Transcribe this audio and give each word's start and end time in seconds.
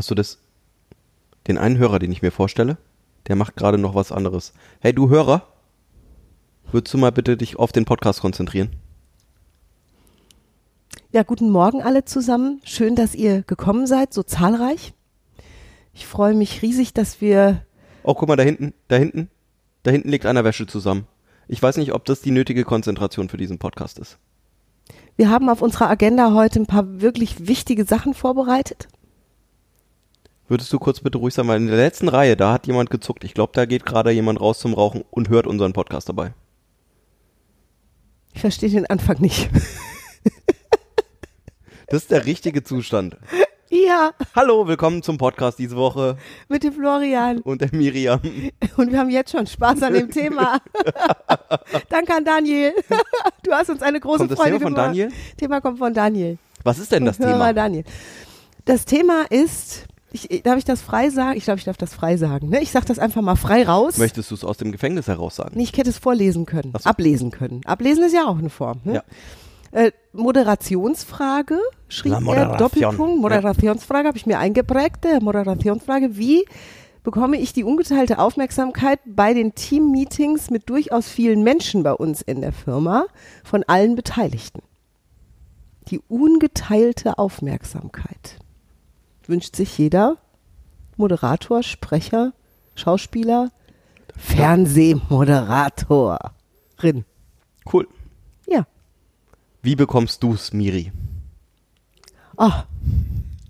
hast 0.00 0.10
du 0.10 0.14
das, 0.14 0.38
den 1.46 1.58
einen 1.58 1.76
Hörer, 1.76 1.98
den 1.98 2.10
ich 2.10 2.22
mir 2.22 2.30
vorstelle, 2.30 2.78
der 3.28 3.36
macht 3.36 3.54
gerade 3.54 3.76
noch 3.76 3.94
was 3.94 4.12
anderes. 4.12 4.54
Hey, 4.80 4.94
du 4.94 5.10
Hörer, 5.10 5.46
würdest 6.72 6.94
du 6.94 6.96
mal 6.96 7.12
bitte 7.12 7.36
dich 7.36 7.58
auf 7.58 7.70
den 7.70 7.84
Podcast 7.84 8.22
konzentrieren? 8.22 8.70
Ja, 11.12 11.22
guten 11.22 11.50
Morgen 11.50 11.82
alle 11.82 12.06
zusammen. 12.06 12.62
Schön, 12.64 12.96
dass 12.96 13.14
ihr 13.14 13.42
gekommen 13.42 13.86
seid, 13.86 14.14
so 14.14 14.22
zahlreich. 14.22 14.94
Ich 15.92 16.06
freue 16.06 16.32
mich 16.32 16.62
riesig, 16.62 16.94
dass 16.94 17.20
wir. 17.20 17.66
Oh, 18.02 18.14
guck 18.14 18.26
mal, 18.26 18.36
da 18.36 18.42
hinten, 18.42 18.72
da 18.88 18.96
hinten, 18.96 19.28
da 19.82 19.90
hinten 19.90 20.08
liegt 20.08 20.24
einer 20.24 20.44
Wäsche 20.44 20.66
zusammen. 20.66 21.06
Ich 21.46 21.62
weiß 21.62 21.76
nicht, 21.76 21.92
ob 21.92 22.06
das 22.06 22.22
die 22.22 22.30
nötige 22.30 22.64
Konzentration 22.64 23.28
für 23.28 23.36
diesen 23.36 23.58
Podcast 23.58 23.98
ist. 23.98 24.16
Wir 25.16 25.28
haben 25.28 25.50
auf 25.50 25.60
unserer 25.60 25.90
Agenda 25.90 26.32
heute 26.32 26.58
ein 26.58 26.66
paar 26.66 27.02
wirklich 27.02 27.48
wichtige 27.48 27.84
Sachen 27.84 28.14
vorbereitet. 28.14 28.88
Würdest 30.50 30.72
du 30.72 30.80
kurz 30.80 30.98
bitte 30.98 31.16
ruhig 31.18 31.32
sein, 31.32 31.46
weil 31.46 31.58
in 31.60 31.68
der 31.68 31.76
letzten 31.76 32.08
Reihe, 32.08 32.36
da 32.36 32.52
hat 32.52 32.66
jemand 32.66 32.90
gezuckt. 32.90 33.22
Ich 33.22 33.34
glaube, 33.34 33.52
da 33.54 33.66
geht 33.66 33.86
gerade 33.86 34.10
jemand 34.10 34.40
raus 34.40 34.58
zum 34.58 34.74
Rauchen 34.74 35.04
und 35.12 35.28
hört 35.28 35.46
unseren 35.46 35.72
Podcast 35.72 36.08
dabei. 36.08 36.34
Ich 38.34 38.40
verstehe 38.40 38.68
den 38.68 38.86
Anfang 38.86 39.20
nicht. 39.20 39.48
Das 41.86 42.02
ist 42.02 42.10
der 42.12 42.24
richtige 42.24 42.62
Zustand. 42.62 43.16
ja, 43.68 44.12
Hallo, 44.36 44.68
willkommen 44.68 45.02
zum 45.02 45.18
Podcast 45.18 45.58
diese 45.58 45.74
Woche 45.74 46.16
mit 46.48 46.62
dem 46.62 46.72
Florian. 46.72 47.38
und 47.38 47.60
der 47.60 47.70
Miriam. 47.72 48.20
Und 48.76 48.92
wir 48.92 48.98
haben 49.00 49.10
jetzt 49.10 49.32
schon 49.32 49.44
Spaß 49.44 49.82
an 49.82 49.94
dem 49.94 50.08
Thema. 50.08 50.60
Danke 51.88 52.14
an 52.14 52.24
Daniel. 52.24 52.72
Du 53.42 53.50
hast 53.52 53.70
uns 53.70 53.82
eine 53.82 53.98
große 53.98 54.18
Kommt 54.18 54.30
das 54.30 54.38
Freude 54.38 54.52
Thema 54.58 54.62
von 54.62 54.74
gemacht. 54.74 54.86
Daniel? 54.88 55.08
Thema 55.36 55.60
kommt 55.60 55.78
von 55.78 55.92
Daniel. 55.92 56.38
Was 56.62 56.78
ist 56.78 56.92
denn 56.92 57.04
das 57.04 57.18
Thema? 57.18 57.52
Daniel. 57.52 57.82
Das 58.66 58.84
Thema 58.84 59.24
ist, 59.28 59.86
ich, 60.12 60.42
darf 60.42 60.58
ich 60.58 60.64
das 60.64 60.80
frei 60.80 61.10
sagen? 61.10 61.36
Ich 61.36 61.44
glaube, 61.44 61.58
ich 61.58 61.64
darf 61.64 61.76
das 61.76 61.94
frei 61.94 62.16
sagen. 62.16 62.48
Ne? 62.48 62.60
Ich 62.60 62.70
sage 62.70 62.86
das 62.86 62.98
einfach 62.98 63.22
mal 63.22 63.36
frei 63.36 63.64
raus. 63.64 63.96
Möchtest 63.98 64.30
du 64.30 64.34
es 64.34 64.44
aus 64.44 64.56
dem 64.56 64.72
Gefängnis 64.72 65.06
heraus 65.06 65.36
sagen? 65.36 65.52
Nee, 65.54 65.64
ich 65.64 65.76
hätte 65.76 65.90
es 65.90 65.98
vorlesen 65.98 66.46
können, 66.46 66.72
so. 66.78 66.88
ablesen 66.88 67.30
können. 67.30 67.60
Ablesen 67.64 68.04
ist 68.04 68.14
ja 68.14 68.26
auch 68.26 68.38
eine 68.38 68.50
Form. 68.50 68.80
Ne? 68.84 68.94
Ja. 68.94 69.02
Äh, 69.72 69.92
Moderationsfrage, 70.12 71.58
schrieb 71.88 72.12
La 72.12 72.18
er, 72.18 72.22
Moderation. 72.22 72.58
Doppelpunkt, 72.58 73.20
Moderationsfrage 73.20 74.08
habe 74.08 74.18
ich 74.18 74.26
mir 74.26 74.38
eingeprägt. 74.38 75.04
Äh, 75.04 75.20
Moderationsfrage, 75.20 76.16
wie 76.16 76.44
bekomme 77.04 77.38
ich 77.38 77.52
die 77.52 77.62
ungeteilte 77.62 78.18
Aufmerksamkeit 78.18 78.98
bei 79.06 79.32
den 79.32 79.54
Team-Meetings 79.54 80.50
mit 80.50 80.68
durchaus 80.68 81.08
vielen 81.08 81.44
Menschen 81.44 81.84
bei 81.84 81.92
uns 81.92 82.20
in 82.20 82.40
der 82.40 82.52
Firma 82.52 83.06
von 83.44 83.62
allen 83.62 83.94
Beteiligten? 83.94 84.62
Die 85.88 86.00
ungeteilte 86.08 87.18
Aufmerksamkeit 87.18 88.38
wünscht 89.30 89.56
sich 89.56 89.78
jeder 89.78 90.18
Moderator, 90.96 91.62
Sprecher, 91.62 92.32
Schauspieler, 92.74 93.50
Fernsehmoderatorin. 94.16 97.04
Cool. 97.72 97.88
Ja. 98.46 98.66
Wie 99.62 99.76
bekommst 99.76 100.22
du's, 100.22 100.52
Miri? 100.52 100.92
Ah, 102.36 102.64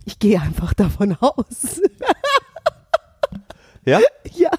ich 0.04 0.18
gehe 0.18 0.40
einfach 0.40 0.74
davon 0.74 1.16
aus. 1.20 1.80
Ja? 3.86 3.98
ja, 4.34 4.50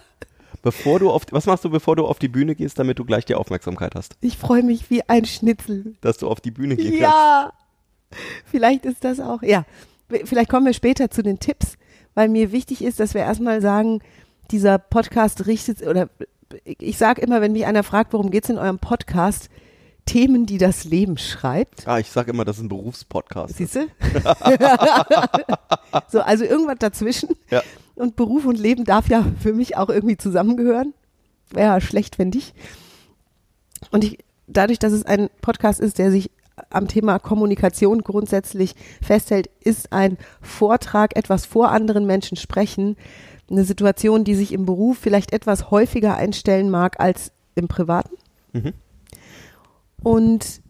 Bevor 0.63 0.99
du 0.99 1.09
auf, 1.09 1.23
was 1.31 1.47
machst 1.47 1.65
du, 1.65 1.69
bevor 1.69 1.95
du 1.95 2.05
auf 2.05 2.19
die 2.19 2.27
Bühne 2.27 2.55
gehst, 2.55 2.77
damit 2.77 2.99
du 2.99 3.05
gleich 3.05 3.25
die 3.25 3.35
Aufmerksamkeit 3.35 3.95
hast? 3.95 4.15
ich 4.21 4.37
freue 4.37 4.61
mich 4.61 4.89
wie 4.89 5.07
ein 5.09 5.25
Schnitzel. 5.25 5.95
Dass 6.01 6.17
du 6.17 6.27
auf 6.27 6.39
die 6.39 6.51
Bühne 6.51 6.77
kannst? 6.77 6.93
Ja, 6.93 7.51
vielleicht 8.45 8.85
ist 8.85 9.03
das 9.03 9.19
auch. 9.19 9.41
Ja, 9.41 9.65
vielleicht 10.25 10.49
kommen 10.49 10.65
wir 10.65 10.73
später 10.73 11.09
zu 11.09 11.23
den 11.23 11.39
Tipps, 11.39 11.77
weil 12.13 12.29
mir 12.29 12.51
wichtig 12.51 12.83
ist, 12.83 12.99
dass 12.99 13.13
wir 13.13 13.21
erstmal 13.21 13.61
sagen, 13.61 13.99
dieser 14.51 14.77
Podcast 14.77 15.47
richtet, 15.47 15.85
oder 15.85 16.09
ich 16.65 16.97
sage 16.97 17.21
immer, 17.21 17.41
wenn 17.41 17.53
mich 17.53 17.65
einer 17.65 17.83
fragt, 17.83 18.13
worum 18.13 18.31
geht's 18.31 18.49
in 18.49 18.57
eurem 18.57 18.79
Podcast, 18.79 19.49
Themen, 20.05 20.45
die 20.45 20.57
das 20.57 20.83
Leben 20.83 21.17
schreibt. 21.17 21.87
Ah, 21.87 21.99
ich 21.99 22.09
sag 22.09 22.27
immer, 22.27 22.43
das 22.43 22.57
ist 22.57 22.63
ein 22.63 22.69
Berufspodcast. 22.69 23.55
Siehst 23.55 23.75
du? 23.75 23.87
so, 26.09 26.21
also 26.21 26.43
irgendwas 26.43 26.77
dazwischen. 26.79 27.29
Ja. 27.49 27.61
Und 27.95 28.15
Beruf 28.15 28.45
und 28.45 28.57
Leben 28.57 28.83
darf 28.83 29.09
ja 29.09 29.23
für 29.39 29.53
mich 29.53 29.77
auch 29.77 29.89
irgendwie 29.89 30.17
zusammengehören. 30.17 30.93
Wäre 31.51 31.67
ja 31.67 31.81
schlecht, 31.81 32.17
wenn 32.17 32.29
nicht. 32.29 32.55
Und 33.91 34.03
ich, 34.03 34.17
dadurch, 34.47 34.79
dass 34.79 34.91
es 34.91 35.05
ein 35.05 35.29
Podcast 35.41 35.79
ist, 35.79 35.99
der 35.99 36.11
sich 36.11 36.31
am 36.69 36.87
Thema 36.87 37.19
Kommunikation 37.19 38.01
grundsätzlich 38.01 38.75
festhält, 39.01 39.49
ist 39.61 39.93
ein 39.93 40.17
Vortrag, 40.41 41.15
etwas 41.15 41.45
vor 41.45 41.71
anderen 41.71 42.05
Menschen 42.05 42.37
sprechen, 42.37 42.97
eine 43.49 43.63
Situation, 43.63 44.23
die 44.23 44.35
sich 44.35 44.53
im 44.53 44.65
Beruf 44.65 44.97
vielleicht 44.97 45.33
etwas 45.33 45.71
häufiger 45.71 46.15
einstellen 46.15 46.69
mag 46.69 46.99
als 46.99 47.31
im 47.55 47.67
Privaten. 47.67 48.15
Mhm. 48.53 48.73
Und 50.03 50.61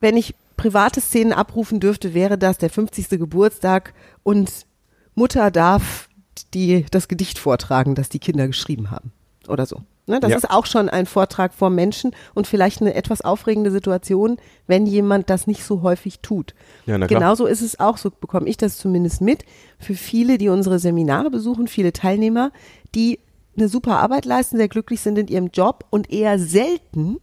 wenn 0.00 0.16
ich 0.16 0.34
private 0.56 1.00
Szenen 1.00 1.32
abrufen 1.32 1.80
dürfte, 1.80 2.14
wäre 2.14 2.38
das 2.38 2.58
der 2.58 2.70
50. 2.70 3.08
Geburtstag 3.10 3.94
und 4.22 4.66
Mutter 5.14 5.50
darf 5.50 6.08
die, 6.54 6.86
das 6.90 7.08
Gedicht 7.08 7.38
vortragen, 7.38 7.94
das 7.94 8.08
die 8.08 8.18
Kinder 8.18 8.46
geschrieben 8.46 8.90
haben. 8.90 9.12
Oder 9.48 9.66
so. 9.66 9.82
Ne, 10.10 10.20
das 10.20 10.30
Ja. 10.32 10.36
ist 10.36 10.50
auch 10.50 10.66
schon 10.66 10.88
ein 10.88 11.06
Vortrag 11.06 11.54
vor 11.54 11.70
Menschen 11.70 12.10
und 12.34 12.46
vielleicht 12.46 12.80
eine 12.80 12.94
etwas 12.94 13.20
aufregende 13.22 13.70
Situation, 13.70 14.38
wenn 14.66 14.84
jemand 14.86 15.30
das 15.30 15.46
nicht 15.46 15.64
so 15.64 15.82
häufig 15.82 16.18
tut. 16.20 16.54
Ja. 16.84 16.98
Genauso 16.98 17.46
ist 17.46 17.62
es 17.62 17.78
auch, 17.78 17.96
so 17.96 18.10
bekomme 18.10 18.48
ich 18.48 18.56
das 18.56 18.76
zumindest 18.76 19.20
mit, 19.20 19.44
für 19.78 19.94
viele, 19.94 20.36
die 20.36 20.48
unsere 20.48 20.78
Seminare 20.80 21.30
besuchen, 21.30 21.68
viele 21.68 21.92
Teilnehmer, 21.92 22.50
die 22.94 23.20
eine 23.56 23.68
super 23.68 23.98
Arbeit 24.00 24.24
leisten, 24.24 24.56
sehr 24.56 24.68
glücklich 24.68 25.00
sind 25.00 25.16
in 25.18 25.28
ihrem 25.28 25.50
Job 25.52 25.84
und 25.90 26.10
eher 26.10 26.38
selten 26.38 27.18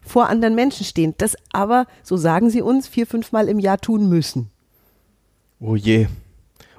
vor 0.00 0.28
anderen 0.28 0.54
Menschen 0.54 0.84
stehen. 0.86 1.14
Das 1.18 1.36
aber, 1.52 1.86
so 2.02 2.16
sagen 2.16 2.48
sie 2.50 2.62
uns, 2.62 2.86
vier, 2.86 3.06
fünfmal 3.06 3.48
im 3.48 3.58
Jahr 3.58 3.78
tun 3.78 4.08
müssen. 4.08 4.50
Oh 5.60 5.76
je. 5.76 6.06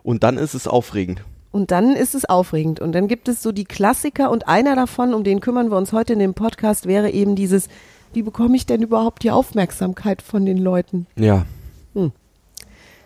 Und 0.03 0.23
dann 0.23 0.37
ist 0.37 0.53
es 0.53 0.67
aufregend. 0.67 1.23
Und 1.51 1.71
dann 1.71 1.95
ist 1.95 2.15
es 2.15 2.25
aufregend. 2.25 2.79
Und 2.79 2.93
dann 2.93 3.07
gibt 3.07 3.27
es 3.27 3.43
so 3.43 3.51
die 3.51 3.65
Klassiker 3.65 4.31
und 4.31 4.47
einer 4.47 4.75
davon, 4.75 5.13
um 5.13 5.23
den 5.23 5.41
kümmern 5.41 5.69
wir 5.69 5.77
uns 5.77 5.91
heute 5.91 6.13
in 6.13 6.19
dem 6.19 6.33
Podcast, 6.33 6.85
wäre 6.85 7.11
eben 7.11 7.35
dieses, 7.35 7.67
wie 8.13 8.21
bekomme 8.21 8.55
ich 8.55 8.65
denn 8.65 8.81
überhaupt 8.81 9.23
die 9.23 9.31
Aufmerksamkeit 9.31 10.21
von 10.21 10.45
den 10.45 10.57
Leuten? 10.57 11.07
Ja. 11.15 11.45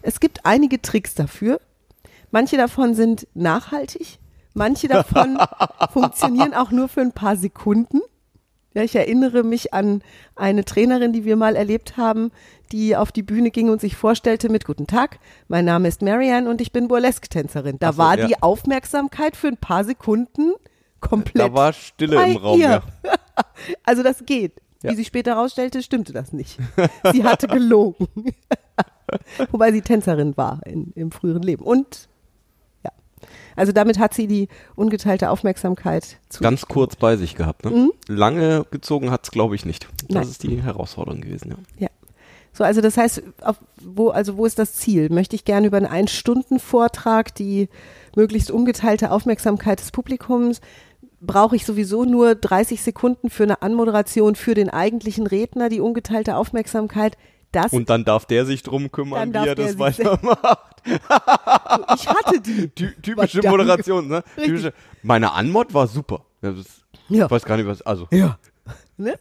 Es 0.05 0.19
gibt 0.19 0.45
einige 0.45 0.79
Tricks 0.84 1.16
dafür. 1.16 1.59
Manche 2.29 2.57
davon 2.57 2.94
sind 2.94 3.28
nachhaltig. 3.34 4.19
Manche 4.53 4.88
davon 4.88 5.39
funktionieren 5.91 6.53
auch 6.53 6.69
nur 6.69 6.88
für 6.88 7.01
ein 7.01 7.11
paar 7.11 7.35
Sekunden. 7.38 8.01
Ja, 8.75 8.83
ich 8.83 8.93
erinnere 8.93 9.43
mich 9.43 9.73
an 9.73 10.03
eine 10.35 10.65
Trainerin, 10.65 11.13
die 11.13 11.23
wir 11.23 11.37
mal 11.37 11.55
erlebt 11.55 11.95
haben, 11.95 12.31
die 12.73 12.97
auf 12.97 13.13
die 13.13 13.23
Bühne 13.23 13.49
ging 13.49 13.69
und 13.69 13.79
sich 13.79 13.95
vorstellte 13.95 14.49
mit 14.49 14.65
Guten 14.65 14.85
Tag, 14.85 15.19
mein 15.47 15.63
Name 15.63 15.87
ist 15.87 16.01
Marianne 16.01 16.49
und 16.49 16.59
ich 16.59 16.73
bin 16.73 16.89
Burlesque-Tänzerin. 16.89 17.77
Da 17.79 17.93
so, 17.93 17.99
war 17.99 18.19
ja. 18.19 18.27
die 18.27 18.43
Aufmerksamkeit 18.43 19.37
für 19.37 19.47
ein 19.47 19.55
paar 19.55 19.85
Sekunden 19.85 20.51
komplett 20.99 21.41
Da 21.41 21.53
war 21.53 21.71
Stille 21.71 22.21
im 22.21 22.35
Raum. 22.35 22.59
ihr. 22.59 22.67
Ja. 22.67 22.83
Also 23.83 24.01
das 24.01 24.25
geht. 24.25 24.61
Ja. 24.81 24.91
Wie 24.91 24.95
sich 24.95 25.07
später 25.07 25.31
herausstellte, 25.31 25.81
stimmte 25.81 26.13
das 26.13 26.31
nicht. 26.31 26.57
Sie 27.11 27.23
hatte 27.23 27.47
gelogen. 27.47 28.07
Wobei 29.51 29.73
sie 29.73 29.81
Tänzerin 29.81 30.37
war 30.37 30.61
in, 30.66 30.93
im 30.95 31.11
früheren 31.11 31.41
Leben. 31.41 31.66
Und. 31.66 32.07
Also 33.55 33.72
damit 33.72 33.99
hat 33.99 34.13
sie 34.13 34.27
die 34.27 34.47
ungeteilte 34.75 35.29
Aufmerksamkeit 35.29 36.17
zu 36.29 36.41
Ganz 36.43 36.66
kurz 36.67 36.95
bei 36.95 37.16
sich 37.17 37.35
gehabt. 37.35 37.66
Ne? 37.66 37.89
Lange 38.07 38.66
gezogen 38.72 39.11
hat's, 39.11 39.31
glaube 39.31 39.55
ich, 39.55 39.66
nicht. 39.66 39.83
Das 39.83 40.09
Mhm. 40.09 40.13
Nein. 40.16 40.23
ist 40.29 40.43
die 40.43 40.61
Herausforderung 40.61 41.22
gewesen. 41.22 41.51
Ja. 41.77 41.85
Ja. 41.85 41.89
So, 42.53 42.63
also 42.63 42.79
das 42.79 42.95
heißt, 42.95 43.22
wo, 43.81 44.09
also 44.09 44.37
wo 44.37 44.45
ist 44.45 44.59
das 44.59 44.73
Ziel? 44.73 45.09
Möchte 45.11 45.35
ich 45.35 45.43
gerne 45.43 45.67
über 45.67 45.75
einen 45.77 45.87
Ein-Stunden-Vortrag 45.87 47.35
die 47.35 47.67
möglichst 48.16 48.51
ungeteilte 48.51 49.11
Aufmerksamkeit 49.11 49.79
des 49.79 49.91
Publikums? 49.91 50.61
Brauche 51.21 51.55
ich 51.55 51.66
sowieso 51.66 52.05
nur 52.05 52.35
30 52.35 52.81
Sekunden 52.81 53.29
für 53.29 53.43
eine 53.43 53.61
Anmoderation 53.61 54.35
für 54.35 54.53
den 54.53 54.69
eigentlichen 54.69 55.28
Redner, 55.28 55.69
die 55.69 55.81
ungeteilte 55.81 56.35
Aufmerksamkeit? 56.37 57.17
Das, 57.55 57.72
Und 57.72 57.90
dann 57.90 58.03
darf 58.03 58.25
der 58.25 58.46
sich 58.46 58.63
drum 58.63 58.91
kümmern, 58.91 59.34
wie 59.34 59.47
er 59.47 59.55
das 59.55 59.79
weitermacht. 59.79 60.81
ich 60.85 62.07
hatte 62.07 62.41
die. 62.41 62.67
Ty 62.75 62.93
typische 63.02 63.41
Verdammt. 63.41 63.57
Moderation, 63.57 64.07
ne? 64.09 64.23
Richtig. 64.35 64.46
Typische, 64.46 64.73
meine 65.03 65.31
Anmod 65.31 65.73
war 65.73 65.87
super. 65.87 66.25
Ja, 66.41 66.52
das, 66.52 66.66
Ja. 67.07 67.25
Ich 67.25 67.31
weiß 67.31 67.46
gar 67.46 67.55
nicht, 67.55 67.66
was. 67.66 67.81
Also, 67.81 68.07
Ja. 68.11 68.37
Ne? 68.97 69.13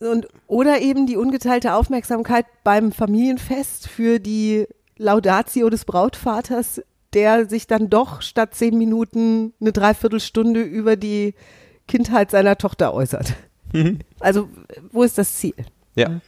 Und, 0.00 0.28
oder 0.48 0.80
eben 0.82 1.06
die 1.06 1.16
ungeteilte 1.16 1.74
Aufmerksamkeit 1.74 2.44
beim 2.64 2.92
Familienfest 2.92 3.88
für 3.88 4.18
die 4.18 4.66
Laudatio 4.98 5.70
des 5.70 5.86
Brautvaters, 5.86 6.82
der 7.14 7.48
sich 7.48 7.68
dann 7.68 7.88
doch 7.88 8.20
statt 8.20 8.54
zehn 8.54 8.76
Minuten 8.76 9.54
eine 9.60 9.72
Dreiviertelstunde 9.72 10.60
über 10.60 10.96
die 10.96 11.34
Kindheit 11.88 12.30
seiner 12.30 12.58
Tochter 12.58 12.92
äußert. 12.92 13.34
Also, 14.20 14.48
wo 14.90 15.02
ist 15.02 15.18
das 15.18 15.34
Ziel? 15.34 15.54
ja. 15.94 16.20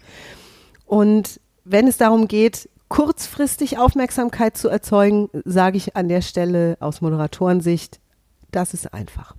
Und 0.87 1.41
wenn 1.65 1.89
es 1.89 1.97
darum 1.97 2.29
geht, 2.29 2.69
kurzfristig 2.89 3.79
Aufmerksamkeit 3.79 4.57
zu 4.57 4.69
erzeugen, 4.69 5.31
sage 5.45 5.79
ich 5.79 5.97
an 5.97 6.09
der 6.09 6.21
Stelle 6.21 6.77
aus 6.81 7.01
Moderatorensicht, 7.01 8.01
das 8.51 8.75
ist 8.75 8.93
einfach. 8.93 9.35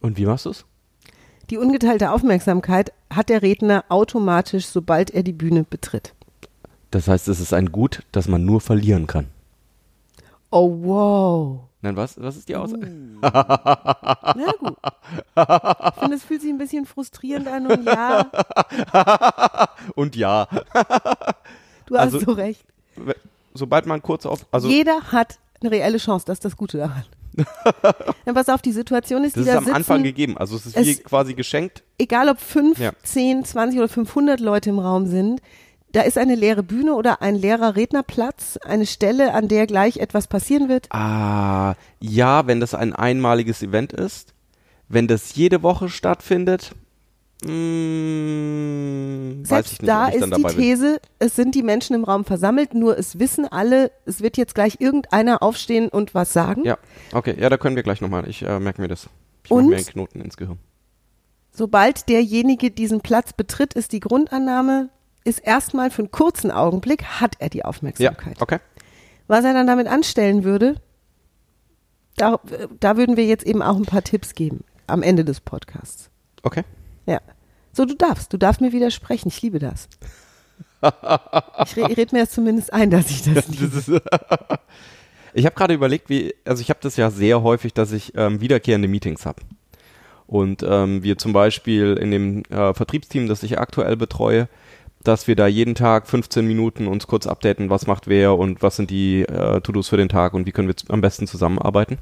Und 0.00 0.18
wie 0.18 0.26
machst 0.26 0.46
du 0.46 0.50
es? 0.50 0.64
Die 1.50 1.58
ungeteilte 1.58 2.10
Aufmerksamkeit 2.10 2.92
hat 3.08 3.28
der 3.28 3.42
Redner 3.42 3.84
automatisch, 3.88 4.66
sobald 4.66 5.10
er 5.10 5.22
die 5.22 5.32
Bühne 5.32 5.64
betritt. 5.64 6.12
Das 6.90 7.08
heißt, 7.08 7.28
es 7.28 7.40
ist 7.40 7.52
ein 7.52 7.72
Gut, 7.72 8.02
das 8.12 8.28
man 8.28 8.44
nur 8.44 8.60
verlieren 8.60 9.06
kann. 9.06 9.28
Oh, 10.50 10.70
wow. 10.82 11.60
Nein, 11.86 11.96
was, 11.96 12.20
was 12.20 12.36
ist 12.36 12.48
die 12.48 12.56
Aussage? 12.56 12.90
Na 13.22 14.52
gut. 14.58 14.74
Ich 15.36 16.00
finde, 16.00 16.16
es 16.16 16.24
fühlt 16.24 16.40
sich 16.42 16.50
ein 16.50 16.58
bisschen 16.58 16.84
frustrierend 16.84 17.46
an 17.46 17.66
und 17.68 17.84
ja, 17.84 18.26
Und 19.94 20.16
ja, 20.16 20.48
du 21.86 21.94
hast 21.96 22.14
Also- 22.14 22.18
so 22.20 22.32
recht. 22.32 22.64
sobald 23.54 23.86
man 23.86 24.02
kurz 24.02 24.26
auf, 24.26 24.44
also 24.50 24.68
Jeder 24.68 25.00
hat 25.12 25.38
eine 25.60 25.70
reelle 25.70 25.98
Chance, 25.98 26.26
das 26.26 26.34
ist 26.36 26.44
das 26.44 26.56
Gute 26.56 26.78
daran. 26.78 27.04
Dann 28.24 28.34
pass 28.34 28.48
auf, 28.48 28.62
die 28.62 28.72
Situation 28.72 29.22
ist, 29.24 29.36
das 29.36 29.44
die 29.44 29.48
ist 29.50 29.52
da 29.54 29.58
am 29.58 29.64
sitzen, 29.64 29.76
Anfang 29.76 30.02
gegeben. 30.02 30.36
Also 30.38 30.56
es 30.56 30.66
ist 30.66 30.76
wie 30.76 30.90
Es- 30.92 31.04
quasi 31.04 31.34
geschenkt. 31.34 31.82
egal 31.98 32.28
ob 32.30 32.40
fünf, 32.40 32.78
Ja. 32.78 32.92
zehn, 33.02 33.44
zwanzig 33.44 33.78
oder 33.78 33.88
500 33.88 34.40
Leute 34.40 34.70
im 34.70 34.78
Raum 34.80 35.06
sind, 35.06 35.40
da 35.92 36.02
ist 36.02 36.18
eine 36.18 36.34
leere 36.34 36.62
Bühne 36.62 36.94
oder 36.94 37.22
ein 37.22 37.36
leerer 37.36 37.76
Rednerplatz, 37.76 38.58
eine 38.58 38.86
Stelle, 38.86 39.32
an 39.32 39.48
der 39.48 39.66
gleich 39.66 39.96
etwas 39.98 40.26
passieren 40.26 40.68
wird. 40.68 40.88
Ah, 40.90 41.74
ja, 42.00 42.46
wenn 42.46 42.60
das 42.60 42.74
ein 42.74 42.92
einmaliges 42.92 43.62
Event 43.62 43.92
ist. 43.92 44.34
Wenn 44.88 45.08
das 45.08 45.34
jede 45.34 45.62
Woche 45.62 45.88
stattfindet, 45.88 46.72
mh, 47.44 47.50
weiß 49.40 49.48
Selbst 49.48 49.72
ich 49.72 49.80
nicht, 49.82 49.88
da 49.88 50.08
ist 50.08 50.24
die 50.26 50.30
dabei 50.30 50.48
bin. 50.52 50.58
These, 50.58 51.00
es 51.18 51.34
sind 51.34 51.54
die 51.54 51.62
Menschen 51.62 51.94
im 51.96 52.04
Raum 52.04 52.24
versammelt, 52.24 52.74
nur 52.74 52.96
es 52.98 53.18
wissen 53.18 53.46
alle, 53.46 53.90
es 54.04 54.20
wird 54.20 54.36
jetzt 54.36 54.54
gleich 54.54 54.76
irgendeiner 54.80 55.42
aufstehen 55.42 55.88
und 55.88 56.14
was 56.14 56.32
sagen. 56.32 56.64
Ja, 56.64 56.78
okay, 57.12 57.34
ja, 57.38 57.48
da 57.48 57.56
können 57.56 57.76
wir 57.76 57.82
gleich 57.82 58.00
nochmal. 58.00 58.28
Ich 58.28 58.42
äh, 58.42 58.60
merke 58.60 58.80
mir 58.80 58.88
das. 58.88 59.08
Ich 59.44 59.50
Und? 59.50 59.68
mir 59.68 59.76
einen 59.76 59.86
Knoten 59.86 60.20
ins 60.20 60.36
Gehirn. 60.36 60.58
Sobald 61.50 62.08
derjenige 62.08 62.70
diesen 62.70 63.00
Platz 63.00 63.32
betritt, 63.32 63.74
ist 63.74 63.92
die 63.92 64.00
Grundannahme, 64.00 64.90
ist 65.26 65.40
erstmal 65.40 65.90
für 65.90 66.02
einen 66.02 66.10
kurzen 66.10 66.50
Augenblick, 66.50 67.04
hat 67.04 67.36
er 67.38 67.48
die 67.50 67.58
Ja, 67.58 67.64
Aufmerksamkeit. 67.66 68.40
okay. 68.40 68.58
Was 69.26 69.44
er 69.44 69.52
dann 69.54 69.66
damit 69.66 69.88
anstellen 69.88 70.44
würde, 70.44 70.76
da, 72.16 72.40
da 72.80 72.96
würden 72.96 73.16
wir 73.16 73.26
jetzt 73.26 73.44
eben 73.44 73.60
auch 73.62 73.76
ein 73.76 73.84
paar 73.84 74.02
Tipps 74.02 74.34
geben 74.34 74.64
am 74.86 75.02
Ende 75.02 75.24
des 75.24 75.40
Podcasts. 75.40 76.10
Okay. 76.42 76.62
Ja. 77.06 77.20
So, 77.72 77.84
du 77.84 77.94
darfst, 77.94 78.32
du 78.32 78.38
darfst 78.38 78.60
mir 78.60 78.72
widersprechen, 78.72 79.28
ich 79.28 79.42
liebe 79.42 79.58
das. 79.58 79.88
Ich 80.82 81.76
re 81.76 81.96
red 81.96 82.12
mir 82.12 82.20
das 82.20 82.30
zumindest 82.30 82.72
ein, 82.72 82.90
dass 82.90 83.10
ich 83.10 83.22
das 83.22 83.48
liebe. 83.48 84.02
Ich 85.34 85.44
habe 85.44 85.54
gerade 85.54 85.74
überlegt, 85.74 86.08
wie, 86.08 86.34
also 86.46 86.62
ich 86.62 86.70
habe 86.70 86.80
das 86.82 86.96
ja 86.96 87.10
sehr 87.10 87.42
häufig, 87.42 87.74
dass 87.74 87.92
ich 87.92 88.14
ähm, 88.16 88.40
wiederkehrende 88.40 88.88
Meetings 88.88 89.26
habe. 89.26 89.42
Und 90.26 90.62
ähm, 90.66 91.02
wir 91.02 91.18
zum 91.18 91.34
Beispiel 91.34 91.92
in 92.00 92.10
dem 92.10 92.42
äh, 92.44 92.72
Vertriebsteam, 92.72 93.28
das 93.28 93.42
ich 93.42 93.58
aktuell 93.58 93.98
betreue, 93.98 94.48
dass 95.06 95.28
wir 95.28 95.36
da 95.36 95.46
jeden 95.46 95.74
Tag 95.74 96.06
15 96.06 96.46
Minuten 96.46 96.86
uns 96.88 97.06
kurz 97.06 97.26
updaten, 97.26 97.70
was 97.70 97.86
macht 97.86 98.08
wer 98.08 98.36
und 98.36 98.62
was 98.62 98.76
sind 98.76 98.90
die 98.90 99.22
äh, 99.22 99.60
To-Dos 99.60 99.88
für 99.88 99.96
den 99.96 100.08
Tag 100.08 100.34
und 100.34 100.46
wie 100.46 100.52
können 100.52 100.68
wir 100.68 100.74
am 100.88 101.00
besten 101.00 101.26
zusammenarbeiten. 101.26 101.98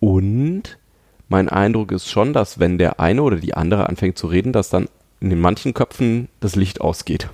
Und 0.00 0.78
mein 1.28 1.48
Eindruck 1.48 1.92
ist 1.92 2.10
schon, 2.10 2.32
dass 2.32 2.58
wenn 2.58 2.78
der 2.78 3.00
eine 3.00 3.22
oder 3.22 3.36
die 3.36 3.54
andere 3.54 3.88
anfängt 3.88 4.18
zu 4.18 4.26
reden, 4.26 4.52
dass 4.52 4.68
dann 4.68 4.88
in 5.20 5.30
den 5.30 5.40
manchen 5.40 5.72
Köpfen 5.72 6.28
das 6.40 6.56
Licht 6.56 6.80
ausgeht. 6.80 7.30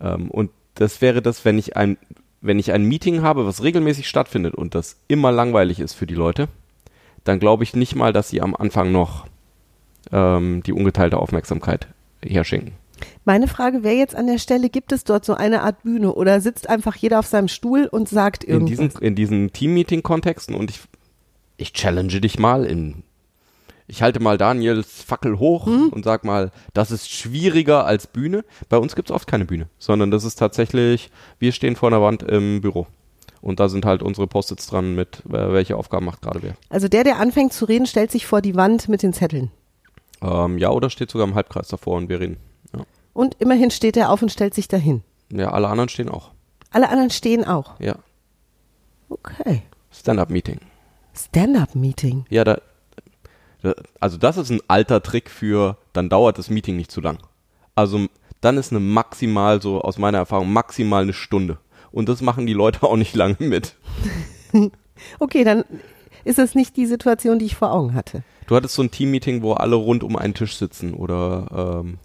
Ähm, 0.00 0.30
und 0.30 0.50
das 0.74 1.02
wäre 1.02 1.20
das, 1.20 1.44
wenn 1.44 1.58
ich 1.58 1.76
ein, 1.76 1.98
wenn 2.40 2.58
ich 2.58 2.72
ein 2.72 2.84
Meeting 2.84 3.22
habe, 3.22 3.46
was 3.46 3.62
regelmäßig 3.62 4.08
stattfindet 4.08 4.54
und 4.54 4.74
das 4.74 4.96
immer 5.08 5.32
langweilig 5.32 5.80
ist 5.80 5.94
für 5.94 6.06
die 6.06 6.14
Leute, 6.14 6.48
dann 7.24 7.40
glaube 7.40 7.64
ich 7.64 7.74
nicht 7.74 7.94
mal, 7.94 8.12
dass 8.12 8.30
sie 8.30 8.40
am 8.40 8.54
Anfang 8.54 8.92
noch 8.92 9.26
ähm, 10.12 10.62
die 10.62 10.72
ungeteilte 10.72 11.18
Aufmerksamkeit 11.18 11.88
herschenken. 12.24 12.72
Meine 13.24 13.48
Frage 13.48 13.82
wäre 13.82 13.94
jetzt 13.94 14.14
an 14.14 14.26
der 14.26 14.38
Stelle, 14.38 14.68
gibt 14.68 14.92
es 14.92 15.04
dort 15.04 15.24
so 15.24 15.34
eine 15.34 15.62
Art 15.62 15.82
Bühne 15.82 16.12
oder 16.14 16.40
sitzt 16.40 16.68
einfach 16.68 16.94
jeder 16.96 17.18
auf 17.18 17.26
seinem 17.26 17.48
Stuhl 17.48 17.86
und 17.90 18.08
sagt 18.08 18.44
In 18.44 18.52
irgendwas? 18.66 18.78
diesen, 18.78 19.02
in 19.02 19.14
diesen 19.14 19.52
Team-Meeting-Kontexten 19.52 20.54
und 20.54 20.70
ich, 20.70 20.80
ich 21.56 21.72
challenge 21.72 22.20
dich 22.20 22.38
mal 22.38 22.64
in, 22.66 23.02
ich 23.86 24.02
halte 24.02 24.20
mal 24.20 24.36
Daniels 24.36 25.02
Fackel 25.02 25.38
hoch 25.38 25.66
und 25.66 26.04
sag 26.04 26.24
mal, 26.24 26.50
das 26.74 26.90
ist 26.90 27.10
schwieriger 27.10 27.86
als 27.86 28.06
Bühne. 28.06 28.44
Bei 28.68 28.76
uns 28.76 28.94
gibt 28.94 29.10
es 29.10 29.14
oft 29.14 29.26
keine 29.26 29.44
Bühne, 29.46 29.68
sondern 29.78 30.10
das 30.10 30.24
ist 30.24 30.36
tatsächlich, 30.36 31.10
wir 31.38 31.52
stehen 31.52 31.76
vor 31.76 31.88
einer 31.88 32.02
Wand 32.02 32.22
im 32.22 32.60
Büro. 32.60 32.86
Und 33.40 33.60
da 33.60 33.68
sind 33.68 33.84
halt 33.84 34.02
unsere 34.02 34.26
Post-its 34.26 34.66
dran 34.68 34.94
mit, 34.94 35.22
welche 35.24 35.76
Aufgaben 35.76 36.06
macht 36.06 36.22
gerade 36.22 36.42
wer. 36.42 36.54
Also 36.70 36.88
der, 36.88 37.04
der 37.04 37.18
anfängt 37.18 37.52
zu 37.52 37.66
reden, 37.66 37.84
stellt 37.86 38.10
sich 38.10 38.26
vor 38.26 38.40
die 38.40 38.54
Wand 38.54 38.88
mit 38.88 39.02
den 39.02 39.12
Zetteln. 39.12 39.50
Ähm, 40.22 40.56
ja, 40.56 40.70
oder 40.70 40.88
steht 40.88 41.10
sogar 41.10 41.26
im 41.26 41.34
Halbkreis 41.34 41.68
davor 41.68 41.98
und 41.98 42.08
wir 42.08 42.20
reden. 42.20 42.38
Und 43.14 43.36
immerhin 43.38 43.70
steht 43.70 43.96
er 43.96 44.10
auf 44.10 44.20
und 44.20 44.30
stellt 44.30 44.54
sich 44.54 44.68
dahin. 44.68 45.02
ja, 45.30 45.50
alle 45.50 45.68
anderen 45.68 45.88
stehen 45.88 46.08
auch. 46.10 46.30
Alle 46.70 46.88
anderen 46.90 47.10
stehen 47.10 47.44
auch. 47.44 47.78
Ja. 47.80 47.94
Okay. 49.08 49.62
Stand-up-Meeting. 49.92 50.58
Stand-up-Meeting. 51.14 52.26
Ja, 52.28 52.42
da, 52.44 52.58
also 54.00 54.18
das 54.18 54.36
ist 54.36 54.50
ein 54.50 54.60
alter 54.68 55.02
Trick 55.02 55.30
für, 55.30 55.78
dann 55.92 56.08
dauert 56.08 56.38
das 56.38 56.50
Meeting 56.50 56.76
nicht 56.76 56.90
zu 56.90 57.00
lang. 57.00 57.18
Also 57.74 58.06
dann 58.40 58.58
ist 58.58 58.72
eine 58.72 58.80
maximal, 58.80 59.62
so 59.62 59.80
aus 59.80 59.96
meiner 59.98 60.18
Erfahrung, 60.18 60.52
maximal 60.52 61.02
eine 61.04 61.12
Stunde. 61.12 61.58
Und 61.92 62.08
das 62.08 62.20
machen 62.20 62.46
die 62.46 62.52
Leute 62.52 62.82
auch 62.86 62.96
nicht 62.96 63.14
lange 63.14 63.36
mit. 63.38 63.76
Okay, 65.18 65.42
dann 65.42 65.64
ist 66.22 66.38
es 66.38 66.54
nicht 66.54 66.76
die 66.76 66.86
Situation, 66.86 67.40
die 67.40 67.46
ich 67.46 67.56
vor 67.56 67.72
Augen 67.72 67.94
hatte. 67.94 68.22
Du 68.46 68.54
hattest 68.54 68.76
so 68.76 68.82
ein 68.82 68.92
Team-Meeting, 68.92 69.42
wo 69.42 69.54
alle 69.54 69.74
rund 69.74 70.04
um 70.04 70.14
einen 70.14 70.34
Tisch 70.34 70.56
sitzen 70.56 70.94
oder 70.94 71.80
ähm, 71.82 71.98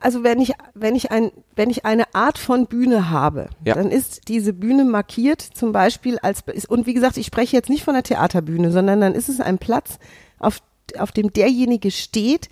Also 0.00 0.24
wenn 0.24 0.40
ich, 0.40 0.54
wenn 0.74 0.94
ich 0.94 1.10
ein, 1.10 1.30
wenn 1.56 1.68
ich 1.70 1.84
eine 1.84 2.14
Art 2.14 2.38
von 2.38 2.66
Bühne 2.66 3.10
habe, 3.10 3.50
Ja. 3.64 3.74
dann 3.74 3.90
ist 3.90 4.28
diese 4.28 4.52
Bühne 4.54 4.84
markiert 4.84 5.42
zum 5.42 5.72
Beispiel 5.72 6.18
als, 6.20 6.42
und 6.68 6.86
wie 6.86 6.94
gesagt, 6.94 7.18
ich 7.18 7.26
spreche 7.26 7.54
jetzt 7.56 7.68
nicht 7.68 7.84
von 7.84 7.92
der 7.94 8.02
Theaterbühne, 8.02 8.72
sondern 8.72 9.00
dann 9.00 9.14
ist 9.14 9.28
es 9.28 9.40
ein 9.40 9.58
Platz, 9.58 9.98
auf, 10.38 10.60
auf 10.98 11.12
dem 11.12 11.32
derjenige 11.32 11.90
steht, 11.90 12.48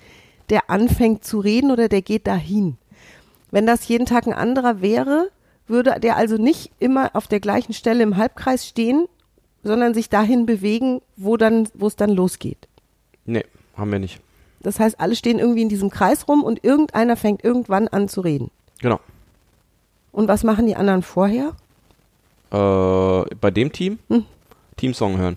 der 0.51 0.69
anfängt 0.71 1.25
zu 1.25 1.41
reden 1.41 1.71
oder 1.71 1.89
der 1.89 2.03
geht 2.03 2.27
dahin. 2.27 2.77
Wenn 3.51 3.67
das 3.67 3.89
jeden 3.89 4.05
Tag 4.07 4.27
ein 4.27 4.35
anderer 4.35 4.83
wäre, 4.83 5.31
würde 5.67 5.99
der 6.01 6.17
also 6.17 6.37
nicht 6.37 6.71
immer 6.79 7.11
auf 7.15 7.29
der 7.29 7.41
gleichen 7.41 7.73
Stelle 7.73 8.03
im 8.03 8.17
Halbkreis 8.19 8.67
stehen, 8.67 9.07
sondern 9.63 9.95
sich 9.95 10.09
dahin 10.11 10.45
bewegen, 10.47 11.01
wo 11.17 11.37
dann, 11.39 11.69
wo 11.75 11.87
es 11.87 11.97
dann 11.97 12.11
losgeht. 12.11 12.69
nee, 13.25 13.45
haben 13.77 13.91
wir 13.93 13.99
nicht. 13.99 14.21
Das 14.61 14.81
heißt, 14.81 15.01
alle 15.01 15.15
stehen 15.17 15.39
irgendwie 15.39 15.63
in 15.63 15.69
diesem 15.69 15.91
Kreis 15.91 16.27
rum 16.29 16.43
und 16.43 16.65
irgendeiner 16.65 17.17
fängt 17.17 17.45
irgendwann 17.45 17.89
an 17.89 18.09
zu 18.09 18.21
reden. 18.21 18.51
Genau. 18.81 19.01
Und 20.13 20.27
was 20.29 20.43
machen 20.45 20.67
die 20.67 20.75
anderen 20.77 21.03
vorher? 21.03 21.53
Äh, 22.51 23.35
bei 23.41 23.51
dem 23.51 23.73
Team 23.73 23.99
Hm. 24.09 24.25
Teamsong 24.77 25.19
hören. 25.19 25.37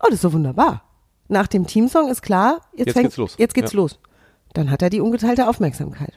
Oh, 0.00 0.06
das 0.06 0.14
ist 0.14 0.22
so 0.22 0.32
wunderbar. 0.32 0.82
Nach 1.28 1.46
dem 1.46 1.66
Teamsong 1.66 2.08
ist 2.08 2.22
klar, 2.22 2.60
jetzt, 2.72 2.86
Jetzt 2.86 2.94
fängt, 2.94 3.04
geht's 3.06 3.16
los. 3.16 3.34
Jetzt 3.38 3.54
geht's 3.54 3.72
Ja. 3.72 3.76
los. 3.76 3.98
Dann 4.54 4.70
hat 4.70 4.80
er 4.82 4.90
die 4.90 5.00
ungeteilte 5.00 5.46
Aufmerksamkeit. 5.48 6.14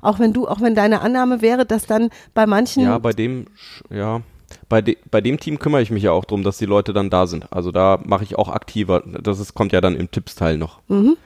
Auch 0.00 0.18
wenn 0.18 0.32
du, 0.32 0.46
auch 0.48 0.60
wenn 0.60 0.74
deine 0.74 1.00
Annahme 1.00 1.42
wäre, 1.42 1.66
dass 1.66 1.86
dann 1.86 2.10
bei 2.34 2.46
manchen, 2.46 2.84
Ja, 2.84 2.98
bei 2.98 3.12
dem, 3.12 3.46
ja, 3.90 4.20
bei, 4.68 4.82
de, 4.82 4.96
bei 5.10 5.20
dem 5.20 5.38
Team 5.38 5.58
kümmere 5.58 5.82
ich 5.82 5.90
mich 5.90 6.02
ja 6.02 6.12
auch 6.12 6.24
drum, 6.24 6.42
dass 6.42 6.58
die 6.58 6.66
Leute 6.66 6.92
dann 6.92 7.10
da 7.10 7.26
sind. 7.26 7.52
Also 7.52 7.72
da 7.72 8.00
mache 8.04 8.24
ich 8.24 8.36
auch 8.36 8.48
aktiver. 8.48 9.02
Das 9.06 9.38
ist, 9.40 9.54
kommt 9.54 9.72
ja 9.72 9.80
dann 9.80 9.96
im 9.96 10.10
Tippsteil 10.10 10.56
noch. 10.58 10.80
Mhm. 10.88 11.16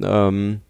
Ähm, 0.00 0.60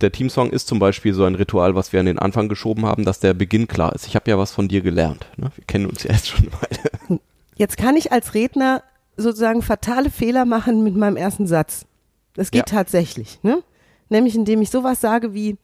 der 0.00 0.10
Teamsong 0.12 0.50
ist 0.50 0.66
zum 0.66 0.78
Beispiel 0.78 1.14
so 1.14 1.24
ein 1.24 1.36
Ritual, 1.36 1.74
was 1.74 1.92
wir 1.92 2.00
an 2.00 2.06
den 2.06 2.18
Anfang 2.18 2.48
geschoben 2.48 2.86
haben, 2.86 3.04
dass 3.04 3.20
der 3.20 3.34
Beginn 3.34 3.68
klar 3.68 3.94
ist. 3.94 4.06
Ich 4.06 4.16
habe 4.16 4.30
ja 4.30 4.36
was 4.38 4.50
von 4.50 4.66
dir 4.68 4.80
gelernt. 4.80 5.26
Ne? 5.36 5.50
Wir 5.54 5.64
kennen 5.64 5.86
uns 5.86 6.02
ja 6.02 6.12
jetzt 6.12 6.28
schon 6.28 6.40
eine 6.48 6.52
Weile. 6.52 7.20
jetzt 7.56 7.76
kann 7.76 7.96
ich 7.96 8.10
als 8.10 8.34
Redner 8.34 8.82
sozusagen 9.16 9.62
fatale 9.62 10.10
Fehler 10.10 10.44
machen 10.44 10.82
mit 10.82 10.96
meinem 10.96 11.16
ersten 11.16 11.46
Satz. 11.46 11.86
Das 12.34 12.50
geht 12.50 12.70
Ja. 12.70 12.76
tatsächlich, 12.76 13.38
ne? 13.42 13.62
Nämlich 14.08 14.34
indem 14.34 14.60
ich 14.62 14.70
sowas 14.70 15.00
sage 15.00 15.34
wie 15.34 15.56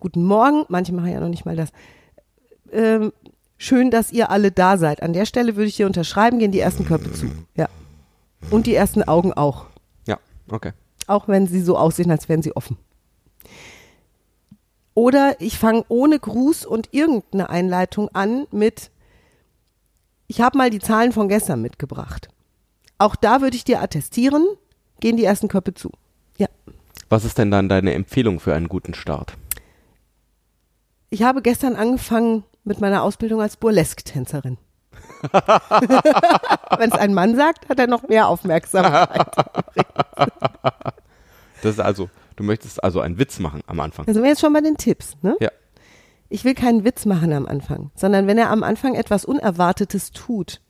Guten 0.00 0.24
Morgen, 0.24 0.64
manche 0.68 0.92
machen 0.92 1.10
ja 1.12 1.20
noch 1.20 1.28
nicht 1.28 1.44
mal 1.44 1.56
das. 1.56 1.70
Ähm, 2.72 3.12
schön, 3.58 3.90
dass 3.90 4.12
ihr 4.12 4.30
alle 4.30 4.50
da 4.50 4.78
seid. 4.78 5.02
An 5.02 5.12
der 5.12 5.26
Stelle 5.26 5.56
würde 5.56 5.68
ich 5.68 5.76
dir 5.76 5.86
unterschreiben, 5.86 6.38
gehen 6.38 6.52
die 6.52 6.60
ersten 6.60 6.86
Köpfe 6.86 7.12
zu. 7.12 7.26
Ja. 7.56 7.68
Und 8.50 8.66
die 8.66 8.74
ersten 8.74 9.02
Augen 9.02 9.32
auch. 9.32 9.66
Ja, 10.06 10.18
okay. 10.48 10.72
Auch 11.06 11.28
wenn 11.28 11.46
sie 11.46 11.60
so 11.60 11.76
aussehen, 11.76 12.10
als 12.10 12.28
wären 12.28 12.42
sie 12.42 12.56
offen. 12.56 12.78
Oder 14.94 15.40
ich 15.40 15.58
fange 15.58 15.84
ohne 15.88 16.18
Gruß 16.18 16.64
und 16.66 16.88
irgendeine 16.92 17.50
Einleitung 17.50 18.08
an 18.14 18.46
mit, 18.50 18.90
ich 20.26 20.40
habe 20.40 20.58
mal 20.58 20.70
die 20.70 20.80
Zahlen 20.80 21.12
von 21.12 21.28
gestern 21.28 21.62
mitgebracht. 21.62 22.28
Auch 22.98 23.14
da 23.14 23.40
würde 23.40 23.56
ich 23.56 23.64
dir 23.64 23.80
attestieren, 23.80 24.44
gehen 25.00 25.16
die 25.16 25.24
ersten 25.24 25.48
Köpfe 25.48 25.74
zu. 25.74 25.92
Ja. 26.36 26.48
Was 27.08 27.24
ist 27.24 27.38
denn 27.38 27.50
dann 27.50 27.68
deine 27.68 27.94
Empfehlung 27.94 28.40
für 28.40 28.54
einen 28.54 28.68
guten 28.68 28.94
Start? 28.94 29.34
Ich 31.10 31.22
habe 31.22 31.42
gestern 31.42 31.76
angefangen 31.76 32.44
mit 32.68 32.80
meiner 32.80 33.02
Ausbildung 33.02 33.40
als 33.40 33.56
Burlesque-Tänzerin. 33.56 34.58
Wenn 35.32 36.90
es 36.90 36.98
ein 36.98 37.14
Mann 37.14 37.36
sagt, 37.36 37.68
hat 37.68 37.78
er 37.78 37.86
noch 37.86 38.08
mehr 38.08 38.28
Aufmerksamkeit. 38.28 39.30
Das 41.60 41.72
ist 41.72 41.80
also, 41.80 42.08
du 42.36 42.44
möchtest 42.44 42.84
also 42.84 43.00
einen 43.00 43.18
Witz 43.18 43.40
machen 43.40 43.62
am 43.66 43.80
Anfang. 43.80 44.06
Da 44.06 44.14
sind 44.14 44.22
wir 44.22 44.30
jetzt 44.30 44.40
schon 44.40 44.52
bei 44.52 44.60
den 44.60 44.76
Tipps, 44.76 45.16
ne? 45.22 45.36
Ja. 45.40 45.50
Ich 46.28 46.44
will 46.44 46.54
keinen 46.54 46.84
Witz 46.84 47.04
machen 47.04 47.32
am 47.32 47.46
Anfang, 47.46 47.90
sondern 47.96 48.28
wenn 48.28 48.38
er 48.38 48.50
am 48.50 48.62
Anfang 48.62 48.94
etwas 48.94 49.24
Unerwartetes 49.24 50.12
tut. 50.12 50.60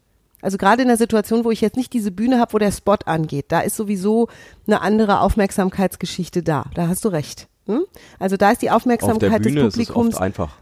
Also 0.40 0.56
gerade 0.56 0.80
in 0.82 0.88
der 0.88 0.96
Situation, 0.96 1.44
wo 1.44 1.50
ich 1.50 1.60
jetzt 1.60 1.76
nicht 1.76 1.92
diese 1.92 2.10
Bühne 2.10 2.38
habe, 2.38 2.54
wo 2.54 2.58
der 2.58 2.72
Spot 2.72 2.96
angeht, 3.04 3.46
da 3.48 3.60
ist 3.60 3.76
sowieso 3.76 4.28
eine 4.66 4.80
andere 4.80 5.20
Aufmerksamkeitsgeschichte 5.20 6.42
da. 6.42 6.70
Da 6.74 6.88
hast 6.88 7.04
du 7.04 7.08
recht. 7.08 7.48
Hm? 7.66 7.82
Also 8.18 8.36
da 8.36 8.52
ist 8.52 8.62
die 8.62 8.70
Auf 8.70 8.84
der 8.84 8.94
Aufmerksamkeit 8.94 9.42
Bühne 9.42 9.64
des 9.64 9.74
ist 9.74 9.80
es 9.80 9.86
Publikums 9.88 10.14
oft 10.14 10.22
einfach. 10.22 10.56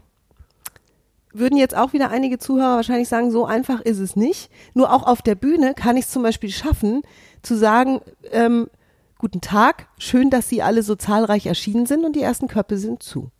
Würden 1.37 1.57
jetzt 1.57 1.75
auch 1.75 1.93
wieder 1.93 2.09
einige 2.09 2.37
Zuhörer 2.37 2.77
wahrscheinlich 2.77 3.09
sagen, 3.09 3.31
so 3.31 3.45
einfach 3.45 3.81
ist 3.81 3.99
es 3.99 4.15
nicht. 4.15 4.51
Nur 4.73 4.93
auch 4.93 5.03
auf 5.03 5.21
der 5.21 5.35
Bühne 5.35 5.73
kann 5.73 5.97
ich 5.97 6.05
es 6.05 6.11
zum 6.11 6.23
Beispiel 6.23 6.49
schaffen, 6.49 7.01
zu 7.41 7.55
sagen, 7.55 8.01
ähm, 8.31 8.69
guten 9.17 9.41
Tag, 9.41 9.87
schön, 9.97 10.29
dass 10.29 10.49
Sie 10.49 10.61
alle 10.61 10.83
so 10.83 10.95
zahlreich 10.95 11.45
erschienen 11.45 11.85
sind 11.85 12.05
und 12.05 12.15
die 12.15 12.21
ersten 12.21 12.47
Köpfe 12.47 12.77
sind 12.77 13.03
zu. 13.03 13.31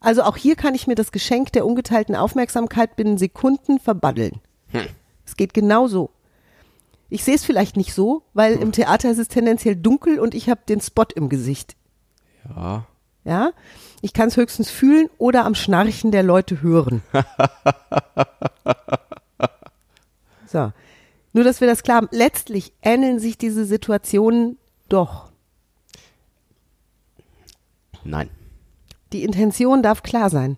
Also 0.00 0.22
auch 0.22 0.36
hier 0.36 0.54
kann 0.54 0.74
ich 0.74 0.86
mir 0.86 0.94
das 0.94 1.12
Geschenk 1.12 1.52
der 1.52 1.66
ungeteilten 1.66 2.14
Aufmerksamkeit 2.14 2.96
binnen 2.96 3.18
Sekunden 3.18 3.80
verbaddeln. 3.80 4.40
Es 5.26 5.36
geht 5.36 5.54
genau 5.54 5.88
so. 5.88 6.10
Ich 7.10 7.24
sehe 7.24 7.34
es 7.34 7.44
vielleicht 7.44 7.76
nicht 7.76 7.94
so, 7.94 8.22
weil 8.34 8.54
im 8.56 8.72
Theater 8.72 9.10
ist 9.10 9.18
es 9.18 9.28
tendenziell 9.28 9.76
dunkel 9.76 10.20
und 10.20 10.34
ich 10.34 10.48
habe 10.48 10.60
den 10.68 10.80
Spot 10.80 11.06
im 11.14 11.28
Gesicht. 11.28 11.74
Ja. 12.48 12.86
Ja, 13.28 13.50
ich 14.00 14.14
kann 14.14 14.28
es 14.28 14.38
höchstens 14.38 14.70
fühlen 14.70 15.10
oder 15.18 15.44
am 15.44 15.54
Schnarchen 15.54 16.10
der 16.12 16.22
Leute 16.22 16.62
hören. 16.62 17.02
so. 20.46 20.72
Nur, 21.34 21.44
dass 21.44 21.60
wir 21.60 21.68
das 21.68 21.82
klar 21.82 21.98
haben. 21.98 22.08
Letztlich 22.10 22.72
ähneln 22.80 23.18
sich 23.18 23.36
diese 23.36 23.66
Situationen 23.66 24.56
doch. 24.88 25.30
Nein. 28.02 28.30
Die 29.12 29.24
Intention 29.24 29.82
darf 29.82 30.02
klar 30.02 30.30
sein. 30.30 30.56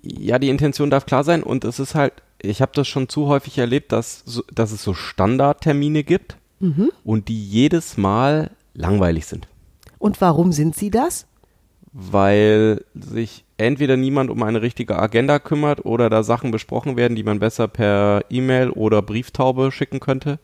Ja, 0.00 0.38
die 0.38 0.48
Intention 0.48 0.88
darf 0.90 1.04
klar 1.04 1.22
sein 1.22 1.42
und 1.42 1.64
es 1.64 1.78
ist 1.78 1.94
halt, 1.94 2.14
ich 2.40 2.62
habe 2.62 2.72
das 2.74 2.88
schon 2.88 3.10
zu 3.10 3.26
häufig 3.26 3.58
erlebt, 3.58 3.92
dass, 3.92 4.22
so, 4.24 4.42
dass 4.52 4.72
es 4.72 4.82
so 4.82 4.94
Standardtermine 4.94 6.02
gibt 6.02 6.36
Mhm. 6.60 6.92
und 7.04 7.28
die 7.28 7.44
jedes 7.46 7.98
Mal 7.98 8.50
langweilig 8.72 9.26
sind. 9.26 9.48
Und 9.98 10.20
warum 10.22 10.52
sind 10.52 10.74
sie 10.74 10.90
das? 10.90 11.26
Weil 11.96 12.84
sich 12.94 13.44
entweder 13.56 13.96
niemand 13.96 14.28
um 14.28 14.42
eine 14.42 14.62
richtige 14.62 14.98
Agenda 14.98 15.38
kümmert 15.38 15.84
oder 15.84 16.10
da 16.10 16.24
Sachen 16.24 16.50
besprochen 16.50 16.96
werden, 16.96 17.14
die 17.14 17.22
man 17.22 17.38
besser 17.38 17.68
per 17.68 18.24
E-Mail 18.28 18.70
oder 18.70 19.00
Brieftaube 19.00 19.70
schicken 19.70 20.00
könnte. 20.00 20.40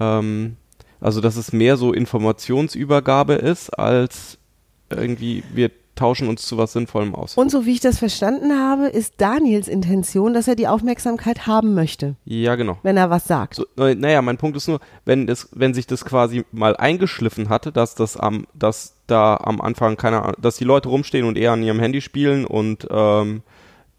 Ähm, 0.00 0.56
also 1.00 1.20
dass 1.20 1.36
es 1.36 1.52
mehr 1.52 1.76
so 1.76 1.92
Informationsübergabe 1.92 3.34
ist, 3.34 3.70
als 3.70 4.38
irgendwie 4.90 5.44
wir 5.54 5.70
tauschen 5.94 6.28
uns 6.28 6.42
zu 6.42 6.56
was 6.56 6.72
Sinnvollem 6.72 7.14
aus. 7.14 7.36
Und 7.36 7.50
so 7.50 7.66
wie 7.66 7.72
ich 7.72 7.80
das 7.80 7.98
verstanden 7.98 8.58
habe, 8.58 8.86
ist 8.86 9.14
Daniels 9.18 9.68
Intention, 9.68 10.32
dass 10.32 10.48
er 10.48 10.54
die 10.56 10.68
Aufmerksamkeit 10.68 11.46
haben 11.46 11.74
möchte, 11.74 12.16
ja, 12.24 12.56
genau. 12.56 12.78
wenn 12.82 12.96
er 12.96 13.10
was 13.10 13.24
sagt. 13.24 13.56
So, 13.56 13.66
naja, 13.76 14.22
mein 14.22 14.38
Punkt 14.38 14.56
ist 14.56 14.68
nur, 14.68 14.80
wenn 15.04 15.26
das, 15.26 15.48
wenn 15.52 15.74
sich 15.74 15.86
das 15.86 16.04
quasi 16.04 16.44
mal 16.50 16.76
eingeschliffen 16.76 17.48
hatte, 17.48 17.72
dass 17.72 17.94
das 17.94 18.16
am, 18.16 18.46
dass 18.54 18.94
da 19.06 19.36
am 19.36 19.60
Anfang 19.60 19.96
keine 19.96 20.22
Ahnung, 20.22 20.36
dass 20.40 20.56
die 20.56 20.64
Leute 20.64 20.88
rumstehen 20.88 21.26
und 21.26 21.36
eher 21.36 21.52
an 21.52 21.62
ihrem 21.62 21.80
Handy 21.80 22.00
spielen 22.00 22.46
und 22.46 22.86
ähm, 22.90 23.42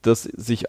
dass 0.02 0.24
sich 0.24 0.66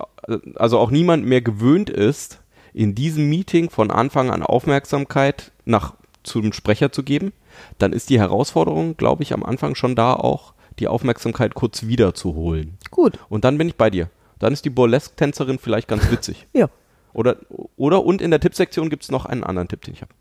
also 0.56 0.78
auch 0.78 0.90
niemand 0.90 1.26
mehr 1.26 1.40
gewöhnt 1.40 1.90
ist, 1.90 2.40
in 2.72 2.94
diesem 2.94 3.28
Meeting 3.28 3.70
von 3.70 3.90
Anfang 3.90 4.30
an 4.30 4.42
Aufmerksamkeit 4.42 5.52
nach 5.64 5.94
zum 6.24 6.52
Sprecher 6.52 6.90
zu 6.90 7.02
geben, 7.02 7.32
dann 7.78 7.92
ist 7.92 8.10
die 8.10 8.18
Herausforderung, 8.18 8.96
glaube 8.96 9.22
ich, 9.22 9.32
am 9.32 9.44
Anfang 9.44 9.74
schon 9.74 9.94
da 9.94 10.14
auch, 10.14 10.53
die 10.78 10.88
Aufmerksamkeit 10.88 11.54
kurz 11.54 11.86
wiederzuholen. 11.86 12.78
Gut, 12.90 13.18
Und 13.28 13.44
dann 13.44 13.58
bin 13.58 13.68
ich 13.68 13.76
bei 13.76 13.90
dir. 13.90 14.10
Dann 14.38 14.52
ist 14.52 14.64
die 14.64 14.70
Burlesque-Tänzerin 14.70 15.58
vielleicht 15.58 15.88
ganz 15.88 16.10
witzig. 16.10 16.46
ja. 16.52 16.68
Oder, 17.12 17.36
oder 17.76 18.04
und 18.04 18.20
in 18.20 18.30
der 18.30 18.40
Tippsektion 18.40 18.90
gibt 18.90 19.04
es 19.04 19.10
noch 19.10 19.24
einen 19.24 19.44
anderen 19.44 19.68
Tipp, 19.68 19.82
den 19.82 19.94
ich 19.94 20.02
habe. 20.02 20.12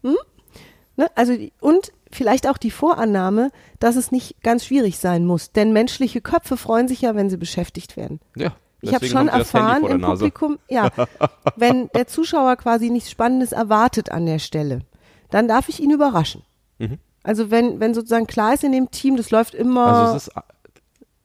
Ne? 0.96 1.08
Also 1.16 1.34
und 1.60 1.92
vielleicht 2.12 2.48
auch 2.48 2.58
die 2.58 2.72
Vorannahme, 2.72 3.52
dass 3.80 3.96
es 3.96 4.12
nicht 4.12 4.42
ganz 4.44 4.66
schwierig 4.66 5.00
sein 5.00 5.26
muss, 5.26 5.52
denn 5.52 5.74
menschliche 5.74 6.22
Köpfe 6.22 6.56
freuen 6.56 6.88
sich 6.88 7.02
ja, 7.02 7.16
wenn 7.16 7.30
sie 7.30 7.38
beschäftigt 7.38 7.98
werden. 7.98 8.20
Ja. 8.36 8.56
Ich 8.82 8.94
habe 8.94 9.06
schon 9.06 9.30
erfahren 9.30 9.86
im. 9.86 10.02
Publikum, 10.02 10.60
ja, 10.70 10.90
wenn 11.56 11.88
der 11.96 12.06
Zuschauer 12.06 12.58
quasi 12.58 12.90
nichts 12.90 13.10
Spannendes 13.10 13.54
erwartet 13.54 14.12
an 14.12 14.26
der 14.26 14.40
Stelle, 14.40 14.82
dann 15.32 15.48
darf 15.48 15.70
ich 15.70 15.80
ihn 15.80 15.90
überraschen. 15.90 16.44
Mhm. 16.80 17.00
Also 17.24 17.50
wenn, 17.50 17.80
wenn 17.80 17.94
sozusagen 17.94 18.28
klar 18.28 18.54
ist 18.54 18.64
in 18.64 18.72
dem 18.72 18.92
Team, 18.92 19.18
das 19.18 19.32
läuft 19.32 19.56
immer 19.56 19.86
Also 19.86 20.18
es 20.18 20.28
ist, 20.28 20.36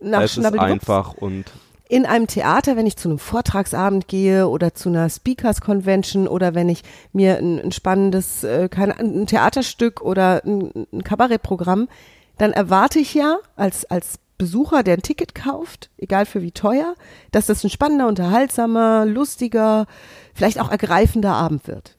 nach 0.01 0.23
es 0.23 0.37
ist 0.37 0.59
einfach 0.59 1.15
und 1.15 1.47
in 1.89 2.05
einem 2.05 2.27
Theater, 2.27 2.77
wenn 2.77 2.87
ich 2.87 2.97
zu 2.97 3.09
einem 3.09 3.19
Vortragsabend 3.19 4.09
gehe 4.09 4.47
oder 4.47 4.75
zu 4.75 4.91
einer 4.91 5.09
Speakers 5.09 5.63
Convention 5.63 6.29
oder 6.29 6.55
wenn 6.55 6.69
ich 6.69 6.83
mir 7.13 7.39
ein, 7.39 7.59
ein 7.59 7.73
spannendes, 7.73 8.45
äh, 8.45 8.69
keine, 8.69 8.99
ein 8.99 9.27
Theaterstück 9.27 10.03
oder 10.03 10.43
ein, 10.45 10.87
ein 10.93 11.03
Kabarettprogramm, 11.03 11.89
dann 12.37 12.53
erwarte 12.53 12.99
ich 12.99 13.15
ja 13.15 13.39
als, 13.57 13.87
als 13.87 14.19
Besucher, 14.37 14.83
der 14.83 14.95
ein 14.95 15.03
Ticket 15.03 15.35
kauft, 15.35 15.91
egal 15.97 16.27
für 16.27 16.43
wie 16.43 16.53
teuer, 16.53 16.95
dass 17.33 17.47
das 17.47 17.65
ein 17.65 17.71
spannender, 17.71 18.07
unterhaltsamer, 18.07 19.05
lustiger, 19.05 19.87
vielleicht 20.35 20.61
auch 20.61 20.71
ergreifender 20.71 21.33
Abend 21.33 21.67
wird. 21.67 21.97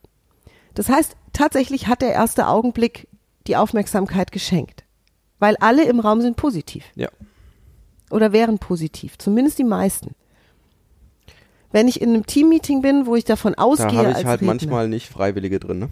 Das 0.76 0.88
heißt, 0.88 1.18
tatsächlich 1.34 1.88
hat 1.88 2.02
der 2.02 2.14
erste 2.14 2.48
Augenblick 2.48 3.09
die 3.50 3.58
Aufmerksamkeit 3.58 4.32
geschenkt. 4.32 4.84
Weil 5.40 5.56
alle 5.60 5.84
im 5.86 6.00
Raum 6.00 6.22
sind 6.22 6.36
positiv 6.38 6.86
ja. 6.96 7.10
oder 8.12 8.32
wären 8.34 8.60
positiv, 8.60 9.18
zumindest 9.18 9.58
die 9.60 9.64
meisten. 9.64 10.16
Wenn 11.72 11.88
ich 11.88 12.02
in 12.02 12.10
einem 12.10 12.26
Teammeeting 12.26 12.82
bin, 12.82 13.06
wo 13.06 13.16
ich 13.16 13.26
davon 13.26 13.54
Da 13.54 13.64
ausgehe, 13.64 13.98
habe 13.98 14.10
ich 14.10 14.16
als 14.16 14.26
halt 14.26 14.42
Redner, 14.42 14.48
manchmal 14.48 14.88
nicht 14.88 15.08
Freiwillige 15.08 15.60
drin. 15.60 15.80
Ne? 15.80 15.90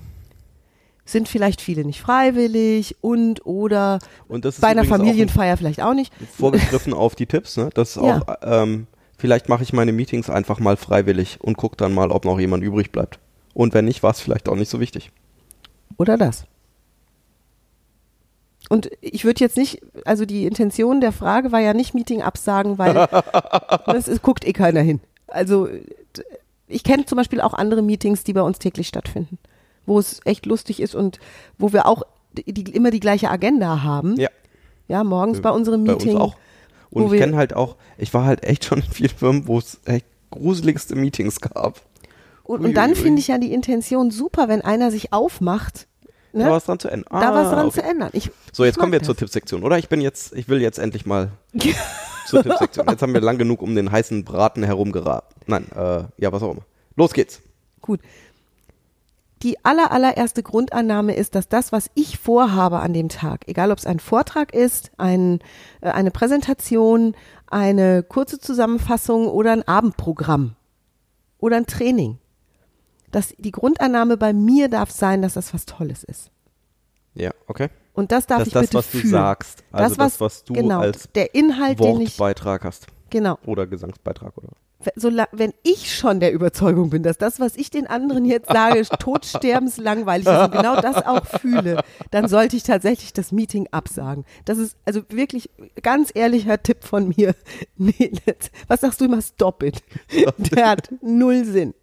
sind 1.09 1.29
vielleicht 1.29 1.61
viele 1.61 1.85
nicht 1.85 2.01
freiwillig 2.01 2.97
und 2.99 3.45
oder 3.45 3.99
Und 4.27 4.43
das 4.43 4.55
ist 4.55 4.61
bei 4.61 4.67
einer 4.67 4.83
Familienfeier 4.83 5.55
vielleicht 5.55 5.81
auch 5.81 5.93
nicht. 5.93 6.11
ein- 6.19 6.27
vorgegriffen 6.27 6.93
auf 6.93 7.15
die 7.15 7.25
Tipps. 7.27 7.55
Ne? 7.55 7.69
Das 7.73 7.91
ist 7.95 8.03
Ja. 8.03 8.21
auch, 8.21 8.35
ähm, 8.41 8.87
vielleicht 9.17 9.47
mache 9.47 9.63
ich 9.63 9.71
meine 9.71 9.93
Meetings 9.93 10.29
einfach 10.29 10.59
mal 10.59 10.75
freiwillig 10.75 11.39
und 11.39 11.55
gucke 11.55 11.77
dann 11.77 11.93
mal, 11.93 12.11
ob 12.11 12.25
noch 12.25 12.37
jemand 12.39 12.61
übrig 12.63 12.91
bleibt. 12.91 13.19
Und 13.53 13.73
wenn 13.73 13.85
nicht, 13.85 14.03
war 14.03 14.11
es 14.11 14.19
vielleicht 14.19 14.49
auch 14.49 14.55
nicht 14.57 14.69
so 14.69 14.81
wichtig. 14.81 15.11
Oder 15.97 16.17
das. 16.17 16.43
Und 18.69 18.89
ich 19.01 19.23
würde 19.23 19.39
jetzt 19.39 19.57
nicht, 19.57 19.81
also 20.05 20.25
die 20.25 20.45
Intention 20.45 20.99
der 20.99 21.11
Frage 21.11 21.51
war 21.51 21.59
ja 21.59 21.73
nicht 21.73 21.93
Meeting 21.93 22.21
absagen, 22.21 22.77
weil 22.77 23.07
es 23.95 24.07
ist, 24.07 24.21
guckt 24.21 24.45
eh 24.45 24.53
keiner 24.53 24.81
hin. 24.81 24.99
Also 25.27 25.69
ich 26.67 26.83
kenne 26.83 27.05
zum 27.05 27.15
Beispiel 27.17 27.41
auch 27.41 27.53
andere 27.53 27.81
Meetings, 27.81 28.23
die 28.23 28.33
bei 28.33 28.41
uns 28.41 28.59
täglich 28.59 28.87
stattfinden, 28.87 29.37
wo 29.85 29.99
es 29.99 30.19
echt 30.25 30.45
lustig 30.45 30.81
ist 30.81 30.95
und 30.95 31.19
wo 31.57 31.71
wir 31.71 31.85
auch 31.85 32.03
die, 32.33 32.53
die, 32.53 32.71
immer 32.73 32.91
die 32.91 32.99
gleiche 32.99 33.29
Agenda 33.29 33.83
haben. 33.83 34.15
Ja. 34.17 34.29
Ja, 34.89 35.03
morgens 35.03 35.41
bei 35.41 35.49
unserem 35.49 35.83
Bei 35.83 35.93
Meeting. 35.93 36.11
uns 36.11 36.21
auch. 36.21 36.35
Und 36.89 37.11
ich 37.11 37.19
kenne 37.19 37.35
halt 37.35 37.53
auch, 37.53 37.75
ich 37.97 38.13
war 38.13 38.25
halt 38.25 38.43
echt 38.43 38.63
schon 38.63 38.79
in 38.79 38.89
vielen 38.89 39.09
Firmen, 39.09 39.47
wo 39.47 39.57
es 39.57 39.79
echt 39.85 40.05
gruseligste 40.31 40.95
Meetings 40.95 41.41
gab. 41.41 41.81
Und, 42.43 42.63
und 42.63 42.73
dann 42.75 42.95
finde 42.95 43.19
ich 43.19 43.27
ja 43.27 43.37
die 43.37 43.51
Intention 43.51 44.09
super, 44.09 44.47
wenn 44.47 44.61
einer 44.61 44.89
sich 44.89 45.11
aufmacht, 45.11 45.87
ne? 46.33 46.43
Da 46.45 46.49
war 46.51 46.57
es 46.57 46.65
dran 46.65 46.79
zu 46.79 46.87
ändern. 46.89 47.07
da 47.11 47.33
was 47.33 47.47
Ah, 47.47 47.55
dran 47.55 47.65
okay. 47.67 47.81
zu 47.81 47.83
ändern. 47.87 48.09
Ich, 48.13 48.31
So, 48.53 48.65
jetzt 48.65 48.77
kommen 48.77 48.91
wir 48.91 49.01
zur 49.03 49.13
das. 49.15 49.19
Tippsektion, 49.19 49.63
oder? 49.63 49.77
Ich 49.77 49.89
bin 49.89 50.01
jetzt, 50.01 50.33
ich 50.35 50.47
will 50.49 50.61
jetzt 50.61 50.79
endlich 50.79 51.05
mal 51.05 51.31
zur 52.27 52.43
Tippsektion. 52.43 52.87
Jetzt 52.89 53.01
haben 53.01 53.13
wir 53.13 53.21
lang 53.21 53.37
genug 53.37 53.61
um 53.61 53.75
den 53.75 53.91
heißen 53.91 54.23
Braten 54.23 54.63
herumgeraten. 54.63 55.35
Nein, 55.47 55.67
äh, 55.75 56.03
ja, 56.17 56.31
was 56.31 56.43
auch 56.43 56.51
immer. 56.51 56.63
Los 56.95 57.13
geht's. 57.13 57.41
Gut. 57.81 57.99
Die 59.43 59.63
aller, 59.63 59.91
allererste 59.91 60.41
Grundannahme 60.41 61.15
ist, 61.15 61.35
dass 61.35 61.47
das, 61.47 61.71
was 61.71 61.91
ich 61.93 62.17
vorhabe 62.17 62.79
an 62.79 62.93
dem 62.93 63.07
Tag, 63.07 63.47
egal 63.47 63.71
ob 63.71 63.77
es 63.77 63.85
ein 63.85 63.99
Vortrag 63.99 64.51
ist, 64.53 64.89
ein, 64.97 65.39
äh, 65.81 65.89
eine 65.91 66.09
Präsentation, 66.09 67.15
eine 67.45 68.01
kurze 68.01 68.39
Zusammenfassung 68.39 69.27
oder 69.27 69.51
ein 69.53 69.67
Abendprogramm 69.67 70.55
oder 71.37 71.57
ein 71.57 71.67
Training, 71.67 72.17
dass 73.11 73.33
die 73.37 73.51
Grundannahme 73.51 74.17
bei 74.17 74.33
mir 74.33 74.69
darf 74.69 74.91
sein, 74.91 75.21
dass 75.21 75.33
das 75.33 75.53
was 75.53 75.65
Tolles 75.65 76.03
ist. 76.03 76.31
Ja, 77.13 77.31
okay. 77.47 77.69
Und 77.93 78.11
das 78.11 78.27
darf 78.27 78.39
das 78.39 78.47
ich 78.47 78.53
das, 78.53 78.61
bitte 78.63 78.73
was 78.75 78.91
du 78.91 78.97
fühlen. 78.99 79.11
sagst. 79.11 79.63
Also 79.71 79.95
das, 79.95 80.21
was, 80.21 80.43
du 80.43 80.53
genau, 80.53 80.81
als 80.81 81.09
der 81.15 81.33
Inhalt, 81.33 81.79
den 81.79 82.01
ich, 82.01 82.19
Wortbeitrag 82.19 82.63
hast. 82.63 82.85
genau, 83.09 83.39
Oder 83.45 83.65
Gesangsbeitrag 83.65 84.37
oder. 84.37 84.49
so, 84.95 85.09
wenn 85.31 85.51
ich 85.63 85.95
schon 85.97 86.19
der 86.19 86.31
Überzeugung 86.31 86.91
bin, 86.91 87.01
dass 87.01 87.17
das, 87.17 87.39
was 87.39 87.55
ich 87.55 87.71
den 87.71 87.87
anderen 87.87 88.23
jetzt 88.23 88.49
sage, 88.49 88.83
todsterbenslangweilig 88.99 90.27
ist 90.27 90.37
und 90.37 90.51
genau 90.51 90.79
das 90.79 90.97
auch 91.07 91.25
fühle, 91.25 91.81
dann 92.11 92.27
sollte 92.27 92.55
ich 92.55 92.61
tatsächlich 92.61 93.13
das 93.13 93.31
Meeting 93.31 93.67
absagen. 93.71 94.25
Das 94.45 94.59
ist 94.59 94.77
also 94.85 95.01
wirklich 95.09 95.49
ganz 95.81 96.11
ehrlicher 96.13 96.61
Tipp 96.61 96.83
von 96.83 97.07
mir. 97.17 97.33
Nee, 97.77 98.11
was 98.67 98.81
sagst 98.81 99.01
du 99.01 99.05
immer? 99.05 99.21
Stop 99.23 99.63
it. 99.63 99.81
Der 100.37 100.69
hat 100.69 100.91
null 101.01 101.45
Sinn. 101.45 101.73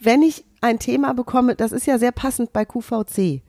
Wenn 0.00 0.22
ich 0.22 0.44
ein 0.60 0.78
Thema 0.78 1.14
bekomme, 1.14 1.54
das 1.54 1.72
ist 1.72 1.86
ja 1.86 1.98
sehr 1.98 2.12
passend 2.12 2.52
bei 2.52 2.64
QVC 2.64 3.42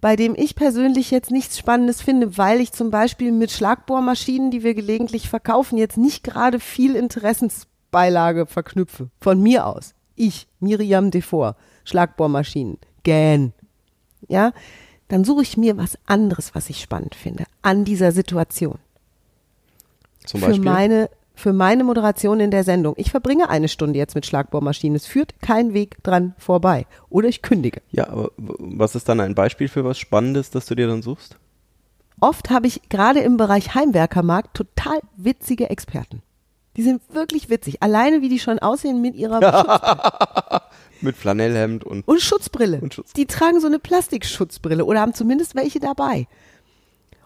bei 0.00 0.16
dem 0.16 0.34
ich 0.36 0.54
persönlich 0.54 1.10
jetzt 1.10 1.30
nichts 1.30 1.58
Spannendes 1.58 2.00
finde, 2.00 2.38
weil 2.38 2.60
ich 2.60 2.72
zum 2.72 2.90
Beispiel 2.90 3.32
mit 3.32 3.50
Schlagbohrmaschinen, 3.50 4.50
die 4.50 4.62
wir 4.62 4.74
gelegentlich 4.74 5.28
verkaufen, 5.28 5.76
jetzt 5.76 5.98
nicht 5.98 6.24
gerade 6.24 6.58
viel 6.58 6.96
Interessensbeilage 6.96 8.46
verknüpfe. 8.46 9.10
Von 9.20 9.42
mir 9.42 9.66
aus. 9.66 9.94
Ich, 10.16 10.48
Miriam 10.58 11.10
Devor, 11.10 11.56
Schlagbohrmaschinen, 11.84 12.78
gähn. 13.02 13.52
Ja, 14.28 14.52
dann 15.08 15.24
suche 15.24 15.42
ich 15.42 15.56
mir 15.56 15.76
was 15.76 15.98
anderes, 16.06 16.54
was 16.54 16.70
ich 16.70 16.80
spannend 16.80 17.14
finde, 17.14 17.44
an 17.62 17.84
dieser 17.84 18.12
Situation. 18.12 18.78
Zum 20.24 20.40
Beispiel? 20.40 20.62
Für 20.62 20.70
meine 20.70 21.10
für 21.40 21.52
meine 21.52 21.82
Moderation 21.84 22.38
in 22.40 22.50
der 22.50 22.64
Sendung. 22.64 22.94
Ich 22.96 23.10
verbringe 23.10 23.48
eine 23.48 23.68
Stunde 23.68 23.98
jetzt 23.98 24.14
mit 24.14 24.26
Schlagbohrmaschinen. 24.26 24.94
Es 24.96 25.06
führt 25.06 25.40
kein 25.40 25.74
Weg 25.74 26.02
dran 26.04 26.34
vorbei. 26.38 26.86
Oder 27.08 27.28
ich 27.28 27.42
kündige. 27.42 27.82
Ja, 27.90 28.08
aber 28.08 28.30
was 28.36 28.94
ist 28.94 29.08
dann 29.08 29.20
ein 29.20 29.34
Beispiel 29.34 29.68
für 29.68 29.84
was 29.84 29.98
Spannendes, 29.98 30.50
das 30.50 30.66
du 30.66 30.74
dir 30.74 30.86
dann 30.86 31.02
suchst? 31.02 31.36
Oft 32.20 32.50
habe 32.50 32.66
ich 32.66 32.88
gerade 32.90 33.20
im 33.20 33.36
Bereich 33.36 33.74
Heimwerkermarkt 33.74 34.54
total 34.54 35.00
witzige 35.16 35.70
Experten. 35.70 36.22
Die 36.76 36.82
sind 36.82 37.02
wirklich 37.12 37.50
witzig. 37.50 37.82
Alleine 37.82 38.20
wie 38.22 38.28
die 38.28 38.38
schon 38.38 38.58
aussehen 38.58 39.00
mit 39.00 39.14
ihrer 39.16 39.40
Schutzbrille. 39.42 40.62
mit 41.00 41.16
Flanellhemd 41.16 41.84
und, 41.84 42.06
und 42.06 42.20
Schutzbrille. 42.20 42.80
Und 42.80 42.94
Schutz. 42.94 43.12
Die 43.14 43.26
tragen 43.26 43.60
so 43.60 43.66
eine 43.66 43.78
Plastikschutzbrille 43.78 44.84
oder 44.84 45.00
haben 45.00 45.14
zumindest 45.14 45.54
welche 45.54 45.80
dabei. 45.80 46.28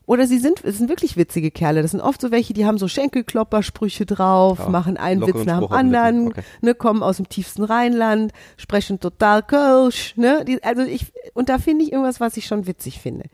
Oder 0.07 0.27
sie 0.27 0.39
sind, 0.39 0.63
es 0.65 0.79
sind 0.79 0.91
wirklich 0.91 1.17
witzige 1.17 1.51
Kerle. 1.51 1.81
Das 1.81 1.93
sind 1.93 2.01
oft 2.01 2.21
so 2.21 2.31
welche, 2.31 2.53
die 2.53 2.67
haben 2.67 2.77
so 2.77 2.89
Schenkelkloppersprüche 2.89 4.05
drauf, 4.05 4.59
ja, 4.59 4.69
machen 4.69 4.99
einen 4.99 5.27
Witz 5.27 5.45
nach 5.47 5.61
dem 5.61 5.73
anderen, 5.73 6.29
okay. 6.29 6.43
ne, 6.61 6.75
kommen 6.75 7.03
aus 7.03 7.17
dem 7.17 7.29
tiefsten 7.29 7.65
Rheinland, 7.65 8.33
sprechen 8.59 9.01
total 9.01 9.43
Kölsch, 9.43 10.15
ne, 10.17 10.45
die, 10.45 10.63
also 10.63 10.83
ich, 10.83 11.07
und 11.33 11.49
da 11.49 11.59
finde 11.59 11.85
ich 11.85 11.93
irgendwas, 11.93 12.21
was 12.21 12.37
ich 12.37 12.45
schon 12.47 12.67
witzig 12.67 13.01
finde. 13.01 13.25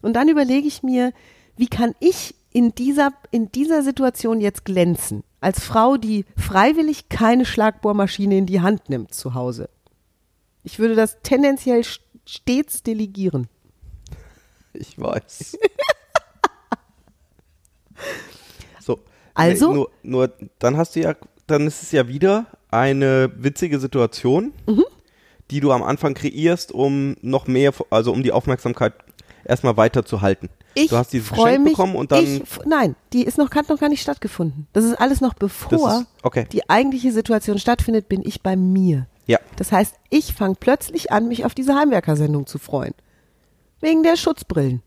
Und 0.00 0.14
dann 0.14 0.28
überlege 0.28 0.66
ich 0.66 0.82
mir, 0.82 1.12
wie 1.56 1.68
kann 1.68 1.94
ich 2.00 2.34
in 2.52 2.74
dieser, 2.74 3.12
in 3.30 3.52
dieser 3.52 3.82
Situation 3.82 4.40
jetzt 4.40 4.64
glänzen? 4.64 5.22
Als 5.42 5.60
Frau, 5.60 5.98
die 5.98 6.24
freiwillig 6.36 7.10
keine 7.10 7.44
Schlagbohrmaschine 7.44 8.38
in 8.38 8.46
die 8.46 8.62
Hand 8.62 8.88
nimmt 8.88 9.12
zu 9.12 9.34
Hause. 9.34 9.68
Ich 10.62 10.78
würde 10.78 10.94
das 10.94 11.18
tendenziell 11.22 11.82
stets 12.26 12.82
delegieren. 12.82 13.48
Ich 14.72 14.98
weiß. 14.98 15.58
so. 18.80 19.00
Also? 19.34 19.68
Nee, 19.68 19.74
nur, 19.74 19.90
nur, 20.02 20.32
dann 20.58 20.76
hast 20.76 20.96
du 20.96 21.00
ja, 21.00 21.14
dann 21.46 21.66
ist 21.66 21.82
es 21.82 21.92
ja 21.92 22.08
wieder 22.08 22.46
eine 22.70 23.30
witzige 23.36 23.80
Situation, 23.80 24.52
mhm. 24.66 24.84
die 25.50 25.60
du 25.60 25.72
am 25.72 25.82
Anfang 25.82 26.14
kreierst, 26.14 26.72
um 26.72 27.16
noch 27.22 27.46
mehr, 27.46 27.72
also 27.90 28.12
um 28.12 28.22
die 28.22 28.32
Aufmerksamkeit 28.32 28.94
erstmal 29.44 29.76
weiter 29.76 30.04
zu 30.04 30.20
halten. 30.20 30.48
Ich 30.74 30.88
du 30.88 30.96
hast 30.96 31.12
dieses 31.12 31.30
Geschenk 31.30 31.64
mich, 31.64 31.72
bekommen 31.72 31.96
und 31.96 32.12
dann. 32.12 32.24
Ich, 32.24 32.42
nein, 32.64 32.94
die 33.12 33.24
ist 33.24 33.38
noch, 33.38 33.50
hat 33.50 33.68
noch 33.68 33.80
gar 33.80 33.88
nicht 33.88 34.02
stattgefunden. 34.02 34.68
Das 34.72 34.84
ist 34.84 34.94
alles 34.94 35.20
noch 35.20 35.34
bevor 35.34 36.00
ist, 36.00 36.06
okay. 36.22 36.46
die 36.52 36.68
eigentliche 36.70 37.12
Situation 37.12 37.58
stattfindet, 37.58 38.08
bin 38.08 38.22
ich 38.24 38.42
bei 38.42 38.54
mir. 38.54 39.06
Ja. 39.26 39.38
Das 39.56 39.72
heißt, 39.72 39.94
ich 40.10 40.32
fange 40.32 40.56
plötzlich 40.58 41.12
an, 41.12 41.28
mich 41.28 41.44
auf 41.44 41.54
diese 41.54 41.74
Heimwerkersendung 41.74 42.46
zu 42.46 42.58
freuen. 42.58 42.94
Wegen 43.80 44.02
der 44.02 44.16
Schutzbrillen. 44.16 44.82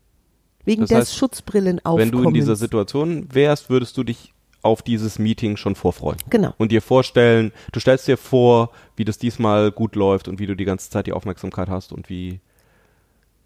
Wegen 0.64 0.82
das 0.82 0.90
des 0.90 0.98
heißt, 0.98 1.16
Schutzbrillenaufkommens. 1.16 2.12
Wenn 2.12 2.22
du 2.22 2.28
in 2.28 2.34
dieser 2.34 2.56
Situation 2.56 3.28
wärst, 3.32 3.68
würdest 3.68 3.96
du 3.96 4.04
dich 4.04 4.32
auf 4.62 4.80
dieses 4.82 5.18
Meeting 5.18 5.56
schon 5.58 5.74
vorfreuen. 5.74 6.16
Genau. 6.30 6.54
Und 6.56 6.72
dir 6.72 6.80
vorstellen, 6.80 7.52
du 7.72 7.80
stellst 7.80 8.08
dir 8.08 8.16
vor, 8.16 8.70
wie 8.96 9.04
das 9.04 9.18
diesmal 9.18 9.70
gut 9.70 9.94
läuft 9.94 10.26
und 10.26 10.38
wie 10.38 10.46
du 10.46 10.56
die 10.56 10.64
ganze 10.64 10.88
Zeit 10.88 11.06
die 11.06 11.12
Aufmerksamkeit 11.12 11.68
hast 11.68 11.92
und 11.92 12.08
wie. 12.08 12.40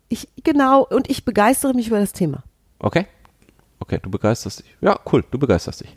Ich, 0.08 0.28
genau, 0.44 0.86
und 0.86 1.10
ich 1.10 1.24
begeistere 1.24 1.74
mich 1.74 1.88
über 1.88 1.98
das 1.98 2.12
Thema. 2.12 2.44
Okay. 2.78 3.06
Okay, 3.80 3.98
du 4.00 4.10
begeisterst 4.10 4.60
dich. 4.60 4.76
Ja, 4.80 4.98
cool, 5.12 5.24
du 5.30 5.38
begeisterst 5.38 5.80
dich. 5.80 5.96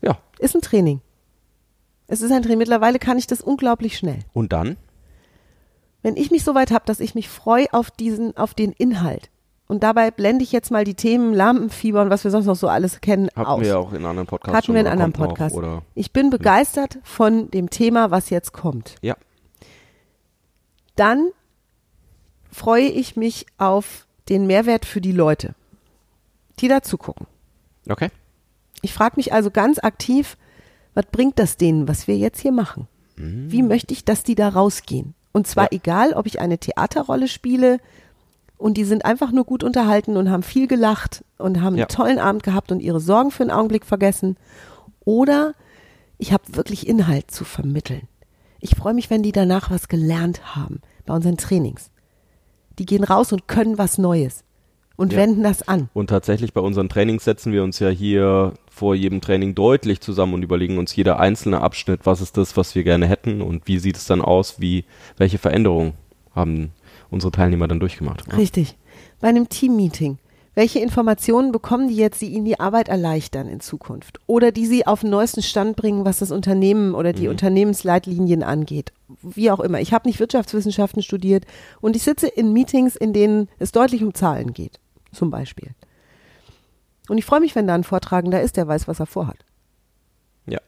Ja. 0.00 0.18
Ist 0.38 0.54
ein 0.54 0.62
Training. 0.62 1.00
Es 2.06 2.22
ist 2.22 2.32
ein 2.32 2.42
Training. 2.42 2.58
Mittlerweile 2.58 2.98
kann 2.98 3.18
ich 3.18 3.26
das 3.26 3.40
unglaublich 3.40 3.96
schnell. 3.98 4.20
Und 4.32 4.52
dann? 4.52 4.76
Wenn 6.04 6.18
ich 6.18 6.30
mich 6.30 6.44
so 6.44 6.54
weit 6.54 6.70
habe, 6.70 6.84
dass 6.84 7.00
ich 7.00 7.14
mich 7.14 7.30
freue 7.30 7.66
auf 7.72 7.90
diesen, 7.90 8.36
auf 8.36 8.52
den 8.52 8.72
Inhalt. 8.72 9.30
Und 9.66 9.82
dabei 9.82 10.10
blende 10.10 10.44
ich 10.44 10.52
jetzt 10.52 10.70
mal 10.70 10.84
die 10.84 10.94
Themen 10.94 11.32
Lampenfieber 11.32 12.02
und 12.02 12.10
was 12.10 12.24
wir 12.24 12.30
sonst 12.30 12.44
noch 12.44 12.56
so 12.56 12.68
alles 12.68 13.00
kennen 13.00 13.30
Hatten 13.34 13.46
aus. 13.46 13.60
wir 13.62 13.68
ja 13.68 13.76
auch 13.78 13.94
in 13.94 14.04
anderen 14.04 14.26
Podcasts. 14.26 14.54
Hatten 14.54 14.74
wir 14.74 14.82
in 14.82 14.86
anderen 14.86 15.14
Podcasts. 15.14 15.58
Ich 15.94 16.12
bin 16.12 16.28
begeistert 16.28 16.98
von 17.02 17.50
dem 17.50 17.70
Thema, 17.70 18.10
was 18.10 18.28
jetzt 18.28 18.52
kommt. 18.52 18.96
Ja. 19.00 19.16
Dann 20.94 21.30
freue 22.52 22.84
ich 22.84 23.16
mich 23.16 23.46
auf 23.56 24.06
den 24.28 24.46
Mehrwert 24.46 24.84
für 24.84 25.00
die 25.00 25.12
Leute, 25.12 25.54
die 26.60 26.68
dazu 26.68 26.98
gucken. 26.98 27.26
Okay. 27.88 28.10
Ich 28.82 28.92
frage 28.92 29.16
mich 29.16 29.32
also 29.32 29.50
ganz 29.50 29.78
aktiv, 29.78 30.36
was 30.92 31.06
bringt 31.06 31.38
das 31.38 31.56
denen, 31.56 31.88
was 31.88 32.06
wir 32.06 32.18
jetzt 32.18 32.40
hier 32.40 32.52
machen? 32.52 32.88
Mhm. 33.16 33.50
Wie 33.50 33.62
möchte 33.62 33.94
ich, 33.94 34.04
dass 34.04 34.22
die 34.22 34.34
da 34.34 34.50
rausgehen? 34.50 35.14
Und 35.34 35.48
zwar 35.48 35.64
ja. 35.64 35.72
egal, 35.72 36.12
ob 36.12 36.26
ich 36.26 36.40
eine 36.40 36.58
Theaterrolle 36.58 37.26
spiele 37.26 37.80
und 38.56 38.76
die 38.76 38.84
sind 38.84 39.04
einfach 39.04 39.32
nur 39.32 39.44
gut 39.44 39.64
unterhalten 39.64 40.16
und 40.16 40.30
haben 40.30 40.44
viel 40.44 40.68
gelacht 40.68 41.24
und 41.38 41.60
haben 41.60 41.76
ja. 41.76 41.84
einen 41.84 41.94
tollen 41.94 42.18
Abend 42.20 42.44
gehabt 42.44 42.70
und 42.70 42.78
ihre 42.78 43.00
Sorgen 43.00 43.32
für 43.32 43.42
einen 43.42 43.50
Augenblick 43.50 43.84
vergessen. 43.84 44.36
Oder 45.04 45.54
ich 46.18 46.32
habe 46.32 46.44
wirklich 46.54 46.86
Inhalt 46.86 47.32
zu 47.32 47.44
vermitteln. 47.44 48.08
Ich 48.60 48.76
freue 48.76 48.94
mich, 48.94 49.10
wenn 49.10 49.24
die 49.24 49.32
danach 49.32 49.72
was 49.72 49.88
gelernt 49.88 50.54
haben 50.54 50.80
bei 51.04 51.12
unseren 51.12 51.36
Trainings. 51.36 51.90
Die 52.78 52.86
gehen 52.86 53.04
raus 53.04 53.32
und 53.32 53.48
können 53.48 53.76
was 53.76 53.98
Neues 53.98 54.44
und 54.96 55.12
ja. 55.12 55.18
wenden 55.18 55.42
das 55.42 55.66
an. 55.66 55.88
Und 55.92 56.08
tatsächlich 56.08 56.52
bei 56.52 56.60
unseren 56.60 56.88
Trainings 56.88 57.24
setzen 57.24 57.52
wir 57.52 57.62
uns 57.62 57.78
ja 57.78 57.88
hier 57.88 58.54
vor 58.70 58.94
jedem 58.94 59.20
Training 59.20 59.54
deutlich 59.54 60.00
zusammen 60.00 60.34
und 60.34 60.42
überlegen 60.42 60.78
uns 60.78 60.94
jeder 60.94 61.18
einzelne 61.20 61.60
Abschnitt, 61.60 62.00
was 62.04 62.20
ist 62.20 62.36
das, 62.36 62.56
was 62.56 62.74
wir 62.74 62.84
gerne 62.84 63.06
hätten 63.06 63.42
und 63.42 63.66
wie 63.66 63.78
sieht 63.78 63.96
es 63.96 64.06
dann 64.06 64.20
aus, 64.20 64.60
wie, 64.60 64.84
welche 65.16 65.38
Veränderungen 65.38 65.94
haben 66.34 66.70
unsere 67.10 67.32
Teilnehmer 67.32 67.68
dann 67.68 67.80
durchgemacht. 67.80 68.24
Ja. 68.28 68.36
Richtig. 68.36 68.76
Bei 69.20 69.28
einem 69.28 69.48
Teammeeting. 69.48 70.18
Welche 70.56 70.78
Informationen 70.78 71.50
bekommen 71.50 71.88
die 71.88 71.96
jetzt, 71.96 72.22
die 72.22 72.28
ihnen 72.28 72.44
die 72.44 72.60
Arbeit 72.60 72.88
erleichtern 72.88 73.48
in 73.48 73.58
Zukunft? 73.58 74.20
Oder 74.28 74.52
die 74.52 74.66
sie 74.66 74.86
auf 74.86 75.00
den 75.00 75.10
neuesten 75.10 75.42
Stand 75.42 75.74
bringen, 75.74 76.04
was 76.04 76.20
das 76.20 76.30
Unternehmen 76.30 76.94
oder 76.94 77.12
die 77.12 77.24
mhm. 77.24 77.30
Unternehmensleitlinien 77.30 78.44
angeht? 78.44 78.92
Wie 79.20 79.50
auch 79.50 79.58
immer. 79.58 79.80
Ich 79.80 79.92
habe 79.92 80.06
nicht 80.06 80.20
Wirtschaftswissenschaften 80.20 81.02
studiert 81.02 81.44
und 81.80 81.96
ich 81.96 82.04
sitze 82.04 82.28
in 82.28 82.52
Meetings, 82.52 82.94
in 82.94 83.12
denen 83.12 83.48
es 83.58 83.72
deutlich 83.72 84.04
um 84.04 84.14
Zahlen 84.14 84.52
geht 84.52 84.78
zum 85.14 85.30
Beispiel. 85.30 85.70
Und 87.08 87.18
ich 87.18 87.24
freue 87.24 87.40
mich, 87.40 87.54
wenn 87.54 87.66
da 87.66 87.74
ein 87.74 87.84
Vortragender 87.84 88.40
ist, 88.42 88.56
der 88.56 88.66
weiß, 88.66 88.88
was 88.88 89.00
er 89.00 89.06
vorhat. 89.06 89.44
Ja. 90.46 90.60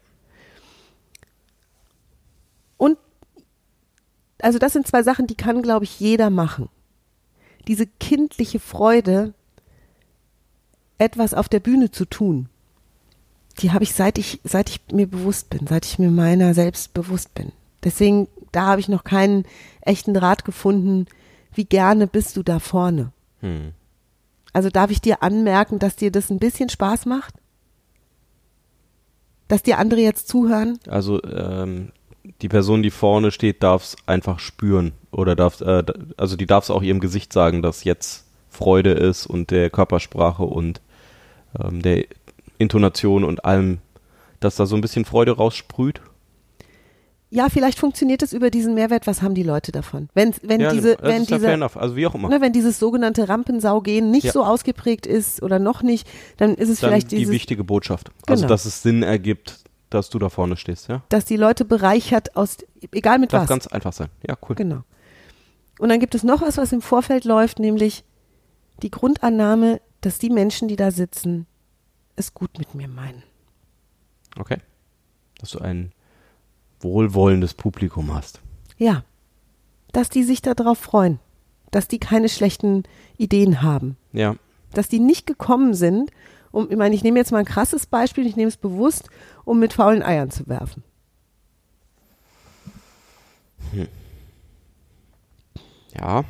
Und 2.76 2.98
also 4.40 4.58
das 4.58 4.72
sind 4.72 4.86
zwei 4.86 5.02
Sachen, 5.02 5.26
die 5.26 5.34
kann, 5.34 5.62
glaube 5.62 5.84
ich, 5.84 5.98
jeder 5.98 6.30
machen. 6.30 6.68
Diese 7.68 7.86
kindliche 7.86 8.60
Freude, 8.60 9.34
etwas 10.98 11.34
auf 11.34 11.48
der 11.48 11.60
Bühne 11.60 11.90
zu 11.90 12.04
tun, 12.04 12.48
die 13.58 13.72
habe 13.72 13.84
ich 13.84 13.94
seit 13.94 14.18
ich 14.18 14.40
seit 14.44 14.68
ich 14.68 14.80
mir 14.92 15.06
bewusst 15.06 15.50
bin, 15.50 15.66
seit 15.66 15.86
ich 15.86 15.98
mir 15.98 16.10
meiner 16.10 16.54
selbst 16.54 16.92
bewusst 16.94 17.34
bin. 17.34 17.52
Deswegen 17.82 18.28
da 18.52 18.66
habe 18.66 18.80
ich 18.80 18.88
noch 18.88 19.04
keinen 19.04 19.44
echten 19.80 20.14
Draht 20.14 20.44
gefunden. 20.44 21.06
Wie 21.52 21.64
gerne 21.64 22.06
bist 22.06 22.36
du 22.36 22.42
da 22.42 22.58
vorne? 22.58 23.12
Hm. 23.40 23.72
Also 24.56 24.70
darf 24.70 24.90
ich 24.90 25.02
dir 25.02 25.22
anmerken, 25.22 25.78
dass 25.78 25.96
dir 25.96 26.10
das 26.10 26.30
ein 26.30 26.38
bisschen 26.38 26.70
Spaß 26.70 27.04
macht? 27.04 27.34
Dass 29.48 29.62
dir 29.62 29.76
andere 29.76 30.00
jetzt 30.00 30.28
zuhören? 30.28 30.78
Also 30.88 31.22
ähm, 31.24 31.92
die 32.40 32.48
Person, 32.48 32.82
die 32.82 32.90
vorne 32.90 33.32
steht, 33.32 33.62
darf 33.62 33.82
es 33.84 33.96
einfach 34.06 34.38
spüren 34.38 34.92
oder 35.10 35.36
darf, 35.36 35.60
äh, 35.60 35.84
also 36.16 36.36
die 36.36 36.46
darf 36.46 36.64
es 36.64 36.70
auch 36.70 36.80
ihrem 36.80 37.00
Gesicht 37.00 37.34
sagen, 37.34 37.60
dass 37.60 37.84
jetzt 37.84 38.24
Freude 38.48 38.92
ist 38.92 39.26
und 39.26 39.50
der 39.50 39.68
Körpersprache 39.68 40.44
und 40.44 40.80
ähm, 41.62 41.82
der 41.82 42.06
Intonation 42.56 43.24
und 43.24 43.44
allem, 43.44 43.76
dass 44.40 44.56
da 44.56 44.64
so 44.64 44.74
ein 44.74 44.80
bisschen 44.80 45.04
Freude 45.04 45.32
raussprüht 45.32 46.00
ja, 47.28 47.48
vielleicht 47.48 47.78
funktioniert 47.78 48.22
es 48.22 48.32
über 48.32 48.50
diesen 48.50 48.74
Mehrwert. 48.74 49.06
Was 49.06 49.20
haben 49.20 49.34
die 49.34 49.42
Leute 49.42 49.72
davon? 49.72 50.08
Wenn, 50.14 50.32
wenn 50.42 50.60
ja, 50.60 50.72
diese, 50.72 50.96
wenn 51.00 51.22
ist 51.22 51.30
diese, 51.30 51.76
also 51.76 51.96
wie 51.96 52.06
auch 52.06 52.14
immer. 52.14 52.28
Ne, 52.28 52.40
wenn 52.40 52.52
dieses 52.52 52.78
sogenannte 52.78 53.28
Rampensaugehen 53.28 54.10
nicht 54.10 54.24
ja. 54.24 54.32
so 54.32 54.44
ausgeprägt 54.44 55.06
ist 55.06 55.42
oder 55.42 55.58
noch 55.58 55.82
nicht, 55.82 56.08
dann 56.36 56.54
ist 56.54 56.68
es 56.68 56.80
dann 56.80 56.90
vielleicht 56.90 57.10
die 57.10 57.16
dieses, 57.16 57.32
wichtige 57.32 57.64
Botschaft. 57.64 58.10
Also, 58.26 58.42
genau. 58.42 58.48
dass 58.48 58.64
es 58.64 58.82
Sinn 58.82 59.02
ergibt, 59.02 59.64
dass 59.90 60.08
du 60.08 60.18
da 60.18 60.28
vorne 60.28 60.56
stehst, 60.56 60.88
ja? 60.88 61.02
dass 61.08 61.24
die 61.24 61.36
Leute 61.36 61.64
bereichert 61.64 62.36
aus, 62.36 62.58
egal 62.92 63.18
mit 63.18 63.32
Darf 63.32 63.42
was. 63.42 63.48
ganz 63.48 63.66
einfach 63.66 63.92
sein. 63.92 64.08
Ja, 64.26 64.36
cool. 64.48 64.54
Genau. 64.54 64.82
Und 65.78 65.88
dann 65.88 66.00
gibt 66.00 66.14
es 66.14 66.22
noch 66.22 66.42
was, 66.42 66.56
was 66.56 66.72
im 66.72 66.80
Vorfeld 66.80 67.24
läuft, 67.24 67.58
nämlich 67.58 68.04
die 68.82 68.90
Grundannahme, 68.90 69.80
dass 70.00 70.18
die 70.18 70.30
Menschen, 70.30 70.68
die 70.68 70.76
da 70.76 70.90
sitzen, 70.90 71.46
es 72.14 72.34
gut 72.34 72.58
mit 72.58 72.74
mir 72.74 72.88
meinen. 72.88 73.22
Okay. 74.38 74.58
Dass 75.38 75.50
du 75.50 75.58
ein 75.58 75.92
wohlwollendes 76.80 77.54
Publikum 77.54 78.14
hast. 78.14 78.40
Ja. 78.76 79.04
Dass 79.92 80.10
die 80.10 80.22
sich 80.22 80.42
darauf 80.42 80.78
freuen. 80.78 81.18
Dass 81.70 81.88
die 81.88 81.98
keine 81.98 82.28
schlechten 82.28 82.84
Ideen 83.16 83.62
haben. 83.62 83.96
Ja. 84.12 84.36
Dass 84.72 84.88
die 84.88 85.00
nicht 85.00 85.26
gekommen 85.26 85.74
sind, 85.74 86.10
um, 86.52 86.70
ich 86.70 86.76
meine, 86.76 86.94
ich 86.94 87.02
nehme 87.02 87.18
jetzt 87.18 87.32
mal 87.32 87.38
ein 87.38 87.44
krasses 87.44 87.86
Beispiel, 87.86 88.26
ich 88.26 88.36
nehme 88.36 88.48
es 88.48 88.56
bewusst, 88.56 89.08
um 89.44 89.58
mit 89.58 89.72
faulen 89.72 90.02
Eiern 90.02 90.30
zu 90.30 90.46
werfen. 90.46 90.82
Ja. 95.98 96.24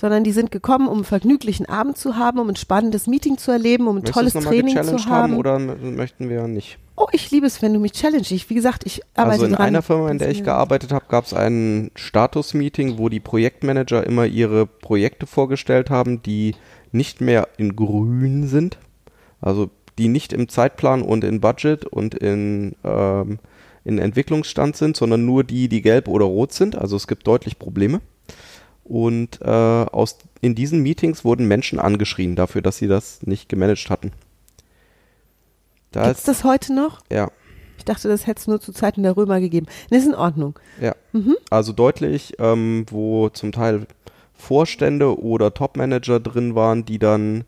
Sondern 0.00 0.24
die 0.24 0.32
sind 0.32 0.50
gekommen, 0.50 0.88
um 0.88 0.94
einen 0.94 1.04
vergnüglichen 1.04 1.66
Abend 1.66 1.98
zu 1.98 2.16
haben, 2.16 2.38
um 2.38 2.48
ein 2.48 2.56
spannendes 2.56 3.06
Meeting 3.06 3.36
zu 3.36 3.50
erleben, 3.50 3.86
um 3.86 3.96
ein 3.96 4.02
Möchtest 4.02 4.14
tolles 4.14 4.32
Training 4.32 4.82
zu 4.82 5.04
haben. 5.04 5.10
haben 5.10 5.36
oder 5.36 5.58
möchten 5.58 6.30
wir 6.30 6.48
nicht? 6.48 6.78
Oh, 6.96 7.06
ich 7.12 7.30
liebe 7.30 7.46
es, 7.46 7.60
wenn 7.60 7.74
du 7.74 7.80
mich 7.80 7.92
challenge. 7.92 8.26
Ich, 8.30 8.48
wie 8.48 8.54
gesagt, 8.54 8.84
ich 8.86 9.02
arbeite 9.14 9.32
Also 9.32 9.44
in 9.44 9.52
dran. 9.52 9.66
einer 9.66 9.82
Firma, 9.82 10.10
in 10.10 10.16
der 10.16 10.30
ich 10.30 10.42
gearbeitet 10.42 10.90
habe, 10.92 11.04
gab 11.08 11.26
es 11.26 11.34
ein 11.34 11.90
Status-Meeting, 11.96 12.96
wo 12.96 13.10
die 13.10 13.20
Projektmanager 13.20 14.06
immer 14.06 14.24
ihre 14.24 14.64
Projekte 14.64 15.26
vorgestellt 15.26 15.90
haben, 15.90 16.22
die 16.22 16.54
nicht 16.92 17.20
mehr 17.20 17.48
in 17.58 17.76
grün 17.76 18.48
sind, 18.48 18.78
also 19.42 19.68
die 19.98 20.08
nicht 20.08 20.32
im 20.32 20.48
Zeitplan 20.48 21.02
und 21.02 21.24
in 21.24 21.42
Budget 21.42 21.84
und 21.84 22.14
in, 22.14 22.74
ähm, 22.84 23.38
in 23.84 23.98
Entwicklungsstand 23.98 24.76
sind, 24.76 24.96
sondern 24.96 25.26
nur 25.26 25.44
die, 25.44 25.68
die 25.68 25.82
gelb 25.82 26.08
oder 26.08 26.24
rot 26.24 26.52
sind. 26.54 26.74
Also 26.74 26.96
es 26.96 27.06
gibt 27.06 27.26
deutlich 27.26 27.58
Probleme. 27.58 28.00
Und 28.90 29.40
äh, 29.40 29.46
aus, 29.46 30.18
in 30.40 30.56
diesen 30.56 30.82
Meetings 30.82 31.24
wurden 31.24 31.46
Menschen 31.46 31.78
angeschrien 31.78 32.34
dafür, 32.34 32.60
dass 32.60 32.78
sie 32.78 32.88
das 32.88 33.22
nicht 33.24 33.48
gemanagt 33.48 33.88
hatten. 33.88 34.10
Da 35.92 36.06
Gibt's 36.06 36.18
ist, 36.22 36.28
das 36.28 36.42
heute 36.42 36.74
noch? 36.74 37.00
ja, 37.08 37.30
Ich 37.78 37.84
dachte, 37.84 38.08
das 38.08 38.26
hätte 38.26 38.40
es 38.40 38.46
nur 38.48 38.60
zu 38.60 38.72
Zeiten 38.72 39.04
der 39.04 39.16
Römer 39.16 39.38
gegeben. 39.38 39.66
Nee, 39.90 39.98
ist 39.98 40.06
in 40.08 40.14
Ordnung. 40.16 40.58
Ja, 40.80 40.96
also 41.50 41.72
deutlich, 41.72 42.34
ähm, 42.40 42.84
wo 42.90 43.28
zum 43.28 43.52
Teil 43.52 43.86
Vorstände 44.34 45.20
oder 45.20 45.54
Topmanager 45.54 46.18
drin 46.18 46.56
waren, 46.56 46.84
die 46.84 46.98
dann 46.98 47.44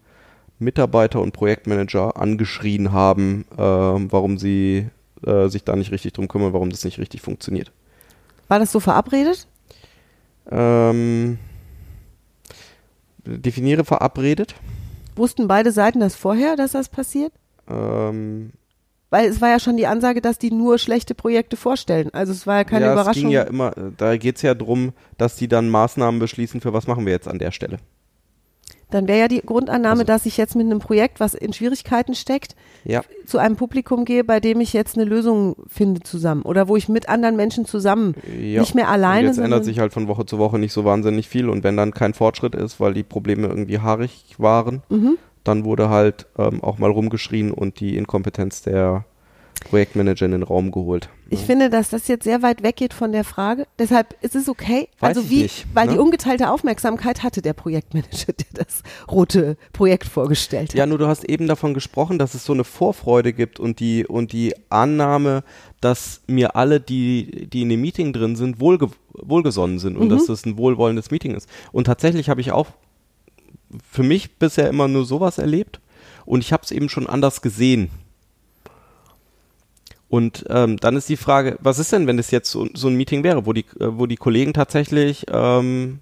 Mitarbeiter 0.60 1.20
und 1.20 1.32
Projektmanager 1.32 2.16
angeschrien 2.16 2.92
haben, 2.92 3.46
ähm, 3.58 4.12
warum 4.12 4.38
sie 4.38 4.86
äh, 5.26 5.48
sich 5.48 5.64
da 5.64 5.74
nicht 5.74 5.90
richtig 5.90 6.12
drum 6.12 6.28
kümmern, 6.28 6.52
warum 6.52 6.70
das 6.70 6.84
nicht 6.84 7.00
richtig 7.00 7.20
funktioniert. 7.20 7.72
War 8.46 8.60
das 8.60 8.70
so 8.70 8.78
verabredet? 8.78 9.48
Ähm, 10.50 11.38
definiere 13.24 13.84
verabredet. 13.84 14.54
Wussten 15.14 15.46
beide 15.46 15.72
Seiten 15.72 16.00
das 16.00 16.14
vorher, 16.14 16.56
dass 16.56 16.72
das 16.72 16.88
passiert? 16.88 17.32
Ähm, 17.68 18.52
Weil 19.10 19.28
es 19.28 19.40
war 19.40 19.50
ja 19.50 19.60
schon 19.60 19.76
die 19.76 19.86
Ansage, 19.86 20.20
dass 20.20 20.38
die 20.38 20.50
nur 20.50 20.78
schlechte 20.78 21.14
Projekte 21.14 21.56
vorstellen. 21.56 22.10
Also 22.12 22.32
es 22.32 22.46
war 22.46 22.56
ja 22.56 22.64
keine 22.64 22.86
ja, 22.86 22.92
Überraschung. 22.92 23.12
Es 23.12 23.20
ging 23.20 23.30
ja 23.30 23.42
immer, 23.42 23.72
da 23.96 24.16
geht 24.16 24.36
es 24.36 24.42
ja 24.42 24.54
drum, 24.54 24.92
dass 25.18 25.36
die 25.36 25.48
dann 25.48 25.68
Maßnahmen 25.68 26.18
beschließen, 26.18 26.60
für 26.60 26.72
was 26.72 26.86
machen 26.86 27.04
wir 27.06 27.12
jetzt 27.12 27.28
an 27.28 27.38
der 27.38 27.50
Stelle. 27.50 27.78
Dann 28.92 29.08
wäre 29.08 29.18
ja 29.18 29.28
die 29.28 29.40
Grundannahme, 29.40 30.02
Also- 30.02 30.04
dass 30.04 30.26
ich 30.26 30.36
jetzt 30.36 30.54
mit 30.54 30.66
einem 30.66 30.78
Projekt, 30.78 31.18
was 31.18 31.34
in 31.34 31.52
Schwierigkeiten 31.52 32.14
steckt, 32.14 32.54
Ja, 32.84 33.02
zu 33.26 33.38
einem 33.38 33.56
Publikum 33.56 34.04
gehe, 34.04 34.22
bei 34.24 34.38
dem 34.40 34.60
ich 34.60 34.72
jetzt 34.72 34.96
eine 34.96 35.04
Lösung 35.04 35.56
finde 35.66 36.00
zusammen. 36.02 36.42
Oder 36.42 36.68
wo 36.68 36.76
ich 36.76 36.88
mit 36.88 37.08
anderen 37.08 37.36
Menschen 37.36 37.64
zusammen, 37.64 38.14
ja. 38.40 38.60
nicht 38.60 38.74
mehr 38.74 38.86
Und 38.86 38.92
alleine, 38.92 39.26
jetzt 39.28 39.36
sondern 39.36 39.52
ändert 39.52 39.64
sich 39.64 39.78
halt 39.80 39.92
von 39.92 40.08
Woche 40.08 40.26
zu 40.26 40.38
Woche 40.38 40.58
nicht 40.58 40.72
so 40.72 40.84
wahnsinnig 40.84 41.28
viel 41.28 41.48
und 41.48 41.64
wenn 41.64 41.76
dann 41.76 41.92
kein 41.92 42.14
Fortschritt 42.14 42.54
ist, 42.54 42.78
weil 42.80 42.94
die 42.94 43.02
Probleme 43.02 43.46
irgendwie 43.48 43.78
haarig 43.80 44.34
waren, 44.38 44.82
Mhm. 44.88 45.16
dann 45.44 45.64
wurde 45.64 45.88
halt 45.88 46.26
ähm, 46.38 46.62
auch 46.62 46.78
mal 46.78 46.90
rumgeschrien 46.90 47.50
und 47.50 47.80
die 47.80 47.96
Inkompetenz 47.96 48.62
der 48.62 49.04
Projektmanager 49.64 50.26
in 50.26 50.32
den 50.32 50.42
Raum 50.42 50.70
geholt. 50.70 51.08
Ich 51.30 51.40
finde, 51.40 51.70
dass 51.70 51.88
das 51.88 52.08
jetzt 52.08 52.24
sehr 52.24 52.42
weit 52.42 52.62
weggeht 52.62 52.92
von 52.92 53.12
der 53.12 53.24
Frage. 53.24 53.66
Deshalb 53.78 54.14
ist 54.20 54.36
es 54.36 54.48
okay. 54.48 54.88
Weiß 55.00 55.16
also 55.16 55.30
wie, 55.30 55.42
nicht, 55.42 55.66
weil 55.72 55.86
ne? 55.86 55.94
die 55.94 55.98
ungeteilte 55.98 56.50
Aufmerksamkeit 56.50 57.22
hatte 57.22 57.40
der 57.40 57.54
Projektmanager, 57.54 58.32
der 58.54 58.64
das 58.64 58.82
rote 59.10 59.56
Projekt 59.72 60.06
vorgestellt 60.08 60.70
hat. 60.70 60.74
Ja, 60.76 60.86
nur 60.86 60.98
du 60.98 61.06
hast 61.06 61.24
eben 61.24 61.46
davon 61.46 61.74
gesprochen, 61.74 62.18
dass 62.18 62.34
es 62.34 62.44
so 62.44 62.52
eine 62.52 62.64
Vorfreude 62.64 63.32
gibt 63.32 63.58
und 63.58 63.80
die 63.80 64.06
und 64.06 64.32
die 64.32 64.54
Annahme, 64.68 65.42
dass 65.80 66.20
mir 66.26 66.54
alle, 66.56 66.80
die 66.80 67.48
die 67.48 67.62
in 67.62 67.68
dem 67.70 67.80
Meeting 67.80 68.12
drin 68.12 68.36
sind, 68.36 68.60
wohlge 68.60 68.88
wohlgesonnen 69.14 69.78
sind 69.78 69.96
und 69.96 70.06
Mhm. 70.06 70.10
dass 70.10 70.26
das 70.26 70.44
ein 70.44 70.56
wohlwollendes 70.58 71.10
Meeting 71.10 71.34
ist. 71.34 71.48
Und 71.72 71.84
tatsächlich 71.84 72.28
habe 72.28 72.40
ich 72.40 72.52
auch 72.52 72.68
für 73.90 74.02
mich 74.02 74.38
bisher 74.38 74.68
immer 74.68 74.88
nur 74.88 75.04
sowas 75.04 75.38
erlebt 75.38 75.80
und 76.26 76.40
ich 76.40 76.52
habe 76.52 76.62
es 76.64 76.70
eben 76.70 76.88
schon 76.88 77.06
anders 77.06 77.42
gesehen. 77.42 77.90
Und 80.12 80.44
ähm, 80.50 80.76
dann 80.76 80.94
ist 80.94 81.08
die 81.08 81.16
Frage, 81.16 81.56
was 81.62 81.78
ist 81.78 81.90
denn, 81.90 82.06
wenn 82.06 82.18
es 82.18 82.30
jetzt 82.30 82.50
so, 82.50 82.68
so 82.74 82.88
ein 82.88 82.96
Meeting 82.96 83.24
wäre, 83.24 83.46
wo 83.46 83.54
die, 83.54 83.64
äh, 83.80 83.96
wo 83.96 84.04
die 84.04 84.16
Kollegen 84.16 84.52
tatsächlich 84.52 85.24
ähm, 85.32 86.00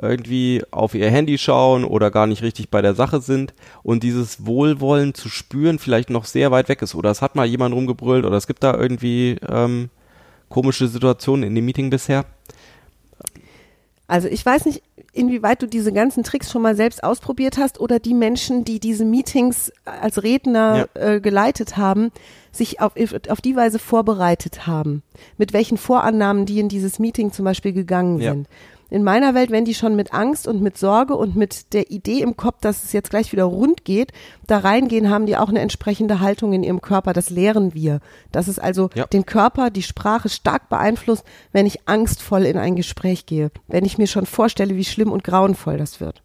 irgendwie 0.00 0.62
auf 0.70 0.94
ihr 0.94 1.10
Handy 1.10 1.36
schauen 1.36 1.84
oder 1.84 2.10
gar 2.10 2.26
nicht 2.26 2.40
richtig 2.40 2.70
bei 2.70 2.80
der 2.80 2.94
Sache 2.94 3.20
sind 3.20 3.52
und 3.82 4.02
dieses 4.02 4.46
Wohlwollen 4.46 5.12
zu 5.12 5.28
spüren 5.28 5.78
vielleicht 5.78 6.08
noch 6.08 6.24
sehr 6.24 6.52
weit 6.52 6.70
weg 6.70 6.80
ist 6.80 6.94
oder 6.94 7.10
es 7.10 7.20
hat 7.20 7.34
mal 7.34 7.44
jemand 7.44 7.74
rumgebrüllt 7.74 8.24
oder 8.24 8.38
es 8.38 8.46
gibt 8.46 8.62
da 8.62 8.74
irgendwie 8.74 9.36
ähm, 9.46 9.90
komische 10.48 10.88
Situationen 10.88 11.42
in 11.42 11.54
dem 11.54 11.66
Meeting 11.66 11.90
bisher. 11.90 12.24
Also 14.06 14.26
ich 14.28 14.46
weiß 14.46 14.64
nicht, 14.64 14.82
inwieweit 15.14 15.62
du 15.62 15.66
diese 15.66 15.92
ganzen 15.92 16.24
Tricks 16.24 16.50
schon 16.50 16.62
mal 16.62 16.76
selbst 16.76 17.02
ausprobiert 17.04 17.56
hast 17.56 17.80
oder 17.80 17.98
die 17.98 18.14
Menschen, 18.14 18.64
die 18.64 18.80
diese 18.80 19.04
Meetings 19.04 19.72
als 19.84 20.22
Redner 20.22 20.88
äh, 20.94 21.20
geleitet 21.20 21.76
haben, 21.76 22.10
sich 22.52 22.80
auf, 22.80 22.92
auf 23.28 23.40
die 23.40 23.56
Weise 23.56 23.78
vorbereitet 23.78 24.66
haben. 24.66 25.02
Mit 25.38 25.52
welchen 25.52 25.76
Vorannahmen 25.78 26.46
die 26.46 26.58
in 26.60 26.68
dieses 26.68 26.98
Meeting 26.98 27.32
zum 27.32 27.44
Beispiel 27.44 27.72
gegangen 27.72 28.20
Ja. 28.20 28.32
sind. 28.32 28.48
In 28.90 29.02
meiner 29.02 29.34
Welt, 29.34 29.50
wenn 29.50 29.64
die 29.64 29.74
schon 29.74 29.96
mit 29.96 30.12
Angst 30.12 30.46
und 30.46 30.60
mit 30.60 30.76
Sorge 30.78 31.16
und 31.16 31.36
mit 31.36 31.72
der 31.72 31.90
Idee 31.90 32.20
im 32.20 32.36
Kopf, 32.36 32.60
dass 32.60 32.84
es 32.84 32.92
jetzt 32.92 33.10
gleich 33.10 33.32
wieder 33.32 33.44
rund 33.44 33.84
geht, 33.84 34.12
da 34.46 34.58
reingehen, 34.58 35.10
haben 35.10 35.26
die 35.26 35.36
auch 35.36 35.48
eine 35.48 35.60
entsprechende 35.60 36.20
Haltung 36.20 36.52
in 36.52 36.62
ihrem 36.62 36.80
Körper. 36.80 37.12
Das 37.12 37.30
lehren 37.30 37.74
wir. 37.74 38.00
Dass 38.30 38.46
es 38.46 38.58
also 38.58 38.90
Ja. 38.94 39.06
den 39.06 39.26
Körper, 39.26 39.70
die 39.70 39.82
Sprache 39.82 40.28
stark 40.28 40.68
beeinflusst, 40.68 41.24
wenn 41.52 41.66
ich 41.66 41.88
angstvoll 41.88 42.44
in 42.44 42.58
ein 42.58 42.76
Gespräch 42.76 43.26
gehe. 43.26 43.50
Wenn 43.68 43.84
ich 43.84 43.98
mir 43.98 44.06
schon 44.06 44.26
vorstelle, 44.26 44.76
wie 44.76 44.84
schlimm 44.84 45.10
und 45.12 45.24
grauenvoll 45.24 45.78
das 45.78 46.00
wird. 46.00 46.22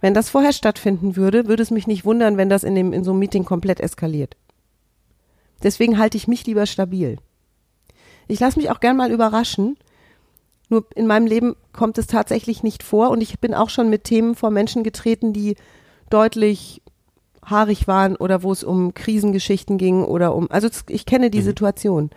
Wenn 0.00 0.14
das 0.14 0.30
vorher 0.30 0.52
stattfinden 0.52 1.16
würde, 1.16 1.48
würde 1.48 1.62
es 1.62 1.70
mich 1.70 1.86
nicht 1.86 2.04
wundern, 2.04 2.36
wenn 2.36 2.48
das 2.48 2.62
in, 2.62 2.74
dem, 2.74 2.92
in 2.92 3.02
so 3.02 3.10
einem 3.10 3.20
Meeting 3.20 3.44
komplett 3.44 3.80
eskaliert. 3.80 4.36
Deswegen 5.62 5.98
halte 5.98 6.16
ich 6.16 6.28
mich 6.28 6.46
lieber 6.46 6.66
stabil. 6.66 7.16
Ich 8.28 8.38
lasse 8.38 8.58
mich 8.58 8.70
auch 8.70 8.78
gern 8.80 8.96
mal 8.96 9.10
überraschen. 9.10 9.76
Nur 10.68 10.84
in 10.94 11.06
meinem 11.06 11.26
Leben 11.26 11.56
kommt 11.72 11.98
es 11.98 12.06
tatsächlich 12.06 12.62
nicht 12.62 12.82
vor 12.82 13.10
und 13.10 13.20
ich 13.20 13.38
bin 13.38 13.54
auch 13.54 13.70
schon 13.70 13.88
mit 13.88 14.04
Themen 14.04 14.34
vor 14.34 14.50
Menschen 14.50 14.84
getreten, 14.84 15.32
die 15.32 15.56
deutlich 16.10 16.82
haarig 17.44 17.88
waren 17.88 18.16
oder 18.16 18.42
wo 18.42 18.52
es 18.52 18.64
um 18.64 18.94
Krisengeschichten 18.94 19.78
ging 19.78 20.04
oder 20.04 20.34
um, 20.34 20.50
also 20.50 20.68
ich 20.88 21.06
kenne 21.06 21.30
die 21.30 21.42
Situation. 21.42 22.10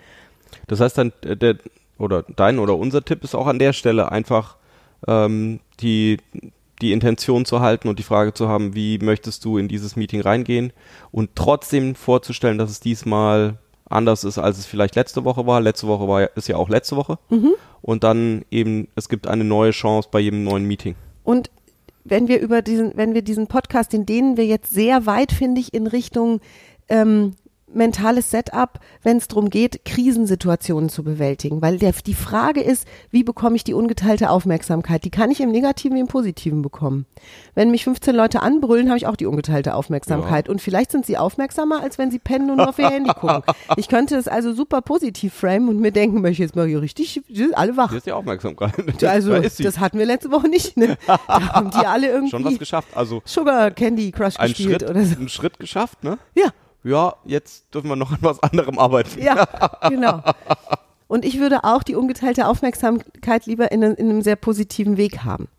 Das 0.67 0.79
heißt 0.79 0.97
dann, 0.97 1.13
äh, 1.23 1.37
der, 1.37 1.57
oder 1.97 2.23
dein 2.35 2.59
oder 2.59 2.77
unser 2.77 3.05
Tipp 3.05 3.23
ist 3.23 3.35
auch 3.35 3.47
an 3.47 3.59
der 3.59 3.73
Stelle 3.73 4.11
einfach 4.11 4.57
ähm, 5.07 5.59
die, 5.79 6.17
die 6.81 6.91
Intention 6.91 7.45
zu 7.45 7.61
halten 7.61 7.87
und 7.87 7.99
die 7.99 8.03
Frage 8.03 8.33
zu 8.33 8.49
haben, 8.49 8.75
wie 8.75 8.97
möchtest 8.97 9.45
du 9.45 9.57
in 9.57 9.67
dieses 9.67 9.95
Meeting 9.95 10.21
reingehen 10.21 10.73
und 11.11 11.31
trotzdem 11.35 11.95
vorzustellen, 11.95 12.57
dass 12.57 12.71
es 12.71 12.79
diesmal 12.79 13.57
anders 13.91 14.23
ist, 14.23 14.37
als 14.37 14.57
es 14.57 14.65
vielleicht 14.65 14.95
letzte 14.95 15.23
Woche 15.25 15.45
war. 15.45 15.61
Letzte 15.61 15.87
Woche 15.87 16.07
war 16.07 16.35
ist 16.35 16.47
ja 16.47 16.55
auch 16.55 16.69
letzte 16.69 16.95
Woche. 16.95 17.17
Und 17.81 18.03
dann 18.03 18.45
eben, 18.51 18.87
es 18.95 19.09
gibt 19.09 19.27
eine 19.27 19.43
neue 19.43 19.71
Chance 19.71 20.09
bei 20.11 20.19
jedem 20.19 20.43
neuen 20.43 20.65
Meeting. 20.65 20.95
Und 21.23 21.49
wenn 22.03 22.27
wir 22.27 22.39
über 22.39 22.61
diesen, 22.61 22.93
wenn 22.95 23.13
wir 23.13 23.21
diesen 23.21 23.47
Podcast, 23.47 23.93
den 23.93 24.05
dehnen 24.05 24.37
wir 24.37 24.45
jetzt 24.45 24.71
sehr 24.71 25.05
weit, 25.05 25.31
finde 25.31 25.61
ich, 25.61 25.73
in 25.73 25.87
Richtung 25.87 26.41
ähm, 26.89 27.33
mentales 27.73 28.31
Setup, 28.31 28.79
wenn 29.03 29.17
es 29.17 29.27
darum 29.27 29.49
geht, 29.49 29.85
Krisensituationen 29.85 30.89
zu 30.89 31.03
bewältigen. 31.03 31.61
Weil 31.61 31.77
der, 31.77 31.93
die 32.05 32.13
Frage 32.13 32.61
ist, 32.61 32.87
wie 33.09 33.23
bekomme 33.23 33.55
ich 33.55 33.63
die 33.63 33.73
ungeteilte 33.73 34.29
Aufmerksamkeit? 34.29 35.03
Die 35.03 35.09
kann 35.09 35.31
ich 35.31 35.41
im 35.41 35.51
Negativen 35.51 35.95
wie 35.95 36.01
im 36.01 36.07
Positiven 36.07 36.61
bekommen. 36.61 37.05
Wenn 37.55 37.71
mich 37.71 37.83
15 37.83 38.15
Leute 38.15 38.41
anbrüllen, 38.41 38.89
habe 38.89 38.97
ich 38.97 39.07
auch 39.07 39.15
die 39.15 39.25
ungeteilte 39.25 39.75
Aufmerksamkeit. 39.75 40.49
Und 40.49 40.61
vielleicht 40.61 40.91
sind 40.91 41.05
sie 41.05 41.17
aufmerksamer, 41.17 41.81
als 41.81 41.97
wenn 41.97 42.11
sie 42.11 42.19
pennen 42.19 42.49
und 42.49 42.57
nur 42.57 42.69
auf 42.69 42.79
ihr 42.79 42.89
Handy 42.89 43.11
gucken. 43.13 43.43
Ich 43.77 43.87
könnte 43.87 44.15
es 44.15 44.27
also 44.27 44.53
super 44.53 44.81
positiv 44.81 45.33
framen 45.33 45.69
und 45.69 45.79
mir 45.79 45.91
denken, 45.91 46.21
möchte 46.21 46.33
ich 46.33 46.39
jetzt 46.39 46.55
mal 46.55 46.67
hier 46.67 46.81
richtig, 46.81 47.21
alle 47.53 47.77
wach. 47.77 47.89
Hier 47.89 47.97
ist 47.97 48.05
die 48.05 48.11
Aufmerksamkeit. 48.11 48.73
Also, 49.03 49.31
da 49.39 49.39
das 49.39 49.79
hatten 49.79 49.97
wir 49.97 50.05
letzte 50.05 50.31
Woche 50.31 50.49
nicht. 50.49 50.77
Ne? 50.77 50.97
Da 51.07 51.19
haben 51.27 51.71
die 51.71 51.85
alle 51.85 52.07
Schon 52.29 52.43
was 52.43 52.51
irgendwie 52.51 52.57
geschafft. 52.57 52.89
Also 52.95 53.21
Sugar 53.25 53.71
Candy 53.71 54.11
Crush 54.11 54.35
gespielt 54.37 54.81
Schritt, 54.81 54.89
oder 54.89 55.05
so. 55.05 55.15
einen 55.15 55.29
Schritt 55.29 55.59
geschafft, 55.59 56.03
ne? 56.03 56.17
Ja, 56.35 56.49
ja, 56.83 57.15
jetzt 57.25 57.73
dürfen 57.73 57.89
wir 57.89 57.95
noch 57.95 58.11
an 58.11 58.19
was 58.21 58.41
anderem 58.41 58.79
arbeiten. 58.79 59.21
Ja, 59.21 59.45
genau. 59.89 60.21
Und 61.07 61.25
ich 61.25 61.39
würde 61.39 61.63
auch 61.63 61.83
die 61.83 61.95
ungeteilte 61.95 62.47
Aufmerksamkeit 62.47 63.45
lieber 63.45 63.71
in, 63.71 63.83
in 63.83 64.09
einem 64.09 64.21
sehr 64.21 64.35
positiven 64.37 64.97
Weg 64.97 65.23
haben. 65.23 65.49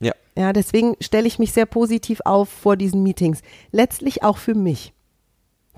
Ja. 0.00 0.12
Ja, 0.36 0.52
deswegen 0.52 0.96
stelle 1.00 1.26
ich 1.26 1.38
mich 1.38 1.52
sehr 1.52 1.66
positiv 1.66 2.20
auf 2.24 2.48
vor 2.48 2.76
diesen 2.76 3.02
Meetings. 3.02 3.40
Letztlich 3.72 4.22
auch 4.22 4.38
für 4.38 4.54
mich. 4.54 4.92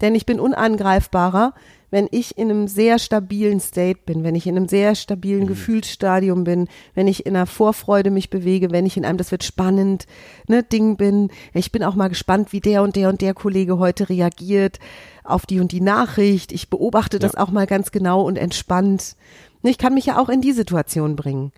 Denn 0.01 0.15
ich 0.15 0.27
bin 0.27 0.41
unangreifbarer, 0.41 1.55
wenn 1.91 2.09
ich 2.11 2.37
in 2.37 2.51
einem 2.51 2.69
sehr 2.69 2.99
stabilen 2.99 3.61
State 3.61 4.01
bin, 4.05 4.25
wenn 4.25 4.35
ich 4.35 4.47
in 4.47 4.57
einem 4.57 4.69
sehr 4.69 4.95
stabilen 4.95 5.43
Mhm. 5.45 5.47
Gefühlsstadium 5.49 6.45
bin, 6.45 6.69
wenn 6.95 7.09
ich 7.09 7.25
in 7.27 7.35
einer 7.37 7.47
Vorfreude 7.47 8.11
mich 8.11 8.31
bewege, 8.31 8.71
wenn 8.71 8.87
ich 8.87 8.97
in 8.97 9.05
einem, 9.05 9.19
das 9.19 9.31
wird 9.31 9.45
spannend, 9.45 10.07
ne, 10.49 10.63
Ding 10.63 10.97
bin. 10.97 11.31
Ich 11.55 11.73
bin 11.73 11.83
auch 11.83 11.95
mal 11.95 12.09
gespannt, 12.09 12.53
wie 12.53 12.61
der 12.61 12.83
und 12.83 12.97
der 12.97 13.09
und 13.09 13.21
der 13.21 13.35
Kollege 13.35 13.79
heute 13.79 14.09
reagiert 14.09 14.79
auf 15.25 15.47
die 15.47 15.61
und 15.61 15.73
die 15.73 15.81
Nachricht. 15.81 16.53
Ich 16.53 16.69
beobachte 16.71 17.19
das 17.19 17.33
Ja. 17.33 17.41
auch 17.41 17.51
mal 17.51 17.67
ganz 17.67 17.91
genau 17.91 18.23
und 18.23 18.37
entspannt. 18.37 19.17
Ne, 19.63 19.71
Ich 19.71 19.79
kann 19.79 19.95
mich 19.95 20.07
ja 20.07 20.19
auch 20.19 20.29
in 20.29 20.41
die 20.41 20.53
Situation 20.53 21.17
bringen. 21.17 21.53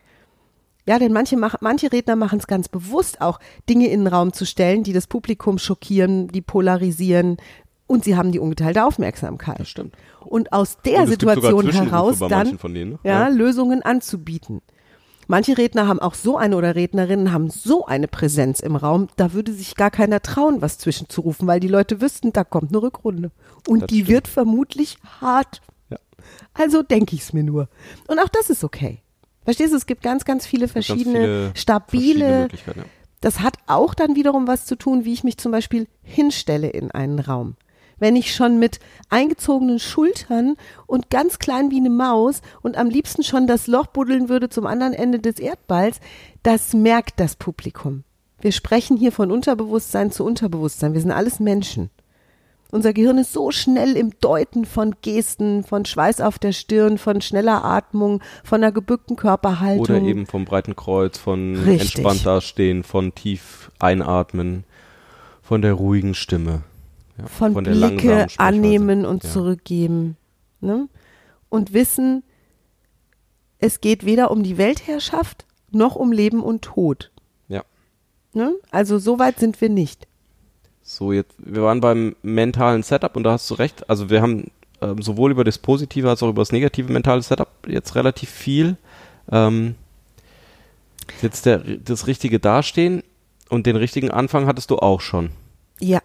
Ja, 0.86 0.98
denn 0.98 1.12
manche, 1.12 1.36
mach, 1.36 1.56
manche 1.60 1.92
Redner 1.92 2.16
machen 2.16 2.38
es 2.38 2.46
ganz 2.46 2.68
bewusst 2.68 3.20
auch, 3.20 3.38
Dinge 3.68 3.88
in 3.88 4.00
den 4.04 4.06
Raum 4.06 4.32
zu 4.32 4.44
stellen, 4.46 4.82
die 4.82 4.92
das 4.94 5.06
Publikum 5.06 5.58
schockieren, 5.58 6.28
die 6.28 6.40
polarisieren 6.40 7.36
und 7.90 8.04
sie 8.04 8.16
haben 8.16 8.30
die 8.30 8.38
ungeteilte 8.38 8.84
Aufmerksamkeit. 8.84 9.58
Das 9.58 9.68
stimmt. 9.68 9.94
Und 10.20 10.52
aus 10.52 10.78
der 10.84 11.02
Und 11.02 11.08
Situation 11.08 11.70
heraus 11.70 12.18
dann 12.20 12.56
denen, 12.72 12.90
ne? 12.92 12.98
ja, 13.02 13.22
Ja. 13.22 13.28
Lösungen 13.28 13.82
anzubieten. 13.82 14.62
Manche 15.26 15.58
Redner 15.58 15.88
haben 15.88 15.98
auch 16.00 16.14
so 16.14 16.36
eine 16.36 16.56
oder 16.56 16.74
Rednerinnen 16.76 17.32
haben 17.32 17.50
so 17.50 17.86
eine 17.86 18.06
Präsenz 18.08 18.60
im 18.60 18.76
Raum, 18.76 19.08
da 19.16 19.32
würde 19.32 19.52
sich 19.52 19.74
gar 19.74 19.90
keiner 19.90 20.20
trauen, 20.22 20.60
was 20.62 20.78
zwischenzurufen, 20.78 21.46
weil 21.48 21.58
die 21.60 21.68
Leute 21.68 22.00
wüssten, 22.00 22.32
da 22.32 22.44
kommt 22.44 22.70
eine 22.70 22.82
Rückrunde. 22.82 23.30
Und 23.66 23.82
Das 23.82 23.86
die 23.88 23.96
stimmt. 23.96 24.08
wird 24.08 24.28
vermutlich 24.28 24.96
hart. 25.20 25.60
Ja. 25.88 25.98
Also 26.54 26.82
denke 26.82 27.14
ich 27.16 27.22
es 27.22 27.32
mir 27.32 27.42
nur. 27.44 27.68
Und 28.06 28.18
auch 28.20 28.28
das 28.28 28.50
ist 28.50 28.62
okay. 28.64 29.02
Verstehst 29.44 29.72
du, 29.72 29.76
es 29.76 29.86
gibt 29.86 30.02
ganz, 30.02 30.24
ganz 30.24 30.46
viele 30.46 30.68
Ganz 30.68 30.86
viele 30.86 30.96
verschiedene, 30.96 31.18
verschiedene 31.18 31.52
stabile, 31.56 32.40
Möglichkeiten, 32.42 32.80
ja. 32.80 32.86
das 33.20 33.40
hat 33.40 33.56
auch 33.66 33.94
dann 33.94 34.14
wiederum 34.16 34.46
was 34.46 34.64
zu 34.66 34.76
tun, 34.76 35.04
wie 35.04 35.12
ich 35.12 35.24
mich 35.24 35.38
zum 35.38 35.50
Beispiel 35.52 35.86
hinstelle 36.02 36.68
in 36.68 36.90
einen 36.92 37.18
Raum. 37.18 37.56
Wenn 38.00 38.16
ich 38.16 38.34
schon 38.34 38.58
mit 38.58 38.80
eingezogenen 39.10 39.78
Schultern 39.78 40.56
und 40.86 41.10
ganz 41.10 41.38
klein 41.38 41.70
wie 41.70 41.76
eine 41.76 41.90
Maus 41.90 42.42
und 42.62 42.76
am 42.76 42.88
liebsten 42.88 43.22
schon 43.22 43.46
das 43.46 43.68
Loch 43.68 43.86
buddeln 43.86 44.28
würde 44.28 44.48
zum 44.48 44.66
anderen 44.66 44.94
Ende 44.94 45.20
des 45.20 45.38
Erdballs, 45.38 46.00
das 46.42 46.72
merkt 46.72 47.20
das 47.20 47.36
Publikum. 47.36 48.02
Wir 48.40 48.52
sprechen 48.52 48.96
hier 48.96 49.12
von 49.12 49.30
Unterbewusstsein 49.30 50.10
zu 50.10 50.24
Unterbewusstsein. 50.24 50.94
Wir 50.94 51.00
sind 51.00 51.12
alles 51.12 51.40
Menschen. 51.40 51.90
Unser 52.72 52.92
Gehirn 52.92 53.18
ist 53.18 53.32
so 53.32 53.50
schnell 53.50 53.96
im 53.96 54.12
Deuten 54.20 54.64
von 54.64 54.94
Gesten, 55.02 55.64
von 55.64 55.84
Schweiß 55.84 56.20
auf 56.20 56.38
der 56.38 56.52
Stirn, 56.52 56.98
von 56.98 57.20
schneller 57.20 57.64
Atmung, 57.64 58.22
von 58.44 58.62
einer 58.62 58.72
gebückten 58.72 59.16
Körperhaltung. 59.16 59.80
Oder 59.80 60.00
eben 60.00 60.26
vom 60.26 60.44
breiten 60.44 60.76
Kreuz, 60.76 61.18
von 61.18 61.56
Richtig. 61.56 61.96
entspannt 61.96 62.24
dastehen, 62.24 62.84
von 62.84 63.14
tief 63.14 63.72
einatmen, 63.80 64.64
von 65.42 65.62
der 65.62 65.74
ruhigen 65.74 66.14
Stimme. 66.14 66.62
Ja, 67.20 67.26
von, 67.26 67.64
der 67.64 67.72
Blicke 67.72 68.26
annehmen 68.38 69.04
und 69.04 69.24
Ja. 69.24 69.30
zurückgeben. 69.30 70.16
Ne? 70.60 70.88
Und 71.48 71.72
wissen, 71.72 72.22
es 73.58 73.80
geht 73.80 74.04
weder 74.04 74.30
um 74.30 74.42
die 74.42 74.58
Weltherrschaft 74.58 75.44
noch 75.70 75.96
um 75.96 76.12
Leben 76.12 76.42
und 76.42 76.62
Tod. 76.62 77.10
Ja. 77.48 77.62
Ne? 78.32 78.54
Also 78.70 78.98
so 78.98 79.18
weit 79.18 79.38
sind 79.38 79.60
wir 79.60 79.68
nicht. 79.68 80.06
So, 80.82 81.12
jetzt, 81.12 81.34
wir 81.38 81.62
waren 81.62 81.80
beim 81.80 82.16
mentalen 82.22 82.82
Setup 82.82 83.14
und 83.16 83.22
da 83.24 83.32
hast 83.32 83.48
du 83.50 83.54
recht. 83.54 83.88
Also 83.88 84.10
wir 84.10 84.22
haben 84.22 84.50
ähm, 84.80 85.02
sowohl 85.02 85.30
über 85.30 85.44
das 85.44 85.58
positive 85.58 86.08
als 86.08 86.22
auch 86.22 86.28
über 86.30 86.42
das 86.42 86.52
negative 86.52 86.92
mentale 86.92 87.22
Setup 87.22 87.48
jetzt 87.66 87.94
relativ 87.94 88.30
viel. 88.30 88.76
Ähm, 89.30 89.74
jetzt 91.22 91.46
der, 91.46 91.58
das 91.58 92.06
richtige 92.06 92.40
Dastehen 92.40 93.02
und 93.48 93.66
den 93.66 93.76
richtigen 93.76 94.10
Anfang 94.10 94.46
hattest 94.46 94.70
du 94.70 94.78
auch 94.78 95.00
schon. 95.00 95.30
Ja. 95.80 96.00